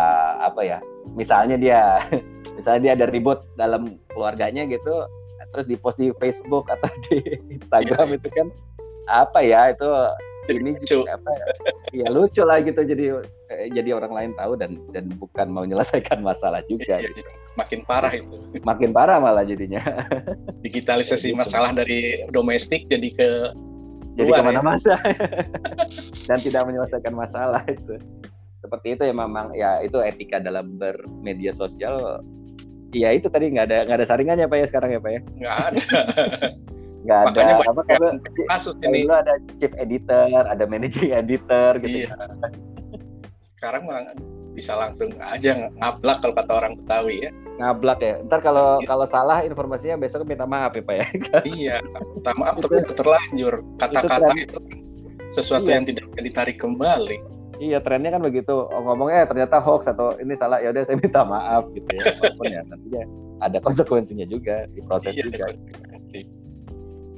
apa 0.45 0.61
ya 0.61 0.79
misalnya 1.17 1.57
dia 1.57 2.05
misalnya 2.61 2.81
dia 2.85 2.93
ada 3.01 3.07
ribut 3.09 3.41
dalam 3.57 3.97
keluarganya 4.13 4.69
gitu 4.69 5.09
terus 5.57 5.67
di 5.71 5.77
post 5.81 5.97
di 5.97 6.13
Facebook 6.21 6.69
atau 6.69 6.91
di 7.09 7.25
Instagram 7.49 8.13
iya. 8.13 8.17
itu 8.21 8.29
kan 8.29 8.47
apa 9.09 9.41
ya 9.41 9.73
itu 9.73 9.89
ini 10.45 10.77
lucu. 10.77 11.09
apa 11.09 11.31
ya 11.97 12.13
lucu 12.13 12.45
lah 12.45 12.61
gitu 12.61 12.85
jadi 12.85 13.25
eh, 13.49 13.73
jadi 13.73 13.97
orang 13.97 14.13
lain 14.13 14.31
tahu 14.37 14.61
dan 14.61 14.77
dan 14.93 15.09
bukan 15.17 15.49
mau 15.49 15.65
menyelesaikan 15.65 16.21
masalah 16.21 16.61
juga 16.69 17.01
iya, 17.01 17.09
gitu. 17.17 17.31
makin 17.57 17.81
parah 17.89 18.13
itu 18.13 18.37
makin 18.61 18.93
parah 18.93 19.17
malah 19.23 19.45
jadinya 19.47 19.81
digitalisasi 20.61 21.33
gitu. 21.33 21.41
masalah 21.41 21.73
dari 21.73 22.29
domestik 22.29 22.85
jadi 22.93 23.09
ke 23.15 23.29
jadi 24.15 24.31
ke 24.31 24.43
mana-mana. 24.43 24.79
ya? 24.79 24.99
dan 26.31 26.39
tidak 26.43 26.63
menyelesaikan 26.71 27.15
masalah 27.15 27.63
itu. 27.67 27.99
Seperti 28.63 28.97
itu 28.97 29.03
ya 29.05 29.15
memang 29.15 29.53
ya 29.53 29.83
itu 29.85 30.01
etika 30.01 30.41
dalam 30.41 30.79
bermedia 30.79 31.53
sosial. 31.53 32.23
Ya 32.95 33.11
itu 33.11 33.27
tadi 33.27 33.51
nggak 33.51 33.67
ada 33.69 33.79
nggak 33.91 33.99
ada 34.01 34.07
saringannya 34.07 34.47
pak 34.47 34.59
ya 34.63 34.67
sekarang 34.71 34.91
ya 34.95 35.01
pak 35.03 35.11
ya? 35.11 35.21
Nggak 35.43 35.57
ada. 35.59 35.81
Nggak 37.05 37.37
ada. 37.37 37.61
Apa 37.69 37.83
karena 37.85 38.09
kasus 38.49 38.73
ini. 38.81 39.05
dulu 39.05 39.13
ada 39.13 39.37
chief 39.61 39.69
editor 39.77 40.49
ada 40.49 40.65
managing 40.65 41.13
editor 41.13 41.77
gitu 41.85 42.09
iya. 42.09 42.17
sekarang 43.61 43.85
bisa 44.55 44.79
langsung 44.79 45.11
aja 45.19 45.69
ngablak 45.83 46.23
kalau 46.23 46.35
kata 46.39 46.53
orang 46.55 46.73
Betawi 46.79 47.27
ya 47.27 47.31
ngablak 47.59 48.01
ya 48.03 48.15
ntar 48.27 48.41
kalau 48.43 48.79
iya. 48.79 48.87
kalau 48.87 49.07
salah 49.07 49.43
informasinya 49.43 49.99
besok 49.99 50.27
minta 50.27 50.47
maaf 50.47 50.75
ya 50.75 50.83
pak 50.83 50.95
ya 50.95 51.07
iya 51.59 51.77
minta 52.15 52.33
maaf 52.39 52.63
tapi 52.63 52.83
terlanjur 52.95 53.63
kata-kata 53.79 54.31
itu, 54.39 54.55
itu 54.55 54.59
sesuatu 55.35 55.67
iya. 55.67 55.79
yang 55.79 55.85
tidak 55.87 56.05
bisa 56.15 56.23
ditarik 56.23 56.59
kembali 56.63 57.19
Iya 57.63 57.79
trennya 57.79 58.11
kan 58.11 58.19
begitu 58.19 58.67
oh, 58.67 58.83
ngomongnya 58.83 59.31
ternyata 59.31 59.63
hoax 59.63 59.87
atau 59.87 60.19
ini 60.19 60.35
salah 60.35 60.59
ya 60.59 60.75
udah 60.75 60.91
saya 60.91 60.99
minta 60.99 61.23
maaf 61.23 61.71
gitu 61.71 61.87
ya 61.95 62.11
walaupun 62.19 62.47
ya 62.51 62.61
nantinya 62.67 63.03
ada 63.47 63.59
konsekuensinya 63.63 64.27
juga 64.27 64.67
di 64.75 64.83
proses 64.83 65.15
iya, 65.15 65.23
juga 65.23 65.55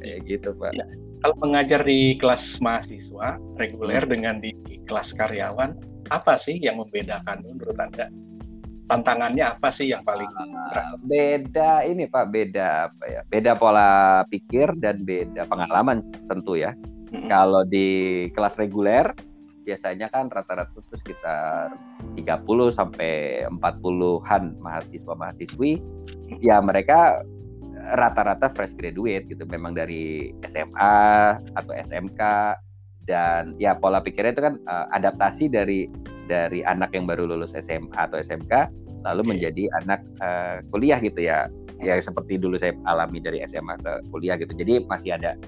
kayak 0.07 0.19
gitu 0.29 0.53
pak. 0.61 0.77
Ya. 0.77 0.87
Kalau 1.25 1.37
mengajar 1.41 1.81
di 1.83 2.15
kelas 2.21 2.61
mahasiswa 2.61 3.41
reguler 3.57 4.05
hmm. 4.05 4.13
dengan 4.13 4.35
di 4.39 4.53
kelas 4.87 5.17
karyawan 5.17 5.75
apa 6.11 6.39
sih 6.39 6.59
yang 6.59 6.81
membedakan 6.81 7.43
menurut 7.45 7.77
anda? 7.79 8.11
Tantangannya 8.87 9.59
apa 9.59 9.75
sih 9.75 9.91
yang 9.91 10.07
paling 10.07 10.31
uh, 10.31 10.95
beda 11.03 11.83
ini 11.83 12.07
pak 12.07 12.31
beda 12.31 12.87
apa 12.87 13.05
ya 13.11 13.21
beda 13.27 13.59
pola 13.59 14.23
pikir 14.31 14.79
dan 14.79 15.03
beda 15.03 15.43
pengalaman 15.51 16.07
tentu 16.31 16.55
ya. 16.55 16.71
Hmm. 17.11 17.27
Kalau 17.27 17.67
di 17.67 18.31
kelas 18.31 18.55
reguler 18.55 19.11
biasanya 19.67 20.07
kan 20.15 20.31
rata-rata 20.31 20.71
itu 20.79 20.95
sekitar 21.03 21.75
30 22.15 22.23
sampai 22.71 23.43
40-an 23.51 24.55
mahasiswa-mahasiswi 24.63 25.83
ya 26.39 26.63
mereka 26.63 27.27
rata-rata 27.99 28.51
fresh 28.55 28.75
graduate 28.79 29.27
gitu 29.31 29.43
memang 29.47 29.75
dari 29.75 30.31
SMA 30.47 30.99
atau 31.55 31.73
SMK 31.75 32.21
dan 33.07 33.55
ya 33.57 33.79
pola 33.79 34.03
pikirnya 34.03 34.35
itu 34.35 34.43
kan 34.43 34.55
uh, 34.67 34.87
adaptasi 34.93 35.47
dari 35.47 35.87
dari 36.27 36.67
anak 36.67 36.91
yang 36.93 37.07
baru 37.07 37.31
lulus 37.31 37.55
SMA 37.55 37.95
atau 37.95 38.19
SMK 38.19 38.71
lalu 39.07 39.23
okay. 39.23 39.31
menjadi 39.31 39.65
anak 39.83 40.01
uh, 40.19 40.59
kuliah 40.75 40.99
gitu 40.99 41.23
ya. 41.23 41.47
Ya 41.79 42.01
seperti 42.01 42.41
dulu 42.41 42.57
saya 42.57 42.73
alami 42.89 43.21
dari 43.21 43.45
SMA 43.47 43.79
ke 43.79 43.93
kuliah 44.11 44.35
gitu. 44.41 44.51
Jadi 44.57 44.83
masih 44.89 45.15
ada 45.15 45.39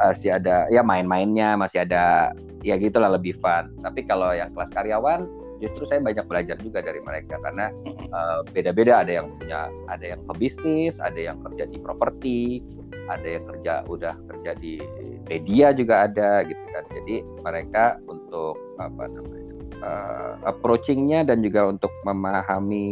masih 0.00 0.34
ada 0.34 0.66
ya 0.72 0.80
main-mainnya 0.80 1.54
masih 1.58 1.84
ada 1.84 2.32
ya 2.64 2.80
gitulah 2.80 3.12
lebih 3.12 3.36
fun. 3.42 3.68
Tapi 3.84 4.06
kalau 4.08 4.32
yang 4.32 4.54
kelas 4.56 4.72
karyawan 4.72 5.28
justru 5.60 5.86
saya 5.86 6.00
banyak 6.00 6.24
belajar 6.30 6.56
juga 6.62 6.80
dari 6.80 7.02
mereka. 7.02 7.36
Karena 7.42 7.68
uh, 8.14 8.40
beda-beda. 8.54 9.02
Ada 9.04 9.12
yang 9.20 9.34
punya 9.36 9.68
ada 9.90 10.04
yang 10.06 10.22
pebisnis 10.30 10.94
ada 11.02 11.18
yang 11.18 11.42
kerja 11.42 11.68
di 11.68 11.78
properti 11.82 12.62
ada 13.10 13.26
yang 13.26 13.44
kerja 13.48 13.72
udah 13.88 14.14
kerja 14.30 14.50
di 14.58 14.78
media 15.26 15.74
juga 15.74 16.06
ada 16.06 16.46
gitu 16.46 16.64
kan. 16.70 16.84
Jadi 16.94 17.16
mereka 17.42 17.84
untuk 18.06 18.58
apa 18.78 19.04
namanya 19.10 19.54
uh, 19.82 20.32
approachingnya 20.46 21.26
dan 21.26 21.42
juga 21.42 21.66
untuk 21.66 21.90
memahami 22.06 22.86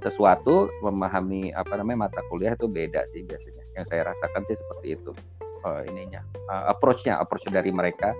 sesuatu 0.00 0.72
memahami 0.80 1.52
apa 1.52 1.76
namanya 1.76 2.08
mata 2.08 2.20
kuliah 2.32 2.54
itu 2.54 2.70
beda 2.70 3.04
sih 3.12 3.26
biasanya. 3.26 3.64
Yang 3.76 3.86
saya 3.92 4.02
rasakan 4.14 4.42
sih 4.48 4.56
seperti 4.56 4.86
itu 4.98 5.10
uh, 5.66 5.82
ininya. 5.86 6.20
Uh, 6.48 6.72
approachnya 6.72 7.18
approach 7.18 7.44
dari 7.50 7.70
mereka 7.70 8.14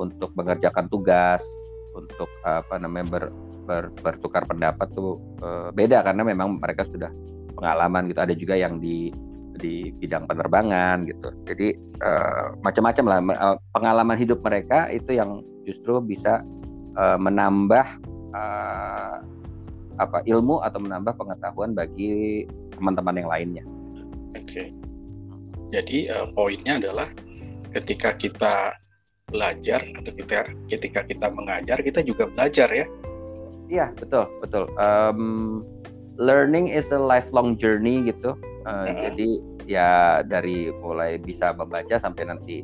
untuk 0.00 0.32
mengerjakan 0.32 0.88
tugas 0.88 1.44
untuk 1.90 2.30
apa 2.46 2.78
namanya 2.78 3.18
ber, 3.18 3.24
ber, 3.66 3.84
bertukar 3.98 4.46
pendapat 4.46 4.86
tuh 4.94 5.18
uh, 5.42 5.74
beda 5.74 6.06
karena 6.06 6.22
memang 6.22 6.62
mereka 6.62 6.86
sudah 6.86 7.10
pengalaman 7.54 8.06
gitu. 8.08 8.20
Ada 8.22 8.34
juga 8.38 8.54
yang 8.56 8.78
di 8.78 9.10
di 9.60 9.92
bidang 10.00 10.24
penerbangan 10.24 11.04
gitu 11.04 11.28
jadi 11.44 11.76
uh, 12.00 12.56
macam-macam 12.64 13.04
lah 13.04 13.18
pengalaman 13.76 14.16
hidup 14.16 14.40
mereka 14.40 14.88
itu 14.88 15.14
yang 15.20 15.44
justru 15.68 16.00
bisa 16.00 16.42
uh, 16.96 17.18
menambah 17.20 17.86
uh, 18.34 19.20
apa 20.00 20.24
ilmu 20.24 20.64
atau 20.64 20.80
menambah 20.80 21.12
pengetahuan 21.14 21.76
bagi 21.76 22.48
teman-teman 22.72 23.20
yang 23.20 23.28
lainnya. 23.28 23.64
Oke. 24.32 24.44
Okay. 24.48 24.66
Jadi 25.70 26.08
uh, 26.08 26.26
poinnya 26.32 26.80
adalah 26.80 27.08
ketika 27.76 28.16
kita 28.16 28.74
belajar 29.30 29.86
atau 30.02 30.10
kita 30.10 30.50
ketika 30.66 31.06
kita 31.06 31.30
mengajar 31.30 31.78
kita 31.84 32.00
juga 32.02 32.26
belajar 32.26 32.66
ya. 32.72 32.86
Iya 33.70 33.86
betul 33.94 34.26
betul. 34.42 34.66
Um, 34.74 35.62
learning 36.20 36.68
is 36.68 36.84
a 36.92 37.00
lifelong 37.00 37.56
journey 37.56 38.04
gitu. 38.04 38.36
Uh, 38.68 38.92
hmm. 38.92 38.96
Jadi 39.08 39.28
ya 39.64 40.20
dari 40.20 40.68
mulai 40.84 41.16
bisa 41.16 41.56
membaca 41.56 41.96
sampai 41.96 42.28
nanti 42.28 42.60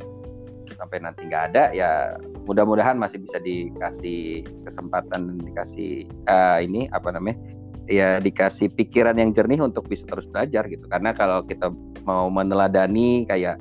sampai 0.77 1.01
nanti 1.01 1.25
nggak 1.25 1.45
ada 1.55 1.73
ya 1.73 2.21
mudah-mudahan 2.45 3.01
masih 3.01 3.23
bisa 3.23 3.41
dikasih 3.41 4.45
kesempatan 4.67 5.33
dan 5.33 5.37
dikasih 5.41 6.05
uh, 6.29 6.61
ini 6.61 6.91
apa 6.93 7.15
namanya 7.15 7.39
ya 7.87 8.19
dikasih 8.19 8.69
pikiran 8.75 9.17
yang 9.17 9.33
jernih 9.33 9.63
untuk 9.63 9.87
bisa 9.87 10.05
terus 10.05 10.27
belajar 10.29 10.67
gitu 10.69 10.85
karena 10.91 11.15
kalau 11.17 11.41
kita 11.47 11.73
mau 12.05 12.29
meneladani 12.29 13.25
kayak 13.25 13.57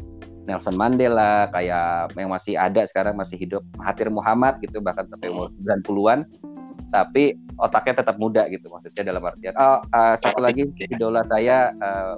Nelson 0.45 0.77
Mandela 0.77 1.49
kayak 1.53 2.13
yang 2.17 2.29
masih 2.29 2.53
ada 2.57 2.85
sekarang 2.85 3.17
masih 3.17 3.37
hidup 3.37 3.65
Mahathir 3.77 4.09
Muhammad 4.13 4.61
gitu 4.61 4.81
bahkan 4.81 5.09
sampai 5.09 5.29
umur 5.29 5.49
90-an 5.61 6.25
tapi 6.93 7.35
otaknya 7.57 8.03
tetap 8.03 8.15
muda 8.19 8.45
gitu 8.51 8.67
maksudnya 8.69 9.03
dalam 9.15 9.23
artian. 9.25 9.55
Oh 9.57 9.81
uh, 9.81 10.15
satu 10.19 10.39
lagi 10.43 10.67
idola 10.93 11.23
saya 11.25 11.71
uh, 11.79 12.15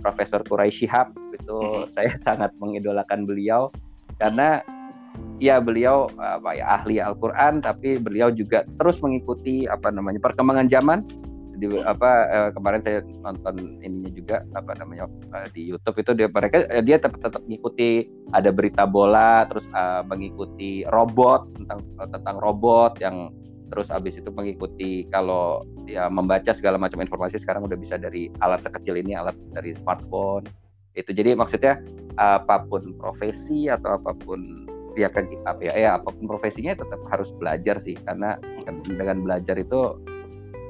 Profesor 0.00 0.44
Quraisy 0.44 0.86
Shihab 0.86 1.10
itu 1.34 1.58
hmm. 1.58 1.90
saya 1.94 2.12
sangat 2.20 2.50
mengidolakan 2.60 3.24
beliau. 3.24 3.72
Karena 4.16 4.64
ya 5.40 5.60
beliau 5.60 6.08
apa 6.16 6.56
ya 6.56 6.80
ahli 6.80 7.00
Al-Qur'an 7.00 7.60
tapi 7.60 8.00
beliau 8.00 8.32
juga 8.32 8.64
terus 8.80 9.00
mengikuti 9.00 9.64
apa 9.68 9.92
namanya 9.92 10.20
perkembangan 10.20 10.68
zaman. 10.70 11.00
Di 11.56 11.72
apa 11.88 12.10
eh, 12.28 12.50
kemarin 12.52 12.84
saya 12.84 13.00
nonton 13.24 13.80
ininya 13.80 14.12
juga 14.12 14.36
apa 14.52 14.76
namanya 14.76 15.08
di 15.56 15.72
YouTube 15.72 16.04
itu 16.04 16.12
dia 16.12 16.28
mereka 16.28 16.68
dia 16.84 17.00
tetap 17.00 17.16
tetap 17.16 17.40
mengikuti 17.48 18.12
ada 18.36 18.52
berita 18.52 18.84
bola 18.84 19.48
terus 19.48 19.64
uh, 19.72 20.04
mengikuti 20.04 20.84
robot 20.92 21.48
tentang 21.56 21.80
tentang 22.12 22.36
robot 22.44 23.00
yang 23.00 23.32
terus 23.66 23.90
abis 23.90 24.18
itu 24.18 24.30
mengikuti 24.30 25.04
kalau 25.10 25.66
ya 25.90 26.06
membaca 26.06 26.54
segala 26.54 26.78
macam 26.78 27.02
informasi 27.02 27.42
sekarang 27.42 27.66
udah 27.66 27.78
bisa 27.78 27.98
dari 27.98 28.30
alat 28.42 28.62
sekecil 28.62 28.94
ini 28.98 29.18
alat 29.18 29.34
dari 29.54 29.74
smartphone. 29.74 30.46
Itu 30.96 31.12
jadi 31.12 31.36
maksudnya 31.36 31.82
apa 32.16 32.64
pun 32.64 32.96
profesi 32.96 33.68
atau 33.68 34.00
apa 34.00 34.16
pun 34.16 34.64
ya 34.96 35.12
kan 35.12 35.28
apa 35.44 35.60
ya, 35.60 35.72
ya 35.76 35.90
apa 36.00 36.08
pun 36.08 36.24
profesinya 36.24 36.72
tetap 36.78 37.00
harus 37.10 37.28
belajar 37.36 37.82
sih. 37.82 37.98
Karena 37.98 38.38
dengan 38.86 39.26
belajar 39.26 39.58
itu 39.60 39.98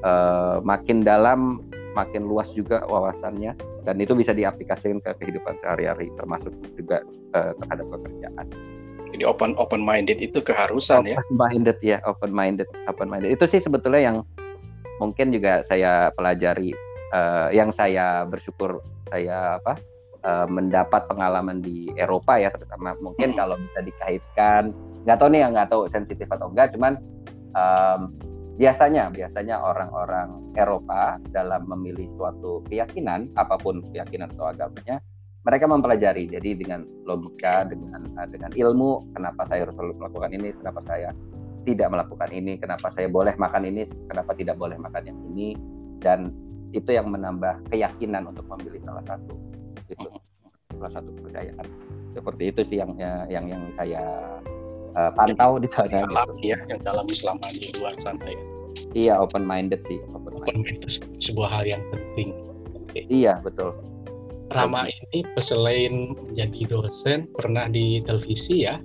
uh, 0.03 0.59
makin 0.65 1.05
dalam 1.05 1.63
makin 1.95 2.25
luas 2.25 2.49
juga 2.51 2.83
wawasannya. 2.89 3.55
Dan 3.87 4.03
itu 4.03 4.11
bisa 4.19 4.35
diaplikasikan 4.35 4.99
ke 4.99 5.15
kehidupan 5.23 5.55
sehari-hari 5.63 6.11
termasuk 6.19 6.51
juga 6.75 7.07
uh, 7.31 7.55
terhadap 7.55 7.87
pekerjaan. 7.87 8.47
Jadi 9.13 9.23
open 9.23 9.55
open 9.55 9.81
minded 9.81 10.19
itu 10.19 10.43
keharusan 10.43 11.03
open 11.03 11.11
ya. 11.11 11.17
Open 11.19 11.37
minded 11.37 11.77
ya, 11.79 11.97
open 12.03 12.31
minded, 12.31 12.69
open 12.91 13.07
minded. 13.07 13.29
Itu 13.31 13.47
sih 13.47 13.63
sebetulnya 13.63 14.01
yang 14.13 14.17
mungkin 15.01 15.29
juga 15.29 15.61
saya 15.65 16.09
pelajari 16.13 16.73
uh, 17.13 17.49
yang 17.53 17.69
saya 17.69 18.25
bersyukur 18.25 18.81
saya 19.07 19.61
apa 19.61 19.77
uh, 20.25 20.47
mendapat 20.49 21.05
pengalaman 21.07 21.61
di 21.61 21.89
Eropa 21.95 22.41
ya 22.41 22.51
terutama 22.51 22.97
mungkin 22.99 23.33
hmm. 23.33 23.37
kalau 23.37 23.55
bisa 23.55 23.79
dikaitkan 23.85 24.73
nggak 25.05 25.17
tahu 25.21 25.29
nih 25.31 25.39
ya 25.45 25.47
nggak 25.53 25.69
tahu 25.71 25.81
sensitif 25.87 26.27
atau 26.27 26.51
enggak 26.51 26.75
cuman 26.75 26.99
um, 27.55 28.11
biasanya 28.57 29.13
biasanya 29.13 29.61
orang-orang 29.61 30.33
Eropa 30.57 31.21
dalam 31.29 31.69
memilih 31.69 32.09
suatu 32.17 32.65
keyakinan 32.67 33.29
apa 33.37 33.55
pun 33.61 33.85
keyakinan 33.93 34.33
atau 34.33 34.49
agamanya 34.49 34.97
mereka 35.47 35.63
mempelajari. 35.63 36.27
Jadi 36.27 36.59
dengan 36.59 36.83
logika 37.07 37.63
dengan 37.63 38.03
eh, 38.19 38.27
dengan 38.27 38.51
ilmu 38.51 39.15
kenapa 39.15 39.47
saya 39.47 39.63
harus 39.63 39.75
melakukan 39.79 40.35
ini 40.35 40.51
kenapa 40.59 40.83
saya 40.83 41.15
tidak 41.63 41.87
melakukan 41.91 42.29
ini 42.35 42.53
kenapa 42.59 42.87
saya 42.91 43.07
boleh 43.07 43.35
makan 43.39 43.63
ini 43.63 43.87
kenapa 44.11 44.35
tidak 44.35 44.59
boleh 44.59 44.75
makan 44.75 45.03
yang 45.07 45.19
ini. 45.31 45.55
Dan 46.03 46.35
itu 46.75 46.91
yang 46.91 47.07
menambah 47.07 47.71
keyakinan 47.71 48.27
untuk 48.27 48.43
memilih 48.51 48.83
salah 48.83 49.03
satu. 49.07 49.33
Itu 49.87 50.07
salah 50.75 50.91
satu 50.91 51.09
kepercayaan. 51.15 51.65
Seperti 52.11 52.43
itu 52.51 52.61
sih 52.67 52.77
yang 52.83 52.91
yang 53.31 53.47
yang 53.47 53.63
saya 53.79 54.03
uh, 54.99 55.11
pantau 55.15 55.63
di 55.63 55.71
sana 55.71 56.03
dalam 56.03 56.27
gitu. 56.43 56.51
ya 56.51 56.57
yang 56.67 56.83
dalam 56.83 57.07
Islam 57.07 57.39
di 57.55 57.71
luar 57.79 57.95
sana 58.03 58.19
ya. 58.27 58.43
Iya 58.93 59.13
open 59.17 59.47
minded 59.47 59.79
sih 59.87 59.97
open 60.11 60.43
minded 60.43 60.83
itu 60.83 61.01
sebuah 61.23 61.49
hal 61.49 61.63
yang 61.65 61.81
penting. 61.89 62.35
Okay. 62.87 63.03
iya 63.11 63.35
betul 63.43 63.75
Rama 64.47 64.87
ini 64.87 65.27
selain 65.43 66.15
menjadi 66.15 66.59
dosen 66.71 67.27
pernah 67.35 67.67
di 67.67 67.99
televisi 68.03 68.63
ya 68.63 68.79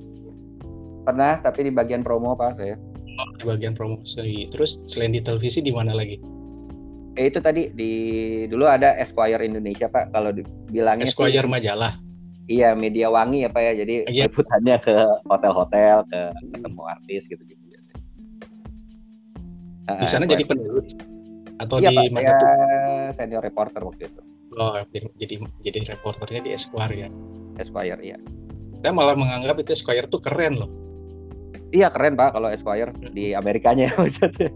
pernah 1.02 1.38
tapi 1.42 1.66
di 1.66 1.72
bagian 1.74 2.02
promo 2.06 2.34
pak 2.38 2.58
saya 2.58 2.78
oh, 3.18 3.28
di 3.38 3.44
bagian 3.46 3.74
promosi 3.74 4.50
terus 4.50 4.82
selain 4.86 5.14
di 5.14 5.22
televisi 5.22 5.58
di 5.62 5.74
mana 5.74 5.94
lagi 5.94 6.18
eh, 7.18 7.26
itu 7.30 7.38
tadi 7.42 7.70
di 7.74 7.92
dulu 8.46 8.66
ada 8.66 8.94
Esquire 8.98 9.42
Indonesia 9.42 9.90
pak 9.90 10.14
kalau 10.14 10.30
dibilangnya 10.30 11.06
Esquire 11.06 11.46
sih, 11.46 11.50
majalah 11.50 11.98
Iya, 12.50 12.74
media 12.74 13.06
wangi 13.06 13.46
ya 13.46 13.50
Pak 13.54 13.62
ya. 13.62 13.72
Jadi 13.86 13.94
iya. 14.10 14.26
liputannya 14.26 14.76
ke 14.82 14.94
hotel-hotel, 15.30 16.02
ke 16.10 16.20
ketemu 16.50 16.82
artis 16.90 17.22
gitu-gitu. 17.30 17.62
Di 19.82 20.06
sana 20.06 20.24
jadi 20.26 20.46
penulis 20.46 20.94
atau 21.58 21.78
iya, 21.78 21.90
di 21.90 21.96
Pak, 21.96 22.04
mana 22.10 22.32
saya 22.34 22.58
senior 23.14 23.42
reporter 23.46 23.82
waktu 23.82 24.10
itu. 24.10 24.22
Oh, 24.60 24.76
jadi 24.92 25.40
jadi 25.64 25.78
reporternya 25.96 26.40
di 26.44 26.50
Esquire 26.52 26.94
ya. 26.94 27.08
Esquire, 27.56 28.00
iya. 28.04 28.18
Saya 28.82 28.92
malah 28.92 29.16
menganggap 29.16 29.62
itu 29.62 29.78
Esquire 29.78 30.08
tuh 30.10 30.20
keren 30.20 30.60
loh. 30.60 30.70
Iya 31.72 31.88
keren 31.88 32.20
pak 32.20 32.36
kalau 32.36 32.52
Esquire 32.52 32.92
hmm. 32.92 33.16
di 33.16 33.32
Amerikanya 33.32 33.88
maksudnya. 34.00 34.52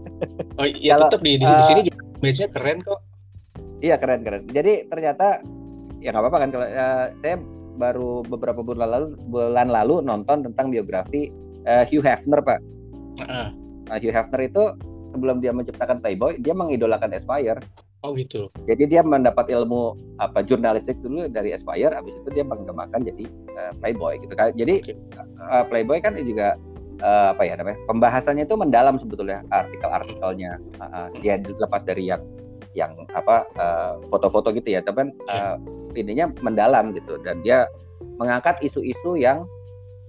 Oh 0.61 0.67
iya 0.69 1.01
tetap 1.01 1.21
di 1.25 1.41
di, 1.41 1.45
uh, 1.45 1.57
di 1.57 1.63
sini 1.65 1.81
juga 1.89 1.99
image-nya 2.21 2.47
keren 2.53 2.77
kok. 2.85 2.99
Iya 3.81 3.95
keren 3.97 4.21
keren. 4.21 4.43
Jadi 4.53 4.85
ternyata 4.85 5.41
ya 5.97 6.13
nggak 6.13 6.23
apa-apa 6.29 6.37
kan 6.45 6.49
kalau 6.53 6.67
uh, 6.69 7.05
saya 7.25 7.35
baru 7.77 8.21
beberapa 8.25 8.61
bulan 8.61 8.89
lalu 8.89 9.07
bulan 9.33 9.69
lalu 9.69 10.05
nonton 10.05 10.45
tentang 10.45 10.69
biografi 10.69 11.33
uh, 11.65 11.85
Hugh 11.89 12.05
Hefner 12.05 12.41
pak. 12.45 12.61
Uh-uh. 13.17 13.47
Nah, 13.89 13.97
Hugh 13.97 14.13
Hefner 14.13 14.41
itu 14.45 14.63
sebelum 15.17 15.41
dia 15.41 15.49
menciptakan 15.49 15.97
Playboy 16.05 16.37
dia 16.37 16.53
mengidolakan 16.53 17.17
Esquire. 17.17 17.61
Oh 18.05 18.13
gitu. 18.13 18.53
Jadi 18.69 18.93
dia 18.93 19.01
mendapat 19.01 19.49
ilmu 19.49 19.97
apa 20.21 20.45
jurnalistik 20.45 21.01
dulu 21.01 21.25
dari 21.25 21.57
Esquire, 21.57 21.97
habis 21.97 22.13
itu 22.13 22.29
dia 22.29 22.45
mengembangkan 22.45 23.01
jadi 23.01 23.25
uh, 23.57 23.73
Playboy 23.81 24.21
gitu 24.21 24.33
kan. 24.37 24.53
Jadi 24.53 24.85
okay. 24.85 24.95
uh, 25.41 25.65
Playboy 25.65 25.97
kan 25.97 26.13
juga 26.13 26.53
uh, 27.01 27.33
apa 27.33 27.41
ya 27.41 27.57
namanya 27.57 27.81
pembahasannya 27.89 28.45
itu 28.45 28.53
mendalam 28.53 29.01
sebetulnya 29.01 29.41
artikel-artikelnya. 29.49 30.61
Uh, 30.77 31.09
dia 31.25 31.41
lepas 31.41 31.81
dari 31.81 32.13
yang 32.13 32.21
yang 32.77 32.93
apa 33.17 33.49
foto-foto 34.13 34.53
uh, 34.53 34.55
gitu 34.61 34.77
ya, 34.77 34.85
tapi 34.85 35.09
uh, 35.25 35.57
ininya 35.97 36.29
mendalam 36.45 36.93
gitu 36.93 37.17
dan 37.25 37.41
dia 37.41 37.65
mengangkat 38.21 38.61
isu-isu 38.61 39.17
yang 39.17 39.49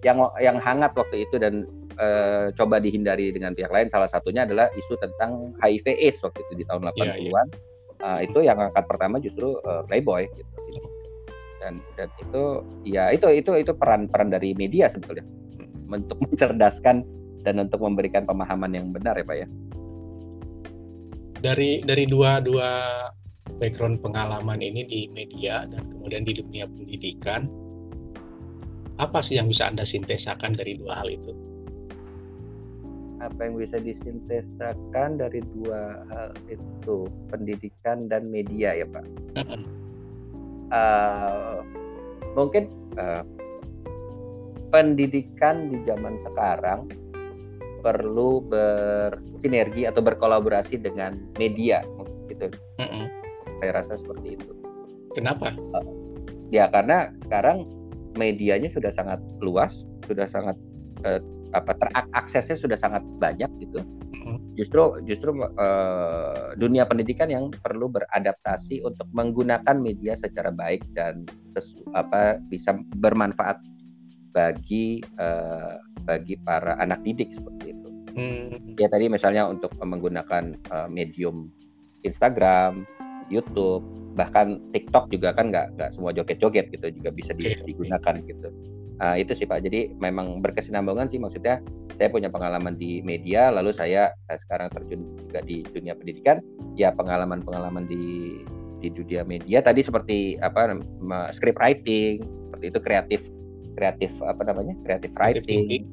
yang 0.04 0.20
yang 0.36 0.60
hangat 0.60 0.92
waktu 0.92 1.24
itu 1.24 1.40
dan 1.40 1.64
uh, 1.96 2.52
coba 2.52 2.76
dihindari 2.84 3.32
dengan 3.32 3.56
pihak 3.56 3.72
lain 3.72 3.88
salah 3.88 4.12
satunya 4.12 4.44
adalah 4.44 4.68
isu 4.76 4.94
tentang 5.00 5.56
HIV 5.64 5.88
AIDS 5.96 6.20
waktu 6.20 6.44
itu 6.44 6.52
di 6.60 6.64
tahun 6.68 6.92
80-an. 6.92 7.08
Yeah, 7.08 7.32
yeah 7.32 7.68
uh, 8.02 8.18
itu 8.22 8.44
yang 8.44 8.58
angkat 8.58 8.84
pertama 8.86 9.18
justru 9.18 9.58
uh, 9.66 9.82
Playboy 9.86 10.26
gitu. 10.34 10.52
Dan 11.58 11.82
dan 11.98 12.08
itu 12.22 12.42
ya 12.86 13.10
itu 13.10 13.26
itu 13.34 13.50
itu 13.58 13.72
peran 13.74 14.06
peran 14.06 14.30
dari 14.30 14.54
media 14.54 14.90
sebetulnya. 14.90 15.26
Untuk 15.88 16.18
mencerdaskan 16.24 17.02
dan 17.42 17.54
untuk 17.62 17.82
memberikan 17.82 18.26
pemahaman 18.26 18.74
yang 18.74 18.90
benar 18.94 19.18
ya 19.18 19.24
pak 19.26 19.36
ya. 19.44 19.48
Dari 21.38 21.82
dari 21.86 22.04
dua 22.06 22.42
dua 22.42 22.70
background 23.58 24.02
pengalaman 24.02 24.62
ini 24.62 24.86
di 24.86 25.00
media 25.10 25.66
dan 25.66 25.82
kemudian 25.88 26.22
di 26.22 26.36
dunia 26.36 26.68
pendidikan 26.68 27.48
apa 28.98 29.22
sih 29.22 29.38
yang 29.38 29.46
bisa 29.46 29.70
anda 29.70 29.86
sintesakan 29.86 30.58
dari 30.58 30.74
dua 30.78 31.02
hal 31.02 31.08
itu 31.08 31.30
apa 33.18 33.50
yang 33.50 33.58
bisa 33.58 33.76
disintesakan 33.82 35.18
dari 35.18 35.42
dua 35.54 36.02
hal 36.10 36.30
itu? 36.50 37.06
Pendidikan 37.30 38.06
dan 38.06 38.30
media 38.30 38.74
ya 38.78 38.86
pak. 38.88 39.04
Uh, 40.68 41.64
mungkin 42.36 42.68
uh, 43.00 43.24
pendidikan 44.68 45.72
di 45.72 45.80
zaman 45.88 46.20
sekarang 46.28 46.84
perlu 47.80 48.44
bersinergi 48.44 49.88
atau 49.88 50.02
berkolaborasi 50.04 50.76
dengan 50.82 51.16
media 51.40 51.80
gitu. 52.28 52.52
Saya 53.58 53.70
rasa 53.74 53.96
seperti 53.96 54.36
itu. 54.36 54.52
Kenapa? 55.16 55.56
Uh, 55.74 55.86
ya 56.52 56.68
karena 56.68 57.10
sekarang 57.26 57.64
medianya 58.16 58.68
sudah 58.74 58.92
sangat 58.98 59.20
luas 59.38 59.72
sudah 60.08 60.26
sangat 60.32 60.56
uh, 61.04 61.20
apa 61.56 61.72
teraksesnya 61.76 62.56
sudah 62.60 62.78
sangat 62.80 63.02
banyak 63.20 63.48
gitu. 63.62 63.80
Justru 64.58 64.98
justru 65.06 65.30
uh, 65.38 66.52
dunia 66.58 66.84
pendidikan 66.84 67.30
yang 67.30 67.48
perlu 67.62 67.88
beradaptasi 67.88 68.82
untuk 68.82 69.06
menggunakan 69.14 69.78
media 69.78 70.18
secara 70.18 70.50
baik 70.50 70.82
dan 70.92 71.24
sesu, 71.54 71.80
apa 71.94 72.42
bisa 72.50 72.74
bermanfaat 72.98 73.62
bagi 74.34 75.00
uh, 75.16 75.78
bagi 76.04 76.36
para 76.42 76.76
anak 76.82 77.00
didik 77.06 77.32
seperti 77.32 77.72
itu. 77.72 77.88
Hmm. 78.18 78.74
Ya 78.76 78.90
tadi 78.90 79.06
misalnya 79.06 79.46
untuk 79.46 79.72
menggunakan 79.78 80.58
uh, 80.74 80.88
medium 80.90 81.54
Instagram, 82.02 82.82
YouTube, 83.30 83.86
bahkan 84.18 84.58
TikTok 84.74 85.08
juga 85.14 85.30
kan 85.32 85.54
nggak 85.54 85.78
nggak 85.78 85.90
semua 85.94 86.10
joget-joget 86.10 86.74
gitu 86.74 86.90
juga 86.90 87.14
bisa 87.14 87.32
digunakan 87.38 88.14
gitu. 88.26 88.48
Uh, 88.98 89.14
itu 89.14 89.30
sih 89.34 89.46
Pak. 89.46 89.62
Jadi 89.62 89.94
memang 90.02 90.42
berkesinambungan 90.42 91.06
sih 91.06 91.22
maksudnya 91.22 91.62
saya 91.94 92.10
punya 92.10 92.26
pengalaman 92.30 92.74
di 92.74 92.98
media 93.06 93.50
lalu 93.50 93.70
saya 93.70 94.10
uh, 94.26 94.38
sekarang 94.46 94.74
terjun 94.74 95.14
juga 95.22 95.38
di 95.46 95.62
dunia 95.70 95.94
pendidikan. 95.94 96.42
Ya 96.74 96.90
pengalaman-pengalaman 96.90 97.86
di 97.86 98.38
di 98.78 98.90
dunia 98.90 99.22
media 99.26 99.62
tadi 99.62 99.82
seperti 99.82 100.38
apa 100.42 100.74
script 101.30 101.58
writing, 101.62 102.22
seperti 102.50 102.64
itu 102.74 102.80
kreatif 102.82 103.20
kreatif 103.78 104.10
apa 104.26 104.42
namanya? 104.42 104.74
kreatif 104.82 105.14
writing, 105.14 105.86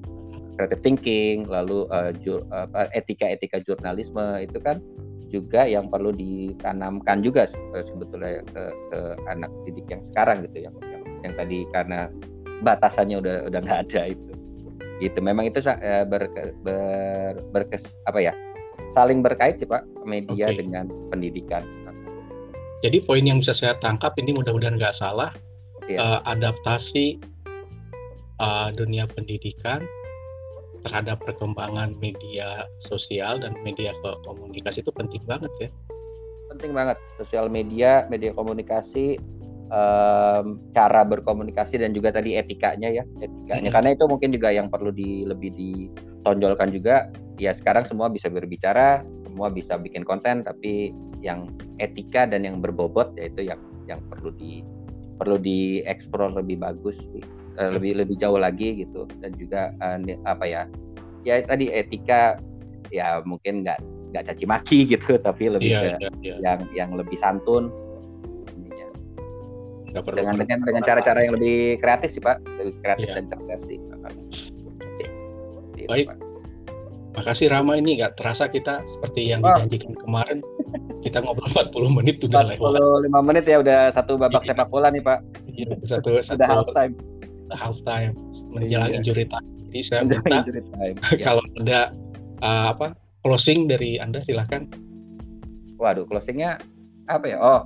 kreatif 0.57 0.79
thinking, 0.81 1.45
lalu 1.45 1.85
uh, 1.93 2.09
ju, 2.25 2.41
apa 2.49 2.89
etika-etika 2.97 3.61
jurnalisme 3.61 4.41
itu 4.41 4.57
kan 4.57 4.81
juga 5.29 5.65
yang 5.69 5.89
perlu 5.89 6.09
ditanamkan 6.13 7.21
juga 7.21 7.49
sebetulnya 7.73 8.41
ke, 8.49 8.63
ke 8.93 8.99
anak 9.29 9.51
didik 9.67 9.85
yang 9.89 10.01
sekarang 10.05 10.45
gitu 10.49 10.69
yang 10.69 10.75
yang, 10.85 11.03
yang 11.25 11.33
tadi 11.33 11.65
karena 11.73 12.09
batasannya 12.63 13.19
udah 13.19 13.35
udah 13.51 13.59
nggak 13.59 13.79
ada 13.89 14.01
itu 14.15 14.33
gitu 15.03 15.19
memang 15.19 15.51
itu 15.51 15.59
uh, 15.59 16.07
ber, 16.07 16.31
ber, 16.63 17.35
berkes 17.51 17.99
apa 18.07 18.31
ya 18.31 18.33
saling 18.95 19.19
berkait 19.19 19.59
sih 19.59 19.67
pak 19.67 19.83
media 20.07 20.51
okay. 20.51 20.63
dengan 20.63 20.87
pendidikan 21.11 21.67
jadi 22.79 23.03
poin 23.03 23.25
yang 23.25 23.43
bisa 23.43 23.51
saya 23.51 23.75
tangkap 23.83 24.15
ini 24.15 24.31
mudah-mudahan 24.31 24.79
nggak 24.79 24.95
salah 24.95 25.35
yeah. 25.91 25.99
Iya. 25.99 25.99
uh, 25.99 26.19
adaptasi 26.31 27.19
uh, 28.39 28.71
dunia 28.71 29.05
pendidikan 29.11 29.83
terhadap 30.85 31.17
perkembangan 31.25 31.97
media 31.97 32.69
sosial 32.77 33.41
dan 33.41 33.57
media 33.65 33.91
komunikasi 34.03 34.85
itu 34.85 34.93
penting 34.93 35.23
banget 35.25 35.49
ya 35.57 35.69
penting 36.53 36.71
banget 36.71 36.97
sosial 37.17 37.49
media 37.49 38.05
media 38.07 38.31
komunikasi 38.31 39.17
um, 39.71 40.59
cara 40.73 41.01
berkomunikasi 41.05 41.81
dan 41.81 41.95
juga 41.95 42.13
tadi 42.13 42.37
etikanya 42.37 42.91
ya 42.91 43.03
etikanya 43.21 43.69
hmm. 43.71 43.75
karena 43.75 43.89
itu 43.95 44.05
mungkin 44.05 44.29
juga 44.33 44.49
yang 44.53 44.67
perlu 44.69 44.91
di 44.93 45.25
lebih 45.25 45.51
ditonjolkan 45.55 46.69
juga 46.73 47.09
ya 47.41 47.51
sekarang 47.51 47.85
semua 47.87 48.11
bisa 48.11 48.29
berbicara 48.29 49.01
semua 49.27 49.51
bisa 49.51 49.75
bikin 49.75 50.05
konten 50.07 50.45
tapi 50.45 50.95
yang 51.19 51.49
etika 51.81 52.29
dan 52.29 52.45
yang 52.45 52.61
berbobot 52.61 53.11
yaitu 53.17 53.49
yang 53.49 53.59
yang 53.89 54.01
perlu 54.09 54.31
di 54.35 54.61
perlu 55.15 55.39
dieksplor 55.39 56.35
lebih 56.35 56.59
bagus 56.59 56.95
uh, 57.59 57.71
lebih 57.75 58.03
lebih 58.03 58.15
jauh 58.19 58.37
lagi 58.39 58.83
gitu 58.83 59.07
dan 59.23 59.31
juga 59.39 59.71
uh, 59.79 59.97
apa 60.27 60.45
ya 60.45 60.61
ya 61.25 61.41
tadi 61.41 61.71
etika 61.71 62.37
ya 62.93 63.23
mungkin 63.25 63.65
nggak 63.65 63.79
nggak 64.13 64.23
caci 64.31 64.45
maki 64.47 64.79
gitu 64.93 65.17
tapi 65.19 65.51
lebih 65.51 65.71
yeah, 65.73 65.81
ke 65.81 66.07
yeah, 66.07 66.13
yeah. 66.21 66.37
yang 66.43 66.59
yang 66.71 66.89
lebih 66.95 67.17
santun 67.19 67.71
perlu 70.03 70.17
dengan 70.19 70.35
dengan 70.41 70.59
dengan 70.65 70.83
cara-cara 70.83 71.19
yang 71.23 71.39
lebih 71.39 71.79
kreatif 71.79 72.17
sih 72.17 72.21
pak 72.23 72.41
lebih 72.59 72.75
kreatif 72.83 73.07
ya. 73.07 73.15
dan 73.21 73.25
cerdas 73.31 73.61
sih 73.69 73.79
Oke. 75.85 75.85
baik. 75.87 76.07
Makasih 77.15 77.47
Rama 77.47 77.79
ini 77.79 77.95
nggak 77.95 78.19
terasa 78.19 78.51
kita 78.51 78.83
seperti 78.83 79.31
yang 79.31 79.39
oh. 79.39 79.55
dijanjikan 79.55 79.95
kemarin 80.03 80.43
kita 80.99 81.23
ngobrol 81.23 81.47
40 81.47 81.97
menit 82.01 82.19
sudah 82.19 82.43
lewat. 82.43 83.07
45 83.07 83.29
menit 83.31 83.43
ya 83.47 83.57
udah 83.63 83.79
satu 83.95 84.19
babak 84.19 84.43
iya. 84.43 84.51
sepak 84.51 84.67
bola 84.67 84.91
nih 84.91 84.99
Pak. 84.99 85.19
Iya, 85.47 85.71
satu 85.87 86.19
satu 86.19 86.43
half 86.43 86.67
time. 86.75 86.93
Half 87.55 87.77
time 87.87 88.11
menjelang 88.51 88.91
iya. 88.91 88.99
injury 88.99 89.23
time. 89.31 89.47
Jadi 89.71 89.79
saya 89.79 90.01
minta 90.03 90.43
kalau 91.27 91.43
ada 91.63 91.95
uh, 92.43 92.75
apa 92.75 92.91
closing 93.23 93.71
dari 93.71 93.95
Anda 93.95 94.19
silahkan. 94.19 94.67
Waduh, 95.79 96.03
closingnya 96.11 96.59
apa 97.07 97.25
ya? 97.31 97.37
Oh, 97.39 97.61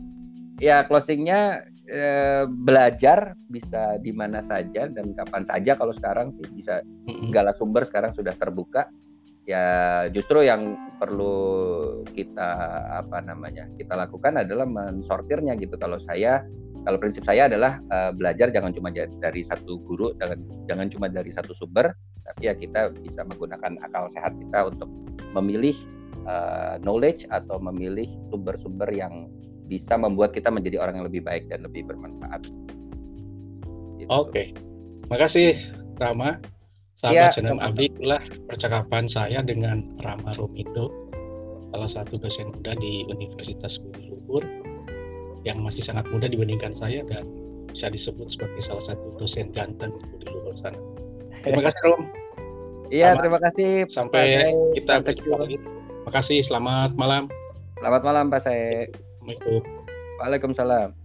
ya 0.62 0.86
closingnya 0.86 1.66
Eh, 1.90 2.46
belajar 2.46 3.34
bisa 3.50 3.98
di 3.98 4.14
mana 4.14 4.46
saja 4.46 4.86
dan 4.86 5.10
kapan 5.18 5.42
saja 5.42 5.74
kalau 5.74 5.90
sekarang 5.98 6.30
sih 6.38 6.46
bisa 6.54 6.86
segala 7.26 7.50
sumber 7.58 7.82
sekarang 7.82 8.14
sudah 8.14 8.38
terbuka. 8.38 8.86
Ya 9.50 10.06
justru 10.14 10.46
yang 10.46 10.78
perlu 11.02 11.34
kita 12.14 12.50
apa 12.94 13.26
namanya 13.26 13.66
kita 13.74 13.98
lakukan 13.98 14.38
adalah 14.38 14.70
mensortirnya 14.70 15.58
gitu. 15.58 15.82
Kalau 15.82 15.98
saya 16.06 16.46
kalau 16.86 17.02
prinsip 17.02 17.26
saya 17.26 17.50
adalah 17.50 17.82
uh, 17.90 18.14
belajar 18.14 18.54
jangan 18.54 18.70
cuma 18.70 18.94
dari 18.94 19.42
satu 19.42 19.82
guru 19.82 20.14
jangan 20.22 20.46
jangan 20.70 20.88
cuma 20.94 21.10
dari 21.10 21.34
satu 21.34 21.58
sumber 21.58 21.92
tapi 22.24 22.46
ya 22.46 22.54
kita 22.54 22.94
bisa 23.02 23.26
menggunakan 23.26 23.82
akal 23.82 24.06
sehat 24.14 24.38
kita 24.38 24.70
untuk 24.70 24.88
memilih 25.34 25.74
uh, 26.30 26.78
knowledge 26.86 27.26
atau 27.34 27.58
memilih 27.58 28.06
sumber-sumber 28.30 28.88
yang 28.94 29.28
bisa 29.70 29.94
membuat 29.96 30.34
kita 30.34 30.50
menjadi 30.50 30.82
orang 30.82 30.98
yang 31.00 31.06
lebih 31.06 31.22
baik 31.22 31.46
dan 31.48 31.62
lebih 31.62 31.86
bermanfaat. 31.86 32.50
Gitu. 34.02 34.10
Oke, 34.10 34.52
makasih 35.14 35.54
Rama. 36.02 36.42
Sahabat 37.00 37.16
ya, 37.16 37.28
channel 37.32 37.64
Abdi, 37.64 37.96
itulah 37.96 38.20
percakapan 38.52 39.08
saya 39.08 39.40
dengan 39.40 39.88
Rama 40.04 40.36
Romido, 40.36 40.92
salah 41.72 41.88
satu 41.88 42.20
dosen 42.20 42.52
muda 42.52 42.76
di 42.76 43.08
Universitas 43.08 43.80
Budi 43.80 44.12
Luhur, 44.12 44.44
yang 45.48 45.64
masih 45.64 45.80
sangat 45.80 46.04
muda 46.12 46.28
dibandingkan 46.28 46.76
saya 46.76 47.08
dan 47.08 47.24
bisa 47.72 47.88
disebut 47.88 48.28
sebagai 48.28 48.60
salah 48.60 48.84
satu 48.84 49.16
dosen 49.16 49.48
ganteng 49.56 49.96
di 50.20 50.28
Luhur 50.28 50.52
sana. 50.60 50.76
Terima 51.40 51.64
kasih 51.64 51.80
Rom. 51.88 52.02
Iya, 52.90 53.16
terima 53.16 53.40
kasih. 53.40 53.88
Sampai 53.88 54.52
kita 54.76 55.00
berjumpa 55.00 55.40
lagi. 55.40 55.56
Terima 55.56 56.12
kasih. 56.12 56.40
Selamat 56.44 56.98
malam. 56.98 57.32
Selamat 57.80 58.02
malam 58.04 58.26
Pak 58.28 58.44
Sae. 58.44 59.09
Waalaikumsalam. 60.20 60.99